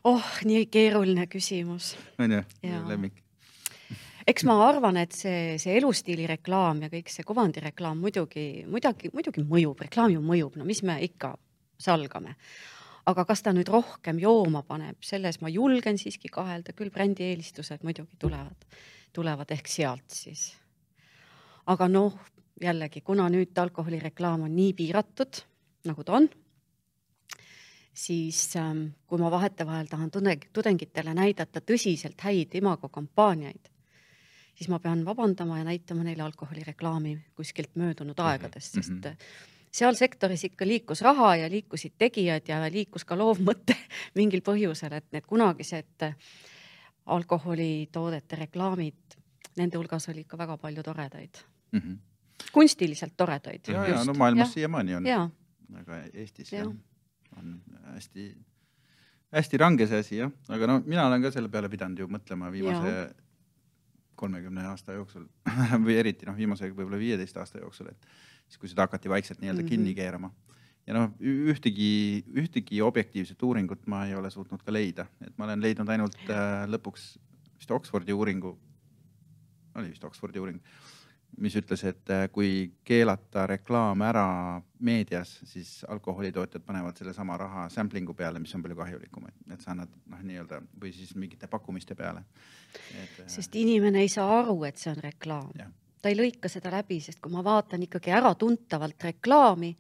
oh, 0.04 0.32
nii 0.46 0.66
keeruline 0.66 1.28
küsimus. 1.28 1.96
on 2.20 2.32
ju, 2.32 2.44
lemmik 2.88 3.25
eks 4.26 4.46
ma 4.50 4.58
arvan, 4.66 4.98
et 4.98 5.14
see, 5.14 5.56
see 5.62 5.76
elustiili 5.78 6.26
reklaam 6.30 6.82
ja 6.86 6.90
kõik 6.92 7.12
see 7.14 7.26
kuvandireklaam 7.28 8.00
muidugi, 8.02 8.66
muidugi, 8.70 9.12
muidugi 9.14 9.44
mõjub, 9.46 9.84
reklaam 9.86 10.16
ju 10.16 10.22
mõjub, 10.26 10.58
no 10.60 10.66
mis 10.68 10.82
me 10.86 10.98
ikka 11.06 11.36
salgame. 11.82 12.36
aga 13.06 13.26
kas 13.30 13.44
ta 13.46 13.52
nüüd 13.54 13.70
rohkem 13.70 14.18
jooma 14.18 14.64
paneb, 14.66 14.98
selles 15.06 15.38
ma 15.42 15.50
julgen 15.50 16.00
siiski 16.02 16.32
kahelda, 16.34 16.74
küll 16.74 16.90
brändi 16.90 17.28
eelistused 17.28 17.84
muidugi 17.86 18.18
tulevad, 18.18 18.66
tulevad 19.14 19.52
ehk 19.54 19.68
sealt 19.70 20.10
siis. 20.10 20.56
aga 21.68 21.88
noh, 21.88 22.18
jällegi, 22.62 23.02
kuna 23.02 23.30
nüüd 23.30 23.54
alkoholireklaam 23.58 24.48
on 24.48 24.56
nii 24.56 24.74
piiratud, 24.74 25.44
nagu 25.86 26.04
ta 26.04 26.18
on, 26.18 26.28
siis 27.94 28.56
ähm, 28.58 28.88
kui 29.06 29.22
ma 29.22 29.30
vahetevahel 29.32 29.86
tahan 29.88 30.10
tudengitele 30.10 31.14
näidata 31.14 31.62
tõsiselt 31.62 32.26
häid 32.26 32.58
imago 32.58 32.90
kampaaniaid 32.90 33.75
siis 34.56 34.70
ma 34.72 34.80
pean 34.80 35.04
vabandama 35.06 35.60
ja 35.60 35.68
näitama 35.68 36.04
neile 36.04 36.24
alkoholireklaami 36.24 37.18
kuskilt 37.36 37.76
möödunud 37.76 38.20
aegadest, 38.20 38.74
sest 38.74 38.90
mm 38.90 39.02
-hmm. 39.02 39.16
seal 39.72 39.96
sektoris 39.96 40.44
ikka 40.44 40.68
liikus 40.68 41.02
raha 41.02 41.36
ja 41.36 41.50
liikusid 41.50 41.94
tegijad 41.98 42.48
ja 42.48 42.72
liikus 42.72 43.06
ka 43.06 43.18
loovmõte 43.18 43.76
mingil 44.20 44.42
põhjusel, 44.42 44.94
et 44.94 45.12
need 45.12 45.26
kunagised 45.28 46.12
alkoholitoodete 47.06 48.36
reklaamid, 48.36 49.20
nende 49.58 49.78
hulgas 49.78 50.10
oli 50.10 50.26
ikka 50.26 50.38
väga 50.38 50.58
palju 50.58 50.84
toredaid 50.84 51.38
mm. 51.72 51.80
-hmm. 51.80 51.98
kunstiliselt 52.52 53.14
toredaid. 53.18 53.62
ja, 53.68 53.88
ja 53.88 54.04
no 54.04 54.14
maailmas 54.14 54.54
siiamaani 54.54 54.96
on. 54.96 55.08
aga 55.80 56.04
Eestis 56.14 56.54
ja. 56.54 56.60
jah, 56.60 56.74
on 57.38 57.62
hästi, 57.84 58.38
hästi 59.32 59.58
range 59.58 59.88
see 59.88 60.00
asi 60.00 60.18
jah, 60.18 60.32
aga 60.50 60.68
no 60.68 60.82
mina 60.86 61.08
olen 61.08 61.22
ka 61.22 61.32
selle 61.32 61.50
peale 61.50 61.70
pidanud 61.70 62.00
ju 62.00 62.08
mõtlema 62.08 62.52
viimase 62.52 62.88
ja 62.88 63.10
kolmekümne 64.16 64.66
aasta 64.70 64.96
jooksul 64.98 65.28
või 65.86 66.00
eriti 66.00 66.28
noh, 66.28 66.38
viimase 66.38 66.70
võib-olla 66.72 67.00
viieteist 67.02 67.38
aasta 67.38 67.62
jooksul, 67.62 67.92
et 67.92 68.10
siis, 68.48 68.60
kui 68.62 68.72
seda 68.72 68.88
hakati 68.88 69.12
vaikselt 69.12 69.42
nii-öelda 69.42 69.62
mm 69.62 69.68
-hmm. 69.68 69.70
kinni 69.70 69.96
keerama. 69.96 70.32
ja 70.88 70.94
noh, 70.94 71.14
ühtegi, 71.20 72.24
ühtegi 72.38 72.82
objektiivset 72.82 73.44
uuringut 73.44 73.88
ma 73.88 74.06
ei 74.06 74.16
ole 74.16 74.30
suutnud 74.30 74.64
ka 74.64 74.74
leida, 74.74 75.08
et 75.22 75.38
ma 75.38 75.46
olen 75.46 75.62
leidnud 75.62 75.90
ainult 75.90 76.18
äh, 76.30 76.66
lõpuks 76.70 77.16
vist 77.58 77.72
Oxfordi 77.72 78.14
uuringu, 78.14 78.58
oli 79.76 79.90
vist 79.90 80.04
Oxfordi 80.04 80.40
uuring, 80.40 80.62
mis 81.42 81.56
ütles, 81.60 81.84
et 81.88 82.12
äh, 82.14 82.26
kui 82.32 82.72
keelata 82.88 83.46
reklaam 83.50 84.02
ära 84.06 84.26
meedias, 84.86 85.38
siis 85.48 85.84
alkoholitootjad 85.90 86.64
panevad 86.66 86.98
sellesama 86.98 87.38
raha 87.38 87.66
sampling'u 87.74 88.14
peale, 88.18 88.40
mis 88.40 88.54
on 88.56 88.64
palju 88.64 88.78
kahjulikum, 88.80 89.28
et, 89.30 89.40
et 89.54 89.64
sa 89.64 89.74
annad 89.74 89.92
noh, 90.12 90.22
nii-öelda 90.24 90.62
või 90.82 90.94
siis 90.96 91.16
mingite 91.20 91.50
pakkumiste 91.52 91.96
peale 91.96 92.24
et.... 93.02 93.24
sest 93.32 93.56
inimene 93.60 94.04
ei 94.06 94.12
saa 94.12 94.42
aru, 94.42 94.62
et 94.68 94.80
see 94.80 94.92
on 94.94 95.02
reklaam. 95.04 95.52
ta 96.02 96.12
ei 96.12 96.18
lõika 96.20 96.52
seda 96.52 96.72
läbi, 96.74 97.00
sest 97.04 97.22
kui 97.24 97.34
ma 97.34 97.44
vaatan 97.44 97.84
ikkagi 97.88 98.14
äratuntavalt 98.16 99.10
reklaami, 99.10 99.74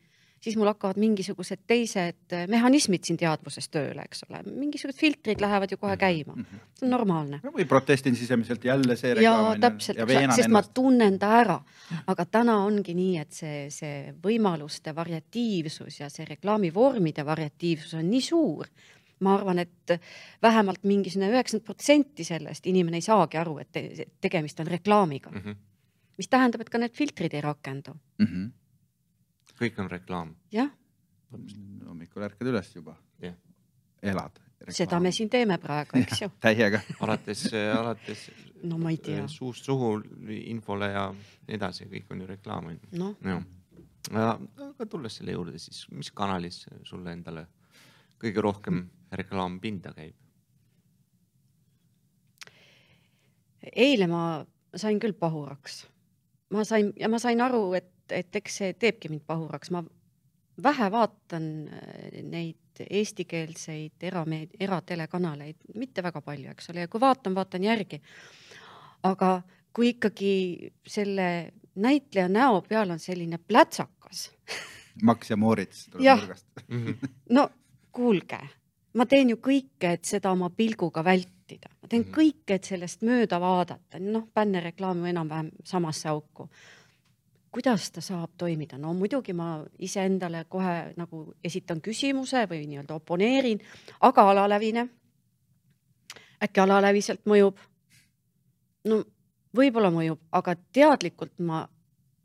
siis 0.45 0.57
mul 0.59 0.69
hakkavad 0.69 0.99
mingisugused 1.01 1.63
teised 1.67 2.35
mehhanismid 2.51 3.05
siin 3.07 3.17
teadvuses 3.17 3.67
tööle, 3.73 4.05
eks 4.05 4.25
ole, 4.27 4.41
mingisugused 4.45 4.99
filtrid 4.99 5.41
lähevad 5.41 5.73
ju 5.73 5.79
kohe 5.81 5.95
käima 5.97 6.35
mm. 6.35 6.43
-hmm. 6.43 6.65
see 6.77 6.85
on 6.85 6.91
normaalne. 6.93 7.39
või 7.45 7.65
protestin 7.69 8.15
sisemiselt 8.15 8.65
jälle 8.65 8.95
see 8.95 9.13
reklaam. 9.17 9.53
ja 9.53 9.69
täpselt, 9.69 9.97
sest 9.97 10.21
ennast. 10.21 10.51
ma 10.53 10.61
tunnen 10.63 11.19
ta 11.19 11.31
ära. 11.39 11.59
aga 12.07 12.25
täna 12.25 12.57
ongi 12.65 12.93
nii, 12.93 13.17
et 13.21 13.31
see, 13.33 13.69
see 13.69 14.13
võimaluste 14.23 14.95
variatiivsus 14.95 15.99
ja 15.99 16.09
see 16.09 16.25
reklaamivormide 16.29 17.25
variatiivsus 17.25 17.97
on 18.01 18.09
nii 18.09 18.21
suur 18.21 18.69
ma 19.19 19.35
arvan, 19.35 19.59
et 19.59 19.95
vähemalt 20.43 20.83
mingisugune 20.83 21.31
üheksakümmend 21.31 21.65
protsenti 21.65 22.23
sellest 22.27 22.67
inimene 22.67 22.99
ei 22.99 23.05
saagi 23.05 23.39
aru, 23.39 23.57
et 23.63 23.71
te, 23.71 24.05
tegemist 24.21 24.59
on 24.59 24.67
reklaamiga 24.67 25.31
mm. 25.31 25.41
-hmm. 25.41 25.55
mis 26.17 26.27
tähendab, 26.27 26.61
et 26.61 26.69
ka 26.69 26.77
need 26.77 26.93
filtrid 26.93 27.33
ei 27.33 27.41
rakendu 27.41 27.93
mm. 28.19 28.25
-hmm. 28.25 28.51
Kõik 29.59 29.79
on 29.79 29.91
reklaam. 29.91 30.35
jah. 30.51 30.71
hommikul 31.87 32.23
ärkad 32.23 32.47
üles 32.47 32.75
juba 32.75 32.95
elad. 34.05 34.39
seda 34.69 34.99
me 34.99 35.11
siin 35.11 35.29
teeme 35.29 35.57
praegu, 35.61 35.99
eks 35.99 36.21
ju 36.21 36.29
täiega 36.45 36.81
alates, 37.03 37.45
alates 37.53 38.29
no 38.69 38.77
ma 38.81 38.93
ei 38.93 38.97
tea. 38.97 39.27
suust 39.31 39.67
suhu 39.67 39.95
infole 40.41 40.89
ja 40.91 41.07
nii 41.13 41.57
edasi, 41.57 41.89
kõik 41.91 42.11
on 42.13 42.23
ju 42.23 42.29
reklaam 42.29 42.69
on 42.71 42.77
ju. 42.77 43.05
noh. 43.29 44.35
aga 44.69 44.89
tulles 44.89 45.19
selle 45.19 45.35
juurde, 45.35 45.59
siis 45.61 45.85
mis 45.91 46.11
kanalis 46.11 46.65
sulle 46.83 47.13
endale 47.13 47.47
kõige 48.21 48.41
rohkem 48.41 48.85
reklaampinda 49.11 49.93
käib? 49.95 50.15
eile 53.75 54.07
ma 54.07 54.23
sain 54.75 54.99
küll 55.01 55.17
pahuraks. 55.17 55.85
ma 56.53 56.63
sain 56.63 56.93
ja 56.99 57.09
ma 57.09 57.19
sain 57.19 57.41
aru, 57.41 57.73
et, 57.73 57.91
et 58.11 58.35
eks 58.35 58.57
see 58.61 58.73
teebki 58.73 59.09
mind 59.09 59.23
pahuraks, 59.27 59.71
ma 59.71 59.83
vähe 60.63 60.91
vaatan 60.91 61.49
äh, 61.67 62.21
neid 62.23 62.83
eestikeelseid 62.89 64.03
erameed-, 64.03 64.55
eratelekanaleid, 64.59 65.55
mitte 65.79 66.03
väga 66.03 66.21
palju, 66.21 66.49
eks 66.51 66.69
ole, 66.73 66.83
ja 66.85 66.87
kui 66.91 66.99
vaatan, 67.01 67.35
vaatan 67.35 67.63
järgi. 67.63 68.01
aga 69.03 69.41
kui 69.73 69.89
ikkagi 69.89 70.71
selle 70.87 71.51
näitleja 71.75 72.27
näo 72.31 72.61
peal 72.61 72.89
on 72.89 72.99
selline 72.99 73.37
plätsakas 73.37 74.31
Max 75.03 75.29
ja 75.29 75.35
Moritz 75.37 75.87
tuleb 75.91 76.19
nurgast. 76.19 76.47
no 77.37 77.49
kuulge, 77.91 78.39
ma 78.93 79.05
teen 79.05 79.29
ju 79.29 79.37
kõike, 79.43 79.91
et 79.97 80.05
seda 80.07 80.31
oma 80.31 80.49
pilguga 80.49 81.03
vältida, 81.03 81.69
ma 81.81 81.87
teen 81.87 82.03
Mhm. 82.05 82.13
kõike, 82.15 82.55
et 82.55 82.63
sellest 82.63 83.01
mööda 83.03 83.39
vaadata, 83.39 83.99
noh, 83.99 84.27
bännerreklaam 84.35 85.03
ju 85.03 85.11
enam-vähem 85.11 85.51
samasse 85.63 86.09
auku. 86.09 86.49
Kuidas 87.55 87.87
ta 87.95 88.01
saab 88.03 88.33
toimida, 88.37 88.77
no 88.81 88.91
muidugi 88.97 89.33
ma 89.33 89.61
iseendale 89.79 90.41
kohe 90.51 90.73
nagu 90.99 91.21
esitan 91.47 91.79
küsimuse 91.81 92.41
või 92.51 92.65
nii-öelda 92.67 92.97
oponeerin, 92.99 93.61
aga 94.03 94.25
alalävine. 94.33 94.87
äkki 96.43 96.59
alaläviselt 96.59 97.23
mõjub? 97.31 97.57
no 98.85 98.97
võib-olla 99.55 99.89
mõjub, 99.95 100.19
aga 100.35 100.55
teadlikult 100.75 101.39
ma 101.39 101.63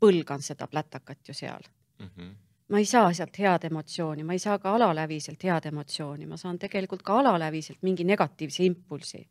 põlgan 0.01 0.43
seda 0.43 0.67
plätakat 0.67 1.27
ju 1.27 1.33
seal 1.33 1.63
Mhm. 2.01 2.27
ma 2.69 2.77
ei 2.79 2.85
saa 2.85 3.13
sealt 3.13 3.37
head 3.39 3.63
emotsiooni, 3.69 4.23
ma 4.23 4.33
ei 4.33 4.39
saa 4.39 4.57
ka 4.59 4.75
alaläviselt 4.75 5.43
head 5.43 5.65
emotsiooni, 5.71 6.25
ma 6.25 6.37
saan 6.37 6.59
tegelikult 6.59 7.01
ka 7.03 7.19
alaläviselt 7.19 7.77
mingi 7.83 8.03
negatiivse 8.03 8.63
impulsi. 8.65 9.27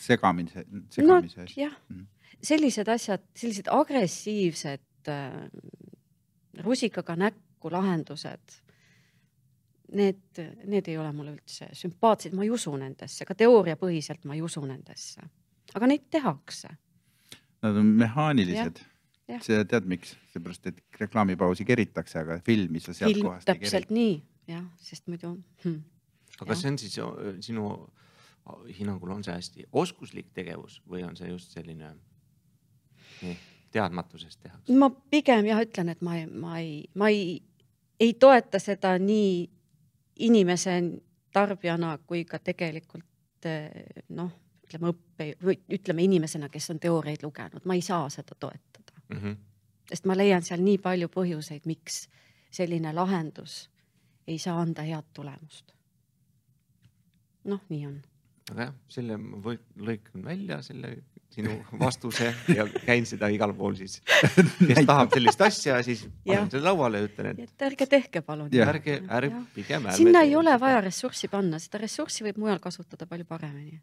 segamise, 0.00 0.64
no 0.70 0.82
segamise 0.90 1.40
asi. 1.42 1.60
jah 1.60 1.72
Mhm., 1.88 2.06
sellised 2.42 2.88
asjad, 2.88 3.20
sellised 3.36 3.68
agressiivsed 3.70 4.80
äh, 5.10 5.48
rusikaga 6.62 7.16
näkku 7.16 7.70
lahendused, 7.72 8.58
need, 9.92 10.40
need 10.64 10.88
ei 10.88 10.98
ole 10.98 11.12
mulle 11.12 11.34
üldse 11.36 11.68
sümpaatsed, 11.76 12.36
ma 12.36 12.46
ei 12.46 12.50
usu 12.52 12.72
nendesse, 12.76 13.26
ka 13.28 13.36
teooriapõhiselt 13.38 14.24
ma 14.28 14.36
ei 14.38 14.42
usu 14.42 14.64
nendesse. 14.66 15.22
aga 15.74 15.88
neid 15.88 16.08
tehakse. 16.10 16.68
Nad 17.62 17.76
on 17.78 17.86
mehaanilised 18.00 18.82
sa 19.40 19.62
tead, 19.68 19.86
miks, 19.88 20.16
seepärast 20.32 20.66
et 20.72 21.00
reklaamipausi 21.00 21.64
keritakse, 21.64 22.20
aga 22.24 22.38
filmi 22.44 22.82
sa 22.82 22.94
sealt 22.96 23.14
film 23.14 23.28
kohast 23.28 23.48
ei 23.48 23.54
täpselt 23.54 23.88
keri. 23.88 23.98
nii, 23.98 24.14
jah, 24.50 24.64
sest 24.82 25.08
muidu 25.08 25.34
hm. 25.64 25.78
aga 26.40 26.50
Jah. 26.50 26.60
see 26.60 26.72
on 26.72 26.78
siis 26.82 26.98
sinu 27.46 27.68
hinnangul 28.78 29.14
on 29.14 29.24
see 29.24 29.34
hästi 29.36 29.68
oskuslik 29.78 30.32
tegevus 30.34 30.80
või 30.88 31.04
on 31.06 31.16
see 31.16 31.30
just 31.30 31.54
selline 31.54 31.92
nii, 33.72 33.80
teadmatusest 33.80 34.40
tehakse? 34.42 34.76
ma 34.78 34.90
pigem 34.90 35.46
jah 35.46 35.62
ütlen, 35.64 35.88
et 35.88 36.00
ma 36.02 36.16
ei, 36.18 36.26
ma 36.26 36.58
ei, 36.58 36.84
ma 36.94 37.08
ei, 37.08 37.42
ei 38.00 38.14
toeta 38.14 38.58
seda 38.58 38.98
nii 38.98 39.50
inimese 40.28 40.76
tarbijana 41.32 41.98
kui 42.06 42.24
ka 42.24 42.38
tegelikult 42.38 43.48
eh, 43.48 44.04
noh, 44.08 44.30
ütleme 44.66 44.92
õppe 44.92 45.28
või 45.44 45.58
ütleme 45.72 46.04
inimesena, 46.04 46.48
kes 46.52 46.70
on 46.70 46.80
teooriaid 46.80 47.24
lugenud, 47.24 47.64
ma 47.64 47.74
ei 47.74 47.82
saa 47.82 48.08
seda 48.10 48.36
toetada, 48.38 48.80
Mm 49.12 49.18
-hmm. 49.18 49.36
sest 49.88 50.06
ma 50.06 50.16
leian 50.16 50.42
seal 50.42 50.60
nii 50.64 50.78
palju 50.78 51.08
põhjuseid, 51.08 51.66
miks 51.66 52.08
selline 52.50 52.92
lahendus 52.92 53.70
ei 54.26 54.38
saa 54.38 54.60
anda 54.60 54.82
head 54.82 55.04
tulemust. 55.12 55.72
noh, 57.44 57.60
nii 57.68 57.86
on. 57.86 58.02
Aga 58.52 58.68
jah, 58.68 58.74
selle 58.92 59.16
ma 59.18 59.56
lõikan 59.88 60.24
välja, 60.26 60.60
selle 60.62 60.94
sinu 61.32 61.54
vastuse 61.80 62.28
ja 62.52 62.66
käin 62.84 63.06
seda 63.08 63.30
igal 63.32 63.54
pool 63.56 63.74
siis. 63.78 64.00
kes 64.60 64.82
tahab 64.86 65.14
sellist 65.14 65.40
asja, 65.44 65.78
siis 65.86 66.04
panen 66.26 66.50
selle 66.52 66.68
lauale 66.68 67.00
ja 67.00 67.08
ütlen, 67.08 67.32
et 67.32 67.48
et 67.48 67.64
ärge 67.70 67.88
tehke 67.88 68.20
palun. 68.26 68.52
Ärge, 68.52 68.98
ärge 69.08 69.46
pigem 69.56 69.88
ärme. 69.88 69.96
sinna 69.96 70.24
ei 70.28 70.36
ole 70.36 70.58
vaja 70.60 70.82
ressurssi 70.84 71.32
panna, 71.32 71.60
seda 71.62 71.80
ressurssi 71.82 72.28
võib 72.28 72.40
mujal 72.44 72.60
kasutada 72.62 73.08
palju 73.08 73.24
paremini 73.28 73.80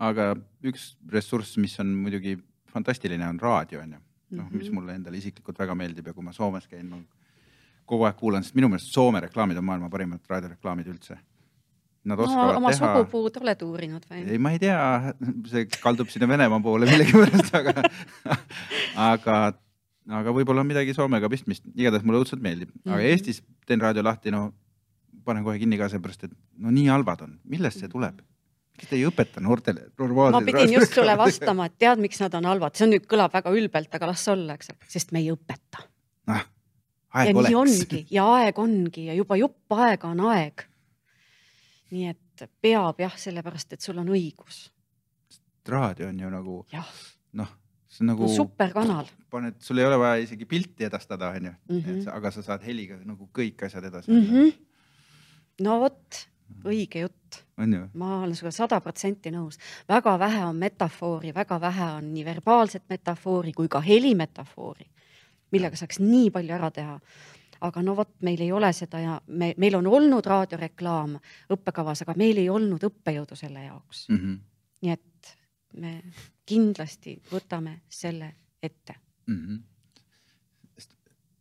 aga 0.00 0.32
üks 0.64 0.94
ressurss, 1.12 1.58
mis 1.60 1.74
on 1.82 1.92
muidugi 2.04 2.36
fantastiline, 2.72 3.26
on 3.28 3.40
raadio 3.40 3.82
onju. 3.82 3.98
noh, 4.30 4.46
mis 4.52 4.68
Mhm. 4.68 4.74
mulle 4.74 4.94
endale 4.94 5.16
isiklikult 5.18 5.58
väga 5.58 5.74
meeldib 5.74 6.06
ja 6.06 6.12
kui 6.14 6.22
ma 6.22 6.30
Soomes 6.32 6.68
käin, 6.68 6.86
ma 6.88 7.00
kogu 7.84 8.04
aeg 8.06 8.14
kuulan, 8.16 8.44
sest 8.44 8.54
minu 8.54 8.68
meelest 8.68 8.92
Soome 8.94 9.18
reklaamid 9.20 9.58
on 9.58 9.64
maailma 9.64 9.88
parimad 9.90 10.20
raadioreklaamid 10.28 10.86
üldse. 10.86 11.18
Nad 12.04 12.16
no, 12.16 12.24
oskavad 12.24 12.56
oma 12.56 12.70
teha. 12.72 12.78
sugupuud 12.80 13.34
oled 13.42 13.62
uurinud 13.66 14.04
või? 14.08 14.22
ei, 14.24 14.38
ma 14.40 14.54
ei 14.54 14.60
tea, 14.62 14.76
see 15.50 15.66
kaldub 15.82 16.08
sinna 16.08 16.28
Venemaa 16.30 16.60
poole 16.64 16.86
millegipärast, 16.88 17.50
aga, 17.60 17.82
aga, 19.10 19.36
aga 20.20 20.32
võib-olla 20.32 20.64
on 20.64 20.70
midagi 20.70 20.94
Soomega 20.96 21.28
pistmist, 21.32 21.66
igatahes 21.74 22.06
mulle 22.08 22.22
õudselt 22.22 22.40
meeldib, 22.44 22.72
aga 22.86 22.96
Mhm. 22.96 23.06
Eestis 23.10 23.42
teen 23.68 23.82
raadio 23.84 24.04
lahti, 24.06 24.32
no 24.32 24.46
panen 25.26 25.44
kohe 25.44 25.58
kinni 25.60 25.76
ka 25.76 25.90
seepärast, 25.92 26.24
et 26.24 26.32
no 26.58 26.72
nii 26.72 26.86
halvad 26.88 27.26
on, 27.26 27.38
millest 27.44 27.82
see 27.84 27.88
tuleb? 27.92 28.22
miks 28.80 28.88
te 28.88 28.96
ei 28.96 29.02
õpeta 29.04 29.42
noortele 29.44 29.82
ma 29.90 30.06
normaalseid 30.06 30.46
pidin 30.46 30.72
just 30.78 30.94
sulle 30.96 31.12
vastama, 31.20 31.66
et 31.68 31.74
tead, 31.76 32.00
miks 32.00 32.20
nad 32.22 32.32
on 32.38 32.46
halvad, 32.48 32.72
see 32.78 32.86
on 32.86 32.94
nüüd 32.94 33.04
kõlab 33.10 33.34
väga 33.36 33.52
ülbelt, 33.52 33.92
aga 33.92 34.08
las 34.08 34.24
olla, 34.32 34.56
eks, 34.56 34.72
sest 34.88 35.12
me 35.12 35.20
ei 35.20 35.28
õpeta. 35.34 35.84
noh, 36.32 36.40
ja 37.12 37.20
aeg 37.20 37.34
nii 37.34 37.42
oleks. 37.42 37.82
ongi 37.82 38.00
ja 38.14 38.24
aeg 38.38 38.58
ongi 38.62 39.04
ja 39.10 39.14
juba 39.18 39.36
jupp 39.36 39.76
aega 39.76 40.08
on 40.14 40.24
aeg. 40.32 40.64
Nii 41.90 42.06
et 42.08 42.44
peab 42.62 42.98
jah, 43.02 43.16
sellepärast 43.16 43.72
et 43.72 43.80
sul 43.80 43.98
on 43.98 44.08
õigus, 44.08 44.70
raadio 45.68 46.08
on 46.08 46.18
ju 46.20 46.30
nagu 46.30 46.56
noh, 47.32 47.50
see 47.88 48.04
on 48.04 48.12
nagu 48.12 48.28
superkanal. 48.28 49.06
paned, 49.30 49.54
sul 49.62 49.78
ei 49.78 49.84
ole 49.86 49.98
vaja 49.98 50.22
isegi 50.24 50.44
pilti 50.46 50.84
edastada, 50.84 51.30
onju, 51.36 51.52
Mhm. 51.68 52.08
aga 52.08 52.30
sa 52.30 52.42
saad 52.42 52.62
heliga 52.66 52.96
nagu 53.04 53.28
kõik 53.32 53.62
asjad 53.66 53.84
edasi 53.84 54.10
Mm 54.10 54.26
-hmm. 54.26 54.52
no 55.60 55.78
vot, 55.80 56.26
õige 56.64 57.00
jutt, 57.06 57.44
ma 57.94 58.22
olen 58.22 58.34
sinuga 58.34 58.50
sada 58.52 58.80
protsenti 58.80 59.30
nõus, 59.30 59.58
väga 59.88 60.18
vähe 60.18 60.44
on 60.44 60.56
metafoori, 60.56 61.32
väga 61.34 61.60
vähe 61.60 61.90
on 61.98 62.12
nii 62.14 62.24
verbaalset 62.24 62.82
metafoori 62.88 63.52
kui 63.52 63.68
ka 63.68 63.80
helimetafoori, 63.80 64.86
millega 65.52 65.76
saaks 65.76 66.00
nii 66.00 66.30
palju 66.30 66.52
ära 66.54 66.70
teha 66.70 67.00
aga 67.60 67.82
no 67.82 67.94
vot, 67.96 68.12
meil 68.22 68.40
ei 68.40 68.52
ole 68.52 68.72
seda 68.76 69.00
ja 69.02 69.20
me, 69.26 69.52
meil 69.60 69.76
on 69.78 69.86
olnud 69.86 70.26
raadioreklaam 70.26 71.16
õppekavas, 71.52 72.04
aga 72.04 72.14
meil 72.16 72.40
ei 72.42 72.48
olnud 72.52 72.84
õppejõudu 72.90 73.36
selle 73.36 73.64
jaoks. 73.64 74.06
Mm 74.08 74.20
-hmm. 74.20 74.38
nii 74.82 74.92
et 74.92 75.34
me 75.80 76.02
kindlasti 76.46 77.20
võtame 77.32 77.80
selle 77.88 78.34
ette. 78.62 78.94
mm. 79.26 79.36
-hmm. 79.36 79.58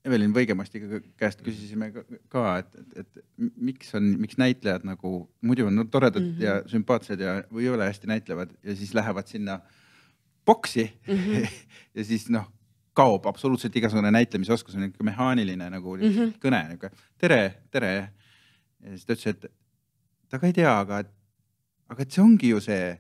Evelin 0.06 0.32
Võigemastiga 0.34 1.02
käest 1.20 1.42
küsisime 1.44 1.92
ka, 2.32 2.44
et, 2.58 2.76
et, 2.80 2.96
et 3.02 3.26
miks 3.38 3.92
on, 3.98 4.06
miks 4.22 4.38
näitlejad 4.40 4.86
nagu 4.88 5.30
muidu 5.42 5.68
on 5.68 5.76
no, 5.76 5.84
toredad 5.84 6.24
mm. 6.24 6.30
-hmm. 6.38 6.44
ja 6.44 6.70
sümpaatsed 6.72 7.20
ja, 7.20 7.44
või 7.52 7.68
ei 7.68 7.70
ole 7.70 7.86
hästi 7.86 8.08
näitlevad 8.08 8.54
ja 8.64 8.76
siis 8.76 8.94
lähevad 8.94 9.28
sinna 9.28 9.60
boksi 10.46 10.88
mm. 11.08 11.14
-hmm. 11.14 11.48
ja 11.96 12.06
siis 12.06 12.30
noh, 12.30 12.48
kaob 13.00 13.28
absoluutselt 13.32 13.76
igasugune 13.80 14.12
näitlemisoskus, 14.16 14.76
on 14.76 14.84
niisugune 14.86 15.12
mehaaniline 15.12 15.70
nagu 15.76 15.96
mm 15.98 16.04
Mhm. 16.04 16.20
-hmm. 16.20 16.34
kõne, 16.44 16.64
niisugune 16.70 16.92
tere, 17.18 17.42
tere. 17.72 17.94
ja 18.84 18.90
siis 18.96 19.06
ta 19.06 19.14
ütles, 19.14 19.28
et 19.36 19.52
ta 20.30 20.40
ka 20.40 20.48
ei 20.48 20.54
tea, 20.54 20.74
aga, 20.80 21.04
aga 21.90 22.02
et 22.06 22.12
see 22.12 22.24
ongi 22.24 22.50
ju 22.56 22.60
see. 22.64 22.98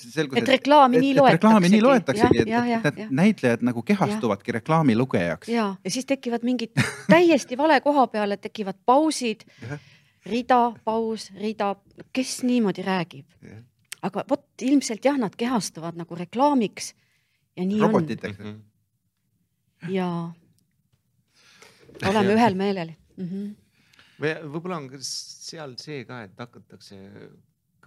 selgus, 0.00 0.38
et 0.40 0.48
reklaami 0.48 0.96
nii 0.96 1.14
reklaami 1.20 1.68
nii 1.68 1.82
loetaksegi. 1.84 2.38
loetaksegi, 2.38 2.76
et, 2.78 2.86
et 2.86 2.96
need, 2.96 3.10
näitlejad 3.18 3.64
nagu 3.68 3.82
kehastuvadki 3.82 4.54
reklaami 4.56 4.96
lugejaks. 4.96 5.48
ja, 5.52 5.74
ja 5.84 5.90
siis 5.90 6.06
tekivad 6.08 6.46
mingid 6.46 6.72
täiesti 7.12 7.58
vale 7.58 7.80
koha 7.84 8.06
peale 8.06 8.36
tekivad 8.36 8.78
pausid 8.86 9.44
rida, 10.26 10.72
paus, 10.84 11.28
rida, 11.36 11.74
kes 12.12 12.42
niimoodi 12.48 12.82
räägib. 12.82 13.26
aga 14.02 14.24
vot 14.30 14.62
ilmselt 14.62 15.04
jah, 15.04 15.18
nad 15.18 15.36
kehastuvad 15.36 15.96
nagu 16.00 16.14
reklaamiks 16.14 16.94
ja 17.56 17.66
nii 17.66 17.80
robotiteks 17.80 18.38
mm. 18.38 18.56
Mhm. 19.82 19.88
on 19.88 19.94
ja 19.94 20.08
oleme 22.10 22.34
ühel 22.34 22.54
meelel 22.58 22.90
mm. 23.16 23.28
-hmm. 23.28 23.52
või 24.22 24.32
võib-olla 24.54 24.76
on 24.82 24.88
seal 25.02 25.76
see 25.80 26.04
ka, 26.08 26.22
et 26.26 26.34
hakatakse 26.38 26.96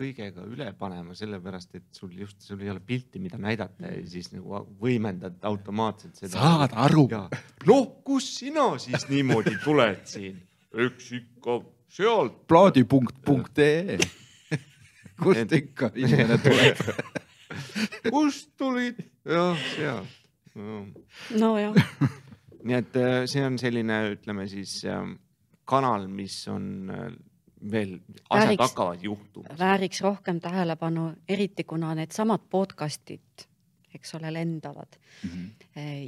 kõigega 0.02 0.46
üle 0.48 0.70
panema, 0.80 1.14
sellepärast 1.18 1.76
et 1.78 1.88
sul 1.96 2.14
just, 2.16 2.40
sul 2.42 2.62
ei 2.64 2.70
ole 2.72 2.80
pilti, 2.80 3.20
mida 3.20 3.38
näidata 3.42 3.92
ja 3.92 4.06
siis 4.08 4.32
nagu 4.34 4.64
võimendad 4.82 5.44
automaatselt 5.46 6.16
seda. 6.16 6.38
Saad 6.38 6.72
aru? 6.88 7.06
noh, 7.68 7.84
kus 8.08 8.26
sina 8.40 8.72
siis 8.82 9.06
niimoodi 9.12 9.58
tuled 9.64 10.02
siin, 10.10 10.40
eks 10.88 11.12
ikka 11.20 11.60
sealt. 11.92 12.40
plaadipunkt.ee 12.48 14.00
kust 15.22 15.54
ikka 15.60 15.92
inimene 15.96 16.40
tuleb? 16.42 16.78
kust 18.10 18.50
tulid? 18.58 18.98
jah, 19.28 19.60
seal 19.76 20.02
no.. 20.02 20.21
Nojah, 20.56 21.74
nii 22.68 22.76
et 22.78 22.96
äh, 23.00 23.22
see 23.30 23.44
on 23.46 23.58
selline, 23.62 24.02
ütleme 24.16 24.48
siis 24.52 24.82
ähm, 24.86 25.16
kanal, 25.66 26.08
mis 26.12 26.36
on 26.52 26.90
äh, 26.92 27.12
veel 27.72 27.96
asjad 28.30 28.48
Vääriks- 28.50 28.66
hakkavad 28.68 29.04
juhtuma. 29.06 29.56
vääriks 29.60 30.02
rohkem 30.02 30.40
tähelepanu, 30.42 31.12
eriti 31.30 31.64
kuna 31.64 31.94
needsamad 31.96 32.44
podcast'id, 32.50 33.46
eks 33.96 34.16
ole, 34.16 34.32
lendavad 34.34 34.98
Mhm. 35.24 35.46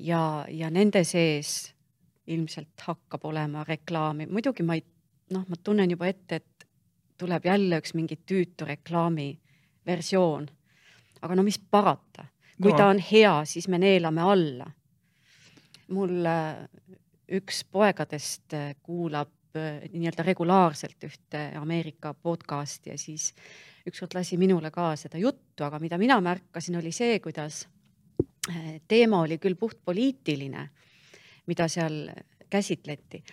ja, 0.02 0.46
ja 0.50 0.70
nende 0.70 1.04
sees 1.04 1.74
ilmselt 2.28 2.80
hakkab 2.82 3.26
olema 3.26 3.64
reklaami, 3.68 4.26
muidugi 4.32 4.64
ma 4.64 4.74
ei, 4.80 4.84
noh, 5.36 5.44
ma 5.50 5.56
tunnen 5.64 5.92
juba 5.92 6.08
ette, 6.08 6.36
et 6.36 6.68
tuleb 7.20 7.46
jälle 7.46 7.78
üks 7.82 7.94
mingi 7.94 8.16
tüütu 8.26 8.66
reklaami 8.66 9.40
versioon. 9.86 10.48
aga 11.22 11.36
no 11.36 11.44
mis 11.44 11.60
parata, 11.60 12.26
kui 12.62 12.72
No. 12.72 12.78
ta 12.78 12.88
on 12.88 13.00
hea, 13.00 13.34
siis 13.46 13.68
me 13.68 13.78
neelame 13.78 14.22
alla. 14.22 14.72
mul 15.94 16.26
äh, 16.26 16.64
üks 17.30 17.66
poegadest 17.70 18.54
äh, 18.56 18.76
kuulab 18.82 19.30
äh, 19.56 19.84
nii-öelda 19.92 20.24
regulaarselt 20.24 21.04
ühte 21.04 21.42
Ameerika 21.60 22.14
podcast'i 22.14 22.90
ja 22.90 22.98
siis 22.98 23.34
ükskord 23.88 24.16
lasi 24.16 24.38
minule 24.38 24.72
ka 24.72 24.96
seda 24.96 25.18
juttu, 25.18 25.64
aga 25.64 25.80
mida 25.80 25.98
mina 25.98 26.22
märkasin, 26.22 26.80
oli 26.80 26.92
see, 26.92 27.20
kuidas 27.20 27.68
teema 28.88 29.22
oli 29.22 29.38
küll 29.38 29.56
puhtpoliitiline, 29.60 30.70
mida 31.48 31.68
seal 31.68 32.10
käsitleti, 32.50 33.24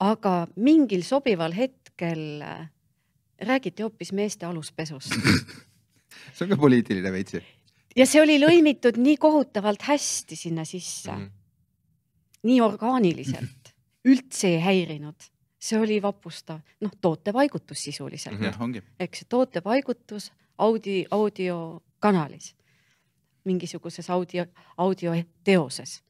aga 0.00 0.46
mingil 0.56 1.02
sobival 1.02 1.56
hetkel 1.56 2.44
räägiti 3.40 3.82
hoopis 3.82 4.12
meeste 4.12 4.46
aluspesust 4.46 5.16
see 6.36 6.44
on 6.44 6.52
ka 6.52 6.56
poliitiline 6.60 7.12
veits 7.12 7.36
ju. 7.36 7.42
Ja 7.96 8.06
see 8.06 8.22
oli 8.22 8.38
lõimitud 8.40 8.98
nii 9.00 9.16
kohutavalt 9.16 9.82
hästi 9.88 10.36
sinna 10.36 10.64
sisse 10.64 11.12
mm. 11.12 11.18
-hmm. 11.18 11.30
nii 12.42 12.60
orgaaniliselt, 12.60 13.72
üldse 14.04 14.48
ei 14.48 14.60
häirinud, 14.60 15.28
see 15.58 15.78
oli 15.80 16.02
vapustav, 16.02 16.60
noh, 16.80 16.92
tootepaigutus 17.00 17.82
sisuliselt 17.88 18.40
mm, 18.40 18.60
ongi. 18.60 18.82
eks 19.00 19.24
tootepaigutus 19.28 20.32
audi, 20.58 21.04
audiokanalis, 21.10 22.54
mingisuguses 23.44 24.10
audio, 24.10 24.46
audioteoses, 24.76 26.02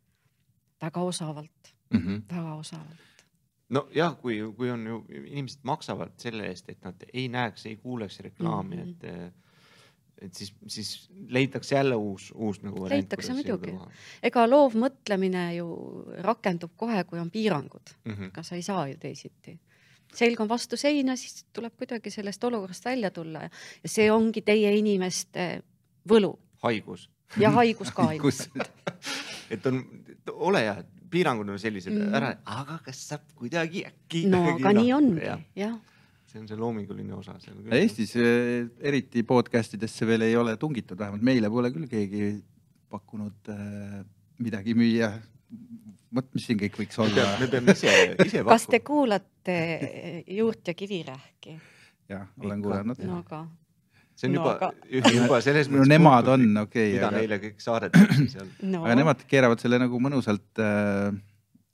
väga 0.82 1.00
osavalt, 1.00 1.76
Mhm. 1.94 2.14
väga 2.30 2.54
osavalt. 2.54 3.06
nojah, 3.68 4.16
kui, 4.20 4.52
kui 4.56 4.70
on 4.70 4.86
ju 4.86 5.04
inimesed 5.10 5.60
maksavad 5.62 6.12
selle 6.18 6.46
eest, 6.46 6.68
et 6.68 6.84
nad 6.84 7.02
ei 7.12 7.28
näeks, 7.28 7.66
ei 7.66 7.76
kuuleks 7.76 8.20
reklaami 8.20 8.76
mm. 8.76 8.82
-hmm. 8.82 9.26
et, 9.26 9.34
et 10.22 10.34
siis, 10.34 10.54
siis 10.66 10.90
leitakse 11.28 11.74
jälle 11.74 11.94
uus, 11.94 12.32
uus 12.34 12.62
nagu 12.62 12.80
variant. 12.80 13.04
Leitakse 13.04 13.34
muidugi. 13.36 13.74
ega 14.22 14.46
loovmõtlemine 14.48 15.44
ju 15.58 15.68
rakendub 16.24 16.72
kohe, 16.76 17.04
kui 17.04 17.20
on 17.20 17.30
piirangud, 17.30 17.94
mm. 18.04 18.12
-hmm. 18.12 18.32
ega 18.32 18.42
sa 18.42 18.56
ei 18.56 18.62
saa 18.62 18.88
ju 18.88 18.96
teisiti. 19.00 19.58
selg 20.14 20.40
on 20.40 20.48
vastu 20.48 20.76
seina, 20.76 21.16
siis 21.16 21.44
tuleb 21.52 21.74
kuidagi 21.76 22.10
sellest 22.10 22.44
olukorrast 22.44 22.84
välja 22.84 23.10
tulla 23.10 23.42
ja 23.42 23.50
ja 23.82 23.88
see 23.88 24.10
ongi 24.10 24.42
teie 24.42 24.76
inimeste 24.78 25.62
võlu 26.08 26.38
haigus, 26.62 27.10
ja 27.36 27.50
haigus 27.50 27.90
ka 27.90 28.12
ilmselt. 28.12 28.70
et 29.50 29.66
on, 29.66 29.82
ole 30.32 30.62
hea, 30.64 30.76
piirangud 31.10 31.48
on 31.48 31.58
sellised 31.58 31.92
mm 31.92 32.14
ära, 32.14 32.32
aga 32.44 32.78
kas 32.84 33.02
saab 33.10 33.28
kuidagi 33.34 33.84
äkki. 33.86 34.26
no 34.30 34.42
aga 34.54 34.72
nii 34.72 34.92
ongi 34.92 35.26
jah, 35.26 35.42
jah, 35.56 35.76
see 36.36 36.42
on 36.42 36.48
see 36.50 36.58
loominguline 36.60 37.14
osa 37.16 37.36
seal. 37.40 37.62
Eestis 37.72 38.12
eh, 38.20 38.66
eriti 38.90 39.24
podcast 39.26 39.76
idesse 39.78 40.08
veel 40.08 40.26
ei 40.26 40.36
ole 40.36 40.56
tungitud, 40.60 40.98
vähemalt 40.98 41.24
meile 41.24 41.50
pole 41.52 41.72
küll 41.74 41.88
keegi 41.90 42.30
pakkunud 42.92 43.52
äh, 43.52 44.02
midagi 44.42 44.76
müüa. 44.76 45.10
vot, 46.16 46.26
mis 46.34 46.46
siin 46.48 46.58
kõik 46.60 46.76
võiks 46.80 46.98
olla 47.02 47.24
me 47.40 47.46
peame 47.50 47.74
ise, 47.76 47.92
ise 48.24 48.42
kas 48.46 48.66
te 48.70 48.80
kuulate 48.84 49.56
Juurt 50.36 50.68
ja 50.70 50.74
Kivirähki? 50.74 51.56
jah, 52.10 52.26
olen 52.42 52.62
kuulanud. 52.64 53.00
no 53.06 53.20
aga 53.22 53.44
see 54.16 54.28
on 54.30 54.36
No 54.36 54.42
juba 54.42 54.52
aga-, 54.56 55.14
juba 55.18 55.40
selles 55.44 55.70
no 55.72 55.84
nemad 55.88 56.28
on 56.32 56.46
okei 56.64 56.94
mida 56.94 57.08
okay,, 57.08 57.10
aga, 57.10 57.16
neile 57.20 57.40
kõik 57.42 57.62
saadetakse 57.64 58.28
seal. 58.34 58.52
no 58.72 58.84
aga 58.86 58.98
nemad 59.02 59.24
keeravad 59.28 59.62
selle 59.62 59.80
nagu 59.82 60.00
mõnusalt 60.02 60.62
äh, 60.62 61.10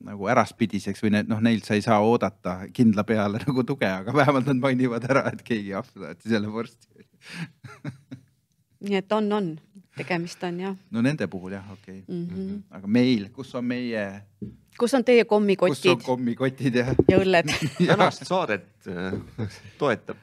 nagu 0.06 0.28
äraspidiseks 0.32 1.02
või 1.04 1.14
need 1.16 1.30
noh, 1.30 1.42
neilt 1.44 1.68
sa 1.68 1.76
ei 1.78 1.84
saa 1.84 2.00
oodata 2.04 2.62
kindla 2.74 3.04
peale 3.08 3.42
nagu 3.46 3.64
tuge, 3.66 3.88
aga 3.88 4.14
vähemalt 4.16 4.50
nad 4.50 4.62
mainivad 4.62 5.06
ära, 5.10 5.26
et 5.32 5.42
keegi 5.46 5.74
ahv 5.78 5.90
saatis 5.94 6.32
jälle 6.32 6.52
vorsti. 6.52 7.06
nii 8.82 8.98
et 8.98 9.14
on, 9.14 9.30
on, 9.32 9.52
tegemist 9.96 10.42
on 10.46 10.58
jah 10.60 10.74
no 10.94 11.02
nende 11.04 11.28
puhul 11.30 11.54
jah, 11.54 11.70
okei 11.72 12.00
okay.. 12.00 12.16
mm. 12.16 12.26
-hmm. 12.28 12.58
aga 12.78 12.90
meil, 12.98 13.28
kus 13.34 13.54
on 13.54 13.64
meie, 13.64 14.04
kus 14.78 14.94
on 14.98 15.04
teie 15.04 15.24
kus 15.24 15.30
on 15.30 15.38
kommikotid 15.38 16.04
kommikotid 16.04 16.80
ja 16.80 16.94
ja 17.08 17.18
õlled? 17.22 17.52
tänast 17.92 18.26
saadet 18.26 18.88
äh, 18.88 19.58
toetab. 19.78 20.16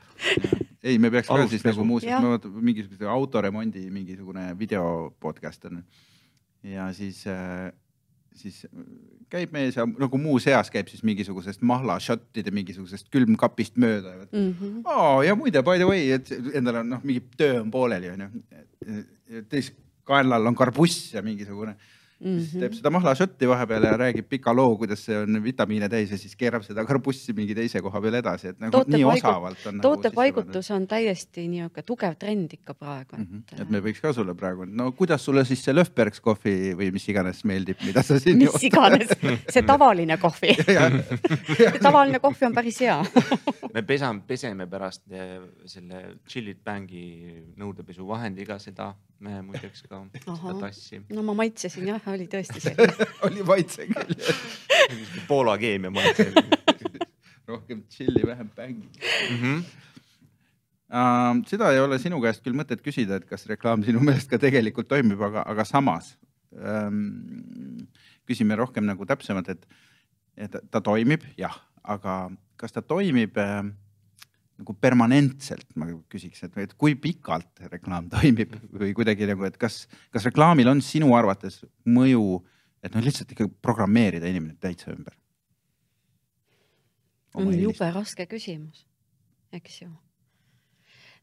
ei, 0.83 0.97
me 0.99 1.11
peaks 1.11 1.27
ka 1.27 1.47
siis 1.47 1.63
nagu 1.63 1.85
muuseas, 1.85 2.23
Jah. 2.23 2.51
mingisuguse 2.61 3.07
autoremondi 3.07 3.89
mingisugune 3.91 4.51
video 4.59 5.13
podcast 5.19 5.65
on. 5.65 5.83
ja 6.63 6.93
siis, 6.93 7.23
siis 8.39 8.63
käib 9.29 9.51
mees 9.53 9.77
ja 9.77 9.85
nagu 9.85 10.19
muuseas 10.21 10.71
käib 10.73 10.89
siis 10.91 11.03
mingisugusest 11.05 11.61
mahlašottide 11.61 12.53
mingisugusest 12.55 13.09
külmkapist 13.13 13.77
mööda. 13.77 14.15
Mm 14.31 14.55
-hmm. 14.55 14.81
Oh, 14.85 15.21
ja 15.25 15.35
muide, 15.35 15.63
by 15.63 15.77
the 15.77 15.87
way, 15.87 16.09
et 16.15 16.31
endal 16.53 16.81
on 16.81 16.89
noh, 16.95 17.03
mingi 17.03 17.23
töö 17.37 17.61
on 17.61 17.71
pooleli 17.71 18.09
onju. 18.09 18.29
teisel 19.49 19.75
kaenlal 20.03 20.45
on 20.45 20.55
karbuss 20.55 21.13
ja 21.13 21.21
mingisugune 21.21 21.75
mm. 22.19 22.27
-hmm. 22.27 22.39
siis 22.39 22.59
teeb 22.61 22.73
seda 22.73 22.89
mahlašotti 22.93 23.47
vahepeal 23.47 23.83
ja 23.83 23.97
räägib 23.97 24.27
pika 24.29 24.53
loo, 24.55 24.75
kuidas 24.77 25.05
see 25.05 25.17
on 25.17 25.43
vitamiine 25.43 25.89
täis 25.89 26.11
ja 26.11 26.17
siis 26.17 26.35
keerab 26.35 26.63
seda 26.63 26.85
karbussi 26.85 27.33
mingi 27.33 27.55
teise 27.55 27.81
koha 27.81 28.01
peal 28.01 28.13
edasi, 28.19 28.47
et 28.53 28.59
nagu 28.59 28.71
Toote 28.71 28.97
nii 28.97 29.03
paigut- 29.03 29.29
osavalt 29.29 29.65
on. 29.67 29.81
tootepaigutus 29.81 30.71
on 30.71 30.87
täiesti 30.87 31.47
niisugune 31.47 31.83
tugev 31.85 32.15
trend 32.19 32.53
ikka 32.53 32.73
praegu, 32.73 33.17
Mm 33.17 33.25
-hmm. 33.25 33.61
et 33.61 33.69
me 33.69 33.79
võiks 33.79 34.01
ka 34.01 34.13
sulle 34.13 34.35
praegu, 34.35 34.65
no 34.65 34.91
kuidas 34.91 35.25
sulle 35.25 35.45
siis 35.45 35.63
see 35.63 35.73
Löfbergs 35.75 36.19
kohvi 36.21 36.73
või 36.75 36.91
mis 36.91 37.09
iganes 37.09 37.43
meeldib, 37.45 37.77
mida 37.85 38.03
sa 38.03 38.19
siin 38.19 38.37
mis 38.37 38.63
iganes, 38.63 39.09
see 39.49 39.61
tavaline 39.61 40.17
kohvi, 40.17 40.55
tavaline 41.87 42.19
kohvi 42.19 42.45
on 42.45 42.53
päris 42.53 42.79
hea. 42.81 43.05
me 43.75 43.81
pesame, 43.81 44.21
peseme 44.27 44.67
pärast 44.67 45.01
eh, 45.11 45.39
selle 45.65 46.15
Chillit 46.27 46.63
Bangi 46.65 47.43
nõudepesuvahendiga 47.57 48.59
seda, 48.59 48.93
me 49.19 49.41
muideks 49.45 49.83
ka 49.89 50.01
seda 50.25 50.59
tassi. 50.59 51.01
no 51.13 51.23
ma 51.23 51.33
maitsesin 51.41 51.87
jah, 51.91 52.08
oli 52.13 52.27
tõesti 52.31 52.61
see. 52.63 52.87
oli 53.27 53.43
maitse 53.47 53.87
küll, 53.89 54.15
Poola 55.27 55.57
keemia 55.61 55.91
maitse 55.93 56.29
rohkem 57.49 57.83
tšilli, 57.89 58.23
vähem 58.27 58.49
bängi 58.55 58.89
mm. 58.89 59.37
-hmm. 59.41 59.61
uh,. 60.93 61.43
seda 61.49 61.71
ei 61.73 61.79
ole 61.79 61.99
sinu 61.99 62.21
käest 62.21 62.43
küll 62.45 62.57
mõtet 62.57 62.83
küsida, 62.85 63.19
et 63.19 63.25
kas 63.29 63.47
reklaam 63.49 63.83
sinu 63.83 64.01
meelest 64.03 64.29
ka 64.29 64.37
tegelikult 64.41 64.87
toimib, 64.87 65.21
aga, 65.29 65.43
aga 65.45 65.65
samas 65.65 66.15
um, 66.51 67.87
küsime 68.29 68.55
rohkem 68.55 68.85
nagu 68.85 69.05
täpsemalt, 69.05 69.49
et, 69.49 69.65
et 70.37 70.55
ta 70.71 70.81
toimib, 70.81 71.25
jah, 71.37 71.55
aga 71.83 72.29
kas 72.59 72.75
ta 72.75 72.81
toimib 72.85 73.37
äh, 73.37 73.63
nagu 74.59 74.75
permanentselt, 74.75 75.67
ma 75.79 75.87
küsiks, 76.11 76.43
et, 76.45 76.73
kui 76.79 76.97
pikalt 76.99 77.63
reklaam 77.71 78.09
toimib 78.11 78.57
või 78.75 78.91
kuidagi 78.97 79.29
nagu, 79.29 79.45
et 79.47 79.57
kas, 79.59 79.85
kas 80.13 80.27
reklaamil 80.27 80.67
on 80.71 80.83
sinu 80.83 81.13
arvates 81.17 81.61
mõju, 81.87 82.41
et 82.83 82.95
noh, 82.95 83.03
lihtsalt 83.05 83.31
ikka 83.35 83.47
programmeerida 83.63 84.27
inimene 84.29 84.59
täitsa 84.59 84.91
ümber? 84.91 85.15
on 87.37 87.51
jube 87.53 87.89
raske 87.93 88.25
küsimus, 88.29 88.83
eks 89.53 89.81
ju. 89.83 89.89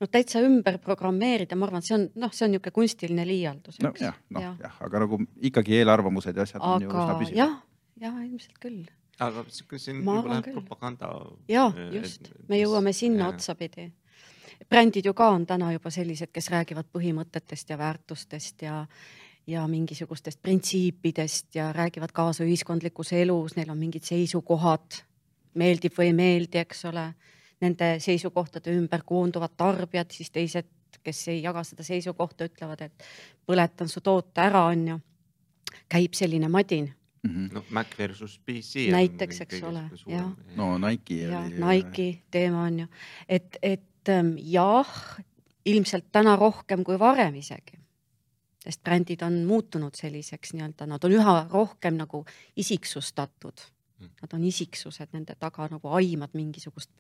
no 0.01 0.09
täitsa 0.13 0.41
ümber 0.45 0.79
programmeerida, 0.83 1.59
ma 1.59 1.67
arvan, 1.69 1.85
see 1.85 1.97
on 1.99 2.07
noh, 2.23 2.33
see 2.33 2.47
on 2.47 2.55
niisugune 2.55 2.77
kunstiline 2.79 3.27
liialdus, 3.29 3.81
nojah, 3.85 4.17
noh 4.35 4.47
jah, 4.63 4.79
aga 4.87 5.03
nagu 5.05 5.19
ikkagi 5.51 5.81
eelarvamused 5.81 6.37
ja 6.37 6.47
asjad 6.47 6.63
on 6.63 6.87
ju 6.87 6.93
üsna 6.93 7.09
aga 7.09 7.19
püsivad. 7.21 7.41
jah, 7.43 7.59
jah, 8.07 8.23
ilmselt 8.25 8.63
küll. 8.63 8.85
Aga 9.19 9.45
siin 9.49 10.03
küll. 10.05 10.53
propaganda. 10.53 11.09
ja 11.49 11.71
just, 11.93 12.33
me 12.49 12.59
jõuame 12.61 12.93
sinna. 12.93 13.29
otsapidi. 13.29 13.93
brändid 14.69 15.07
ju 15.07 15.15
ka 15.15 15.29
on 15.31 15.47
täna 15.47 15.73
juba 15.73 15.91
sellised, 15.91 16.33
kes 16.33 16.51
räägivad 16.51 16.89
põhimõtetest 16.93 17.71
ja 17.71 17.79
väärtustest 17.79 18.63
ja 18.63 18.87
ja 19.47 19.63
mingisugustest 19.71 20.43
printsiipidest 20.43 21.55
ja 21.55 21.73
räägivad 21.73 22.11
kaasa 22.13 22.45
ühiskondlikus 22.45 23.13
elus, 23.13 23.55
neil 23.57 23.71
on 23.71 23.79
mingid 23.79 24.03
seisukohad, 24.03 24.97
meeldib 25.55 25.95
või 25.95 26.09
ei 26.11 26.17
meeldi, 26.19 26.59
eks 26.59 26.85
ole. 26.91 27.13
Nende 27.63 28.01
seisukohtade 28.03 28.75
ümber 28.75 29.05
koonduvad 29.07 29.55
tarbijad, 29.57 30.11
siis 30.11 30.31
teised, 30.35 30.67
kes 31.03 31.29
ei 31.29 31.39
jaga 31.45 31.63
seda 31.65 31.87
seisukohta, 31.87 32.51
ütlevad, 32.51 32.83
et 32.83 33.07
põletan 33.47 33.89
su 33.89 34.03
toote 34.03 34.43
ära, 34.43 34.67
onju. 34.67 34.99
käib 35.89 36.15
selline 36.19 36.49
madin 36.49 36.91
Mhm. 37.27 37.49
noh, 37.55 37.65
Mac 37.71 37.99
versus 37.99 38.39
PC. 38.39 38.89
Näiteks, 38.93 39.41
eks 39.41 39.63
ole, 39.63 39.85
jah. 40.07 40.33
no 40.57 40.79
Nike 40.79 41.23
ja 41.23 41.41
oli. 41.41 41.61
Nike 41.61 42.23
teema 42.31 42.63
on 42.63 42.81
ju, 42.81 42.87
et, 43.29 43.59
et 43.63 44.09
ähm, 44.09 44.35
jah, 44.39 44.93
ilmselt 45.67 46.11
täna 46.13 46.37
rohkem 46.37 46.85
kui 46.85 46.99
varem 46.99 47.35
isegi. 47.35 47.79
sest 48.67 48.83
brändid 48.83 49.23
on 49.23 49.45
muutunud 49.47 49.95
selliseks 49.95 50.51
nii-öelda, 50.57 50.87
nad 50.91 51.05
on 51.07 51.13
üha 51.15 51.35
rohkem 51.53 51.95
nagu 51.95 52.25
isiksustatud 52.59 53.63
Nad 53.97 54.35
on 54.37 54.43
isiksused, 54.45 55.09
nende 55.13 55.35
taga 55.41 55.69
nagu 55.73 55.89
aimad 55.97 56.35
mingisugust 56.37 56.91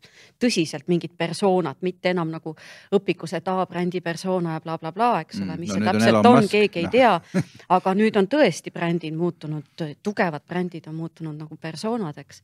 tõsiselt 0.40 0.86
mingit 0.88 1.12
persoonat, 1.18 1.82
mitte 1.84 2.08
enam 2.14 2.30
nagu 2.32 2.54
õpikus, 2.96 3.34
et 3.36 3.48
aa, 3.52 3.66
brändi 3.68 4.00
persona 4.00 4.54
ja 4.56 4.62
blablabla 4.64 4.92
bla, 4.96 5.10
bla, 5.12 5.20
eks 5.26 5.42
ole 5.42 5.46
Mm, 5.46 5.52
mm, 5.52 5.60
mis 5.60 5.68
no 5.68 5.74
see 5.74 5.82
on 5.82 5.90
täpselt 5.90 6.26
on, 6.26 6.40
Musk, 6.40 6.50
keegi 6.50 6.78
ei 6.78 6.84
noh. 6.84 6.90
tea. 6.90 7.42
aga 7.76 7.94
nüüd 7.94 8.16
on 8.16 8.28
tõesti 8.32 8.72
brändid 8.72 9.14
muutunud, 9.14 9.84
tugevad 10.02 10.42
brändid 10.48 10.88
on 10.88 10.94
muutunud 10.94 11.36
nagu 11.36 11.56
persoonadeks 11.56 12.42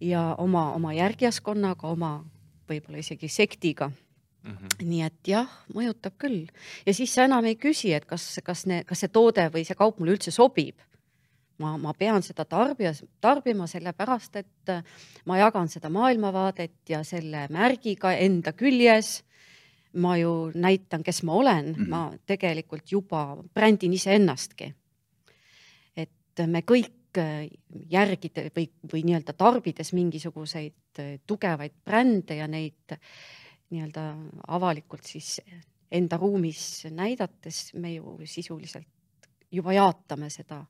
ja 0.00 0.34
oma, 0.38 0.72
oma 0.74 0.92
järgijaskonnaga, 0.92 1.88
oma 1.88 2.24
võib-olla 2.68 2.98
isegi 2.98 3.28
sektiga 3.28 3.90
Mhm. 4.40 4.66
nii 4.88 5.02
et 5.04 5.28
jah, 5.28 5.48
mõjutab 5.74 6.14
küll 6.16 6.46
ja 6.86 6.94
siis 6.96 7.12
sa 7.12 7.26
enam 7.28 7.44
ei 7.44 7.58
küsi, 7.60 7.92
et 7.92 8.06
kas, 8.08 8.38
kas 8.44 8.64
kas 8.86 9.02
see 9.04 9.08
toode 9.12 9.44
või 9.52 9.66
see 9.68 9.76
kaup 9.76 9.98
mulle 10.00 10.16
üldse 10.16 10.32
sobib. 10.32 10.80
Ma, 11.60 11.74
ma 11.80 11.94
pean 11.96 12.22
seda 12.24 12.44
tarbijas, 12.48 13.02
tarbima 13.22 13.66
sellepärast, 13.70 14.38
et 14.40 14.72
äh, 14.72 14.84
ma 15.28 15.38
jagan 15.40 15.68
seda 15.70 15.90
maailmavaadet 15.92 16.92
ja 16.92 17.02
selle 17.06 17.46
märgiga 17.52 18.14
enda 18.18 18.54
küljes. 18.56 19.20
ma 19.92 20.14
ju 20.16 20.52
näitan, 20.54 21.02
kes 21.02 21.22
ma 21.26 21.32
olen 21.34 21.66
mm, 21.66 21.74
-hmm. 21.74 21.88
ma 21.88 22.12
tegelikult 22.26 22.92
juba 22.92 23.36
brändin 23.54 23.92
iseennastki. 23.92 24.74
et 25.96 26.46
me 26.46 26.60
kõik 26.62 27.18
äh, 27.18 27.50
järgida 27.90 28.42
või, 28.56 28.70
või 28.92 29.02
nii-öelda 29.04 29.32
tarbides 29.32 29.92
mingisuguseid 29.92 30.98
äh, 30.98 31.18
tugevaid 31.26 31.72
brände 31.84 32.34
ja 32.34 32.46
neid 32.46 32.98
nii-öelda 33.70 34.14
avalikult 34.48 35.04
siis 35.04 35.40
enda 35.90 36.16
ruumis 36.16 36.86
näidates 36.90 37.74
me 37.74 37.94
ju 37.94 38.18
sisuliselt 38.24 38.86
juba 39.52 39.72
jaatame 39.72 40.30
seda, 40.30 40.62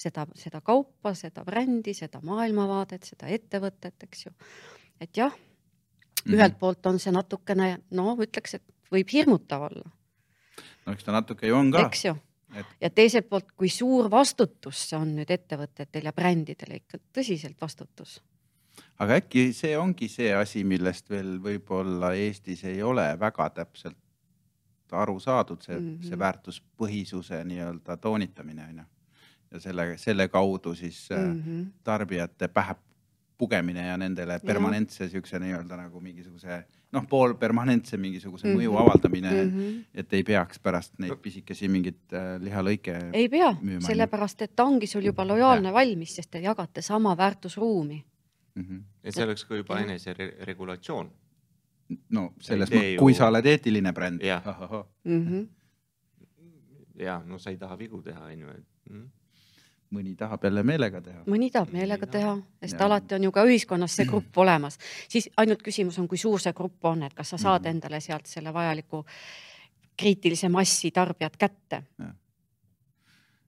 seda, 0.00 0.26
seda 0.38 0.62
kaupa, 0.64 1.12
seda 1.18 1.44
brändi, 1.46 1.94
seda 1.96 2.22
maailmavaadet, 2.24 3.04
seda 3.12 3.28
ettevõtet, 3.32 3.96
eks 4.08 4.26
ju. 4.26 4.32
et 5.00 5.16
jah 5.16 5.32
mm, 5.32 6.24
-hmm. 6.24 6.34
ühelt 6.34 6.58
poolt 6.58 6.86
on 6.86 6.98
see 6.98 7.12
natukene, 7.12 7.78
no 7.90 8.16
ütleks, 8.16 8.54
et 8.60 8.64
võib 8.92 9.12
hirmutav 9.12 9.68
olla, 9.68 9.90
no 10.86 10.92
eks 10.92 11.04
ta 11.04 11.12
natuke 11.12 11.46
ju 11.46 11.56
on 11.56 11.70
ka. 11.72 11.86
eks 11.86 12.04
ju 12.04 12.16
et 12.54 12.66
ja 12.80 12.90
teiselt 12.90 13.28
poolt, 13.28 13.52
kui 13.56 13.68
suur 13.68 14.10
vastutus 14.10 14.88
see 14.88 14.98
on 14.98 15.14
nüüd 15.18 15.30
ettevõtetel 15.30 16.10
ja 16.10 16.12
brändidel 16.12 16.76
ikka 16.80 16.98
tõsiselt 17.14 17.60
vastutus. 17.60 18.20
aga 18.98 19.20
äkki 19.20 19.52
see 19.52 19.76
ongi 19.78 20.08
see 20.08 20.32
asi, 20.34 20.64
millest 20.64 21.10
veel 21.10 21.38
võib-olla 21.42 22.14
Eestis 22.14 22.64
ei 22.64 22.82
ole 22.82 23.06
väga 23.20 23.50
täpselt 23.50 23.98
aru 24.92 25.20
saadud, 25.20 25.62
see 25.62 25.76
mm, 25.76 25.84
Mhm. 25.84 25.96
-hmm. 25.96 26.08
see 26.08 26.18
väärtuspõhisuse 26.18 27.44
nii-öelda 27.44 27.96
toonitamine 27.96 28.64
on 28.64 28.78
ju. 28.78 28.84
Ja 29.50 29.60
selle, 29.60 29.98
selle 29.98 30.28
kaudu 30.28 30.74
siis 30.74 31.08
mm 31.10 31.16
Mhm. 31.26 31.40
-hmm. 31.60 31.66
tarbijate 31.84 32.48
pähe 32.48 32.74
pugemine 33.38 33.86
ja 33.86 33.96
nendele 33.96 34.38
permanentse 34.46 35.08
siukse 35.08 35.38
nii-öelda 35.38 35.76
nagu 35.76 36.00
mingisuguse 36.00 36.64
noh, 36.92 37.06
poolpermanentse 37.08 37.96
mingisuguse 37.96 38.46
mm 38.46 38.50
Mhm. 38.52 38.60
-hmm. 38.60 38.72
mõju 38.72 38.82
avaldamine 38.82 39.30
mm, 39.30 39.36
Mm 39.36 39.50
-hmm. 39.50 39.70
-hmm. 39.78 39.84
et 39.94 40.12
ei 40.12 40.22
peaks 40.22 40.58
pärast 40.58 40.98
neid 40.98 41.16
pisikesi 41.22 41.68
mingeid 41.68 41.94
äh, 42.12 42.42
lihalõike. 42.42 43.10
ei 43.12 43.28
pea, 43.28 43.56
sellepärast 43.86 44.42
et 44.42 44.56
ta 44.56 44.64
ongi 44.64 44.86
sul 44.86 45.04
juba 45.04 45.26
lojaalne 45.28 45.72
valmis, 45.72 46.14
sest 46.16 46.30
te 46.30 46.38
jagate 46.38 46.82
sama 46.82 47.16
väärtusruumi. 47.16 48.04
Mm 48.54 48.62
-hmm. 48.64 48.82
et 49.04 49.14
see 49.14 49.24
oleks 49.24 49.44
ka 49.44 49.54
juba 49.56 49.78
eneseregulatsioon. 49.80 51.10
no 52.08 52.32
selles 52.40 52.70
mõttes, 52.70 52.98
kui 52.98 53.14
sa 53.14 53.28
oled 53.28 53.46
eetiline 53.46 53.92
bränd. 53.92 54.22
Jah. 54.22 54.42
-hmm. 55.06 55.46
ja 56.98 57.22
no 57.26 57.38
sa 57.38 57.50
ei 57.50 57.56
taha 57.56 57.78
vigu 57.78 58.02
teha, 58.02 58.24
onju, 58.24 58.48
et 58.48 58.64
mm. 58.90 59.10
Mõni 59.90 60.14
tahab 60.16 60.44
jälle 60.44 60.62
meelega 60.62 61.00
teha. 61.02 61.22
mõni 61.26 61.50
tahab 61.50 61.72
meelega 61.72 62.06
Jaa. 62.06 62.12
teha, 62.12 62.34
sest 62.62 62.78
Jaa. 62.78 62.86
alati 62.86 63.14
on 63.14 63.24
ju 63.24 63.32
ka 63.32 63.44
ühiskonnas 63.44 63.96
see 63.96 64.06
grupp 64.06 64.38
olemas, 64.38 64.78
siis 65.08 65.28
ainult 65.36 65.62
küsimus 65.66 65.98
on, 65.98 66.08
kui 66.08 66.18
suur 66.18 66.40
see 66.40 66.52
grupp 66.52 66.84
on, 66.84 67.02
et 67.02 67.14
kas 67.14 67.28
sa 67.30 67.38
saad 67.38 67.62
Mhm. 67.62 67.70
endale 67.70 68.00
sealt 68.00 68.26
selle 68.26 68.52
vajaliku 68.54 69.04
kriitilise 69.96 70.48
massi 70.48 70.90
tarbijad 70.90 71.36
kätte. 71.38 71.82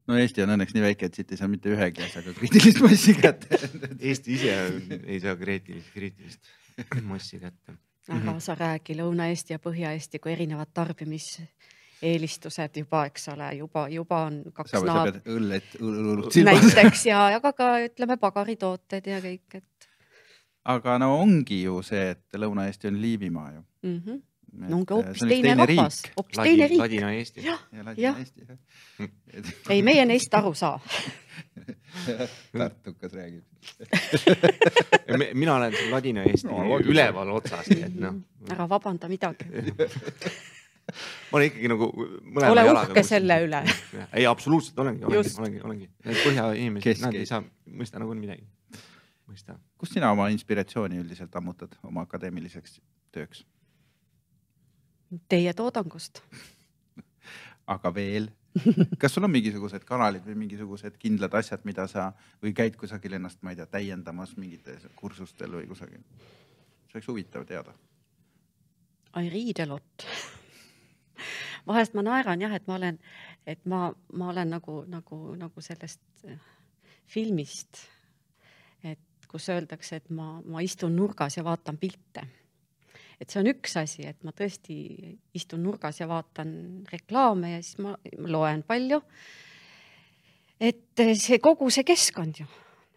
no 0.07 0.16
Eesti 0.18 0.43
on 0.43 0.49
õnneks 0.57 0.74
nii 0.74 0.82
väike, 0.82 1.07
et 1.07 1.14
siit 1.14 1.30
ei 1.32 1.36
saa 1.38 1.49
mitte 1.49 1.70
ühegi 1.70 2.03
asjaga 2.03 2.32
kriitilist 2.34 2.80
massi 2.82 3.14
kätte 3.14 3.59
Eesti 4.11 4.34
ise 4.34 4.57
ei 5.07 5.20
saa 5.20 5.36
kriitilist, 5.36 5.93
kriitilist 5.95 6.40
massi 7.03 7.38
kätte. 7.38 7.76
aga 8.09 8.40
sa 8.40 8.55
räägi 8.59 8.97
Lõuna-Eesti 8.99 9.55
ja 9.55 9.59
Põhja-Eesti 9.62 10.18
kui 10.18 10.32
erinevad 10.32 10.72
tarbimiseelistused 12.03 12.77
juba, 12.77 13.05
eks 13.07 13.29
ole, 13.29 13.53
juba, 13.57 13.87
juba 13.89 14.19
on 14.27 14.43
kaks 14.53 14.73
naab- 14.83 15.21
õllet, 15.27 15.77
õlut 15.81 16.33
silmas. 16.33 16.63
näiteks 16.75 17.07
ja, 17.11 17.27
aga 17.37 17.53
ka 17.53 17.69
ütleme 17.87 18.17
pagaritooted 18.19 19.07
ja 19.07 19.21
kõik, 19.23 19.55
et 19.61 19.89
aga 20.65 20.99
no 20.99 21.15
ongi 21.21 21.63
ju 21.65 21.81
see, 21.83 22.11
et 22.17 22.39
Lõuna-Eesti 22.39 22.89
on 22.91 23.01
Liivimaa 23.03 23.53
ju. 23.53 23.63
mm. 23.83 24.01
-hmm. 24.07 24.21
no 24.53 24.77
ongi 24.77 24.95
hoopis 24.95 25.21
teine 25.29 25.55
rahvas, 25.55 26.03
hoopis 26.17 26.39
teine 26.43 26.67
riik. 26.69 26.79
Ladina-Eesti. 26.81 27.45
jah, 27.47 27.63
ja 27.73 27.95
Jah. 27.97 28.17
Ei, 29.71 29.83
meie 29.83 30.05
neist 30.05 30.35
aru 30.35 30.55
saa. 30.55 30.81
Tartukas 32.59 33.13
räägib. 33.13 33.45
mina 35.35 35.55
olen 35.55 35.73
Ladina-Eesti 35.91 36.47
No, 36.49 36.79
üleval 36.79 37.29
otsas, 37.31 37.69
nii 37.71 37.83
et 37.83 37.95
noh, 38.01 38.15
ära 38.51 38.69
vabanda 38.69 39.09
midagi. 39.09 39.45
Ma 41.30 41.38
olen 41.38 41.51
ikkagi 41.51 41.70
nagu 41.72 41.88
mõlema 41.93 42.53
ole 42.55 42.66
jalaga 42.66 42.88
uhke 42.88 43.01
kuskil. 43.01 43.09
selle 43.09 43.38
üle. 43.47 43.62
ei, 44.09 44.26
absoluutselt 44.26 44.82
olengi, 44.84 45.07
olengi 45.09 45.36
olengi, 45.38 45.62
olengi. 45.68 45.88
Need 46.09 46.20
põhjainimesed, 46.26 47.07
nad 47.07 47.20
ei 47.20 47.28
saa 47.28 47.43
mõista 47.66 48.03
nagunii 48.03 48.26
midagi. 48.26 48.47
mõista. 49.30 49.57
kust 49.80 49.99
sina 49.99 50.12
oma 50.12 50.28
inspiratsiooni 50.34 51.01
üldiselt 51.03 51.34
ammutad 51.40 51.78
oma 51.88 52.07
akadeemiliseks 52.09 52.80
tööks, 53.12 53.47
Teie 55.28 55.53
toodangust. 55.53 56.22
aga 57.74 57.90
veel? 57.95 58.30
kas 59.01 59.14
sul 59.14 59.24
on 59.24 59.32
mingisugused 59.32 59.84
kanalid 59.88 60.26
või 60.28 60.34
mingisugused 60.43 60.99
kindlad 61.01 61.32
asjad, 61.38 61.62
mida 61.64 61.86
sa 61.88 62.11
või 62.43 62.53
käid 62.57 62.76
kusagil 62.80 63.16
ennast, 63.16 63.40
ma 63.40 63.55
ei 63.55 63.57
tea, 63.57 63.68
täiendamas 63.78 64.34
mingitel 64.36 64.76
kursustel 64.97 65.57
või 65.57 65.68
kusagil? 65.70 66.03
see 66.93 66.99
oleks 66.99 67.09
huvitav 67.09 67.47
teada. 67.49 67.72
I 69.16 69.28
read 69.32 69.64
a 69.64 69.68
lot. 69.68 70.07
vahest 71.68 71.95
ma 71.95 72.05
naeran 72.07 72.43
jah, 72.43 72.55
et 72.57 72.66
ma 72.68 72.77
olen, 72.79 72.99
et 73.47 73.64
ma, 73.66 73.89
ma 74.12 74.31
olen 74.33 74.55
nagu, 74.57 74.83
nagu, 74.91 75.20
nagu 75.39 75.64
sellest 75.64 76.27
eh, 76.29 76.39
filmist, 77.12 77.85
et 78.85 79.29
kus 79.31 79.49
öeldakse, 79.53 80.01
et 80.01 80.11
ma, 80.14 80.37
ma 80.45 80.62
istun 80.64 80.97
nurgas 80.97 81.39
ja 81.39 81.45
vaatan 81.47 81.79
pilte. 81.81 82.27
et 83.23 83.31
see 83.31 83.39
on 83.39 83.53
üks 83.53 83.77
asi, 83.79 84.03
et 84.03 84.25
ma 84.27 84.33
tõesti 84.35 84.75
istun 85.39 85.62
nurgas 85.62 86.01
ja 86.01 86.09
vaatan 86.11 86.83
reklaame 86.91 87.53
ja 87.53 87.61
siis 87.62 87.79
ma, 87.79 87.95
ma 88.18 88.33
loen 88.35 88.64
palju. 88.66 89.01
et 90.61 91.01
eh, 91.05 91.14
see 91.18 91.39
kogu 91.39 91.70
see 91.70 91.87
keskkond 91.87 92.43
ju, 92.43 92.49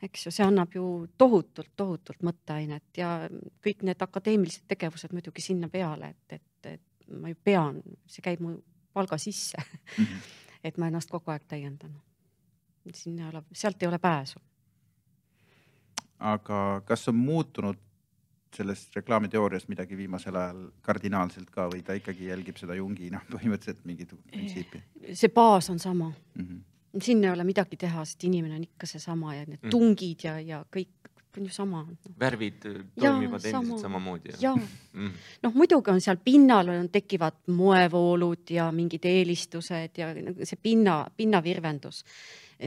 eks 0.05 0.27
ju, 0.27 0.33
see 0.33 0.45
annab 0.45 0.73
ju 0.75 1.07
tohutult, 1.17 1.71
tohutult 1.77 2.25
mõtteainet 2.25 2.99
ja 2.99 3.29
kõik 3.63 3.85
need 3.87 4.01
akadeemilised 4.01 4.67
tegevused 4.67 5.13
muidugi 5.15 5.43
sinna 5.45 5.69
peale, 5.71 6.13
et, 6.15 6.39
et, 6.39 6.73
et 6.73 6.94
ma 7.11 7.29
ju 7.29 7.37
pean, 7.43 7.81
see 8.07 8.23
käib 8.25 8.41
mu 8.43 8.55
palga 8.93 9.17
sisse, 9.21 9.61
et 10.65 10.77
ma 10.77 10.89
ennast 10.89 11.11
kogu 11.11 11.31
aeg 11.31 11.47
täiendan. 11.47 11.95
siin 12.93 13.19
ei 13.19 13.27
ole, 13.29 13.41
sealt 13.53 13.81
ei 13.81 13.87
ole 13.87 13.99
pääsu. 13.99 14.39
aga 16.19 16.81
kas 16.85 17.07
on 17.07 17.15
muutunud 17.15 17.81
sellest 18.55 18.95
reklaamiteooriast 18.95 19.67
midagi 19.67 19.97
viimasel 19.97 20.35
ajal 20.39 20.61
kardinaalselt 20.81 21.49
ka 21.51 21.65
või 21.71 21.81
ta 21.83 21.93
ikkagi 21.97 22.29
jälgib 22.29 22.57
seda 22.57 22.75
Jungi 22.75 23.09
noh, 23.11 23.25
põhimõtteliselt 23.33 23.83
mingit 23.85 24.13
printsiipi 24.31 24.81
see 25.13 25.29
baas 25.29 25.69
on 25.69 25.79
sama, 25.79 26.11
mm? 26.35 26.45
-hmm. 26.45 27.01
siin 27.01 27.23
ei 27.23 27.31
ole 27.31 27.43
midagi 27.43 27.77
teha, 27.77 28.05
sest 28.05 28.23
inimene 28.23 28.55
on 28.55 28.63
ikka 28.63 28.87
seesama 28.87 29.35
ja 29.35 29.45
need 29.45 29.59
Mm. 29.61 29.69
tungid 29.69 30.23
ja, 30.23 30.39
ja 30.39 30.65
kõik 30.71 31.04
on 31.37 31.45
ju 31.45 31.53
sama 31.53 31.83
no.. 31.83 32.13
värvid 32.19 32.65
Jaa, 32.65 33.11
toimivad 33.11 33.41
sama. 33.41 33.59
endiselt 33.59 33.81
samamoodi. 33.81 34.33
ja 34.41 34.55
Mm. 34.95 35.11
noh, 35.43 35.51
muidugi 35.53 35.91
on 35.91 36.01
seal 36.01 36.17
pinnal 36.23 36.69
on, 36.71 36.89
tekivad 36.89 37.49
moevoolud 37.51 38.47
ja 38.49 38.69
mingid 38.71 39.03
eelistused 39.03 39.97
ja 39.99 40.13
nagu 40.15 40.45
see 40.47 40.59
pinna, 40.61 41.05
pinnavirvendus. 41.17 42.03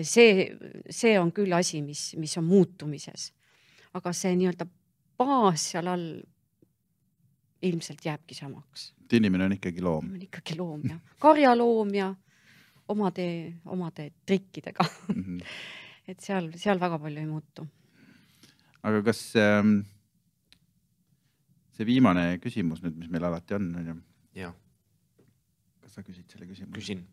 see, 0.02 0.50
see 0.90 1.14
on 1.18 1.32
küll 1.32 1.52
asi, 1.56 1.80
mis, 1.82 2.14
mis 2.16 2.36
on 2.36 2.44
muutumises. 2.44 3.32
aga 3.94 4.12
see 4.12 4.34
nii-öelda 4.36 4.66
baas 5.16 5.70
seal 5.72 5.86
all 5.88 6.20
ilmselt 7.62 8.04
jääbki 8.04 8.34
samaks. 8.34 8.92
et 9.04 9.12
inimene 9.12 9.44
on 9.44 9.56
ikkagi 9.56 9.80
loom 9.80 10.12
on 10.12 10.22
ikkagi 10.22 10.58
loom 10.58 10.82
ja 10.84 10.98
karjaloom 11.18 11.94
ja 11.94 12.14
omade, 12.88 13.52
omade 13.66 14.10
trikkidega, 14.26 14.84
mm. 15.14 15.24
-hmm. 15.24 15.42
et 16.08 16.20
seal, 16.20 16.50
seal 16.56 16.80
väga 16.80 16.98
palju 16.98 17.20
ei 17.20 17.26
muutu. 17.26 17.66
Aga 18.86 19.02
kas 19.08 19.20
ähm, 19.40 19.80
see 21.76 21.86
viimane 21.88 22.38
küsimus 22.42 22.82
nüüd, 22.84 22.96
mis 22.98 23.10
meil 23.12 23.26
alati 23.28 23.56
on, 23.58 23.68
on 23.80 23.92
ju, 23.92 23.96
jah, 24.42 24.54
kas 25.82 25.98
sa 25.98 26.06
küsid 26.06 26.30
selle 26.30 26.48
küsimuse? 26.50 26.74
küsin. 26.78 27.04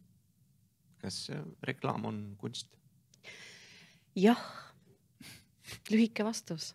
kas 1.02 1.26
äh, 1.34 1.44
reklaam 1.68 2.08
on 2.10 2.24
kunst? 2.42 2.70
jah, 4.16 4.42
lühike 5.92 6.26
vastus. 6.26 6.74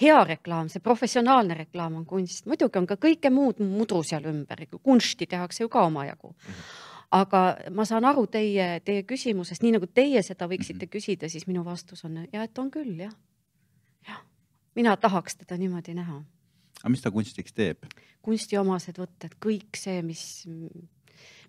hea 0.00 0.18
reklaam, 0.24 0.70
see 0.72 0.82
professionaalne 0.82 1.54
reklaam 1.64 2.00
on 2.00 2.06
kunst, 2.06 2.46
muidugi 2.50 2.80
on 2.80 2.86
ka 2.90 2.98
kõike 3.00 3.30
muud 3.30 3.62
mudru 3.62 4.02
seal 4.06 4.26
ümber, 4.30 4.66
kunsti 4.82 5.26
tehakse 5.26 5.64
ju 5.64 5.72
ka 5.72 5.86
omajagu 5.86 6.34
aga 7.14 7.40
ma 7.72 7.86
saan 7.88 8.04
aru 8.04 8.26
teie, 8.30 8.80
teie 8.84 9.04
küsimusest, 9.08 9.62
nii 9.64 9.78
nagu 9.78 9.88
teie 9.88 10.22
seda 10.22 10.48
võiksite 10.48 10.84
Mhm. 10.84 10.92
küsida, 10.92 11.28
siis 11.28 11.46
minu 11.46 11.64
vastus 11.64 12.04
on 12.04 12.26
ja 12.32 12.42
et 12.42 12.58
on 12.58 12.70
küll 12.70 12.98
jah, 13.00 13.14
mina 14.78 14.94
tahaks 14.96 15.40
teda 15.42 15.58
niimoodi 15.60 15.96
näha. 15.98 16.20
aga 16.78 16.92
mis 16.94 17.02
ta 17.02 17.10
kunstiks 17.14 17.54
teeb? 17.56 17.88
kunstiomased 18.22 18.98
võtted, 19.00 19.34
kõik 19.42 19.78
see, 19.78 20.02
mis, 20.02 20.22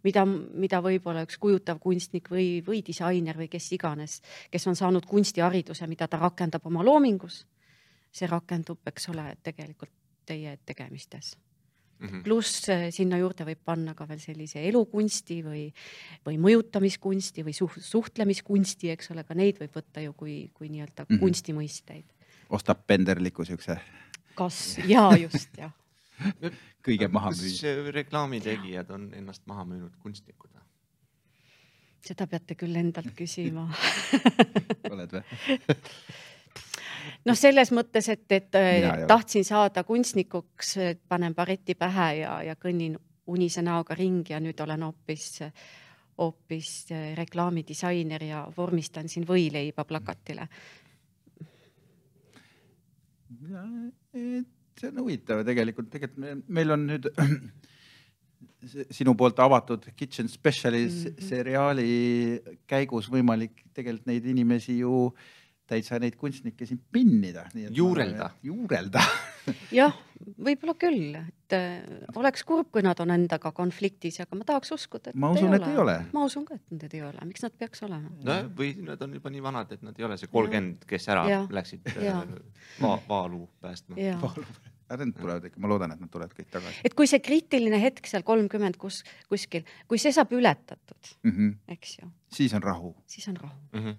mida, 0.05 0.23
mida 0.25 0.79
võib-olla 0.85 1.25
üks 1.27 1.37
kujutav 1.41 1.81
kunstnik 1.83 2.29
või, 2.31 2.63
või 2.65 2.81
disainer 2.85 3.37
või 3.37 3.49
kes 3.51 3.71
iganes, 3.75 4.21
kes 4.51 4.67
on 4.71 4.77
saanud 4.79 5.05
kunstihariduse, 5.09 5.87
mida 5.91 6.07
ta 6.07 6.21
rakendab 6.21 6.65
oma 6.65 6.85
loomingus. 6.85 7.45
see 8.11 8.25
rakendub, 8.27 8.79
eks 8.89 9.09
ole, 9.09 9.35
tegelikult 9.43 9.93
teie 10.25 10.57
tegemistes 10.65 11.35
Mhm. 11.99 12.21
pluss 12.23 12.69
eh, 12.71 12.87
sinna 12.95 13.17
juurde 13.19 13.43
võib 13.43 13.59
panna 13.65 13.93
ka 13.95 14.05
veel 14.07 14.21
sellise 14.23 14.61
elukunsti 14.69 15.41
või, 15.43 15.65
või 16.23 16.37
mõjutamiskunsti 16.39 17.43
või 17.43 17.55
suht, 17.57 17.81
suhtlemiskunsti, 17.83 18.93
eks 18.93 19.11
ole, 19.11 19.25
ka 19.27 19.35
neid 19.35 19.59
võib 19.59 19.75
võtta 19.75 20.03
ju 20.05 20.13
kui, 20.15 20.37
kui 20.55 20.71
nii-öelda 20.71 21.03
mm. 21.03 21.09
-hmm. 21.09 21.19
kunstimõisteid. 21.19 22.07
Ostab 22.49 22.85
penderliku 22.87 23.45
siukse 23.45 23.79
kas 24.39 24.77
ja 24.87 25.09
just 25.19 25.57
jah, 25.57 25.73
kõige 26.85 27.09
maha 27.11 27.33
kas 27.33 27.43
müüa. 27.43 27.91
reklaamitegijad 27.95 28.91
on 28.95 29.09
ennast 29.17 29.45
maha 29.49 29.65
müünud 29.67 29.95
kunstnikud 30.03 30.51
või? 30.53 30.63
seda 32.09 32.27
peate 32.31 32.55
küll 32.55 32.75
endalt 32.79 33.11
küsima. 33.15 33.67
oled 34.93 35.17
või? 35.17 35.23
noh, 37.27 37.35
selles 37.35 37.73
mõttes, 37.75 38.07
et, 38.13 38.25
et 38.31 38.55
Mina 38.55 38.95
ole. 38.95 39.09
tahtsin 39.11 39.45
saada 39.47 39.83
kunstnikuks, 39.87 40.75
panen 41.07 41.35
bareti 41.35 41.75
pähe 41.79 42.09
ja, 42.21 42.39
ja 42.47 42.55
kõnnin 42.59 42.97
unise 43.29 43.61
näoga 43.61 43.95
ringi 43.95 44.33
ja 44.33 44.39
nüüd 44.41 44.59
olen 44.63 44.87
hoopis, 44.87 45.43
hoopis 46.17 46.71
reklaamidisainer 47.19 48.23
ja 48.25 48.45
vormistan 48.57 49.09
siin 49.11 49.27
võileiba 49.27 49.85
plakatile. 49.85 50.47
See 54.79 54.89
on 54.89 55.01
huvitav 55.03 55.43
tegelikult, 55.47 55.89
tegelikult 55.91 56.23
me- 56.23 56.37
meil 56.47 56.75
on 56.75 56.85
nüüd 56.89 57.09
sinu 58.97 59.15
poolt 59.19 59.39
avatud 59.39 59.85
Kitchen 59.95 60.27
Specialis 60.31 61.05
mm. 61.05 61.11
-hmm. 61.11 61.27
seriaali 61.29 61.89
käigus 62.67 63.09
võimalik 63.11 63.65
tegelikult 63.73 64.07
neid 64.07 64.25
inimesi 64.25 64.79
ju 64.79 65.13
täitsa 65.69 65.99
neid 66.01 66.15
kunstnikke 66.17 66.65
siin 66.65 66.79
pinnida. 66.91 67.45
Juurelda. 67.53 68.31
juurelda 68.43 69.03
jah, 69.79 69.93
võib-olla 70.37 70.75
küll, 70.81 71.19
et 71.49 71.55
äh, 71.57 72.05
oleks 72.15 72.43
kurb, 72.45 72.67
kui 72.71 72.83
nad 72.85 72.99
on 73.01 73.09
endaga 73.11 73.51
konfliktis, 73.55 74.19
aga 74.21 74.37
ma 74.37 74.45
tahaks 74.45 74.71
uskuda, 74.75 75.09
et 75.09 75.15
Ma 75.19 75.31
usun, 75.33 75.53
et 75.57 75.65
ei 75.67 75.77
ole. 75.81 75.95
ma 76.13 76.23
usun 76.25 76.45
ka, 76.45 76.55
et 76.55 76.71
nad 76.83 76.93
ei 76.93 77.01
ole, 77.01 77.25
miks 77.25 77.41
nad 77.45 77.55
peaks 77.57 77.83
olema? 77.83 78.09
nojah, 78.23 78.49
või 78.59 78.75
nad 78.85 79.01
on 79.01 79.13
juba 79.17 79.29
nii 79.33 79.41
vanad, 79.41 79.71
et 79.71 79.81
nad 79.85 79.97
ei 79.99 80.05
ole 80.05 80.17
see 80.21 80.27
kolmkümmend, 80.31 80.85
kes 80.89 81.07
ära 81.09 81.23
Jah. 81.29 81.47
läksid 81.49 81.89
äh, 81.95 82.25
va 82.81 82.99
vaalu 83.09 83.47
päästma. 83.61 83.97
ja 83.97 84.19
aga 84.89 85.05
need 85.05 85.17
tulevad 85.19 85.43
ikka, 85.45 85.59
ma 85.61 85.69
loodan, 85.69 85.91
et 85.93 85.99
nad 86.01 86.09
tulevad 86.09 86.33
kõik 86.37 86.49
tagasi 86.53 86.81
et 86.85 86.93
kui 86.97 87.07
see 87.09 87.19
kriitiline 87.21 87.77
hetk 87.81 88.07
seal 88.09 88.23
kolmkümmend 88.25 88.77
kus 88.81 89.01
kuskil, 89.29 89.65
kui 89.87 89.97
see 90.01 90.11
saab 90.13 90.31
ületatud, 90.33 91.11
mm. 91.23 91.31
-hmm. 91.31 91.57
eks 91.75 91.97
ju, 92.01 92.11
siis 92.33 92.53
on 92.53 92.63
rahu 92.63 92.95
siis 93.05 93.27
on 93.27 93.37
rahu 93.37 93.55
Mhm. 93.73 93.97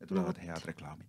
ja 0.00 0.06
tulevad 0.06 0.26
vot. 0.34 0.42
head 0.46 0.66
reklaamid. 0.66 1.06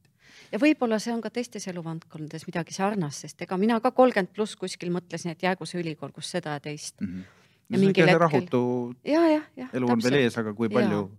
Ja 0.51 0.59
võib-olla 0.59 0.99
see 0.99 1.13
on 1.13 1.21
ka 1.21 1.29
teistes 1.29 1.67
eluvaldkondades 1.67 2.47
midagi 2.47 2.73
sarnast, 2.73 3.25
sest 3.25 3.41
ega 3.41 3.57
mina 3.57 3.79
ka 3.79 3.91
kolmkümmend 3.91 4.33
pluss 4.35 4.55
kuskil 4.55 4.91
mõtlesin, 4.91 5.31
et 5.31 5.43
jäägu 5.43 5.65
see 5.65 5.81
ülikool, 5.83 6.11
kus 6.11 6.31
seda 6.31 6.57
ja 6.57 6.59
teist 6.59 7.01
Mm 7.01 7.07
-hmm. 7.07 7.23
Ja 7.71 7.77
no 7.77 7.85
mingil 7.85 8.05
hetkel- 8.05 8.19
rahutu 8.19 8.95
ja, 9.05 9.21
jah, 9.31 9.43
jah. 9.55 9.69
elu 9.73 9.87
on 9.91 10.01
veel 10.03 10.13
ees, 10.13 10.37
aga 10.37 10.53
kui 10.53 10.69
palju 10.69 11.11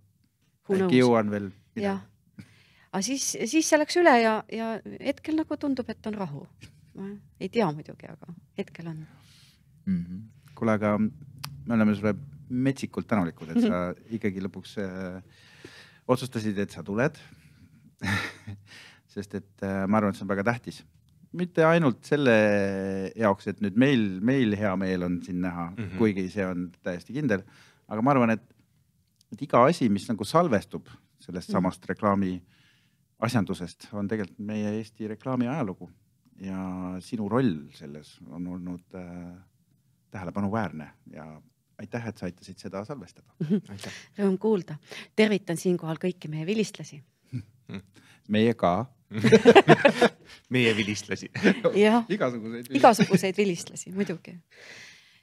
äkki 0.69 0.99
jõuan 0.99 1.31
veel 1.31 1.47
jah, 1.75 2.03
aga 2.91 3.01
siis, 3.01 3.25
siis 3.49 3.69
see 3.69 3.79
läks 3.81 3.97
üle 3.97 4.13
ja, 4.21 4.33
ja 4.53 4.67
hetkel 5.01 5.35
nagu 5.39 5.57
tundub, 5.57 5.89
et 5.89 6.05
on 6.07 6.13
rahu. 6.13 6.47
ei 7.39 7.49
tea 7.49 7.71
muidugi, 7.71 8.05
aga 8.05 8.33
hetkel 8.57 8.87
on. 8.87 9.07
mm 9.85 10.03
-hmm. 10.03 10.21
kuule, 10.55 10.71
aga 10.71 10.97
me 10.99 11.73
oleme 11.73 11.95
sulle 11.95 12.13
metsikult 12.49 13.07
tänulikud, 13.07 13.49
et 13.49 13.61
sa 13.61 13.93
ikkagi 14.15 14.41
lõpuks 14.45 14.77
äh, 14.77 15.23
otsustasid, 16.07 16.57
et 16.57 16.69
sa 16.69 16.83
tuled 16.83 17.17
sest 19.13 19.35
et 19.39 19.63
äh, 19.65 19.83
ma 19.87 19.99
arvan, 19.99 20.13
et 20.13 20.19
see 20.19 20.25
on 20.25 20.31
väga 20.33 20.43
tähtis, 20.47 20.81
mitte 21.33 21.65
ainult 21.65 22.03
selle 22.05 22.33
jaoks, 23.17 23.47
et 23.49 23.61
nüüd 23.61 23.77
meil, 23.79 24.03
meil 24.21 24.55
hea 24.57 24.73
meel 24.77 25.05
on 25.07 25.19
sind 25.25 25.41
näha 25.41 25.69
mm, 25.69 25.77
Mhm. 25.77 25.87
-hmm. 25.91 25.97
kuigi 25.97 26.27
see 26.29 26.45
on 26.45 26.67
täiesti 26.83 27.13
kindel, 27.13 27.43
aga 27.87 28.01
ma 28.01 28.11
arvan, 28.11 28.29
et, 28.35 28.43
et 29.33 29.41
iga 29.41 29.63
asi, 29.65 29.89
mis 29.89 30.07
nagu 30.09 30.23
salvestub 30.25 30.87
sellest 31.19 31.49
Mhm. 31.49 31.53
samast 31.53 31.85
reklaami 31.89 32.41
asjandusest, 33.23 33.87
on 33.93 34.07
tegelikult 34.07 34.39
meie 34.39 34.69
Eesti 34.79 35.07
reklaami 35.07 35.47
ajalugu 35.47 35.89
ja 36.41 36.97
sinu 36.99 37.29
roll 37.29 37.53
selles 37.73 38.17
on 38.29 38.47
olnud 38.47 38.95
äh, 38.95 39.37
tähelepanuväärne 40.11 40.89
ja 41.13 41.41
aitäh, 41.79 42.07
et 42.07 42.17
sa 42.17 42.25
aitasid 42.25 42.57
seda 42.61 42.83
salvestada. 42.85 43.33
aitäh. 43.69 43.93
Rõõm 44.19 44.37
kuulda. 44.37 44.75
tervitan 45.15 45.57
siinkohal 45.57 45.97
kõiki 45.97 46.29
meie 46.29 46.45
vilistlasi. 46.45 47.03
Meie 48.27 48.53
ka. 48.53 48.85
meie 50.53 50.73
vilistlasi. 50.77 51.29
jah, 51.75 52.05
igasuguseid. 52.09 52.65
igasuguseid 52.69 53.37
vilistlasi 53.37 53.91
muidugi. 53.91 54.37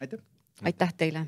aitäh. 0.01 0.21
aitäh 0.63 0.95
teile. 0.97 1.27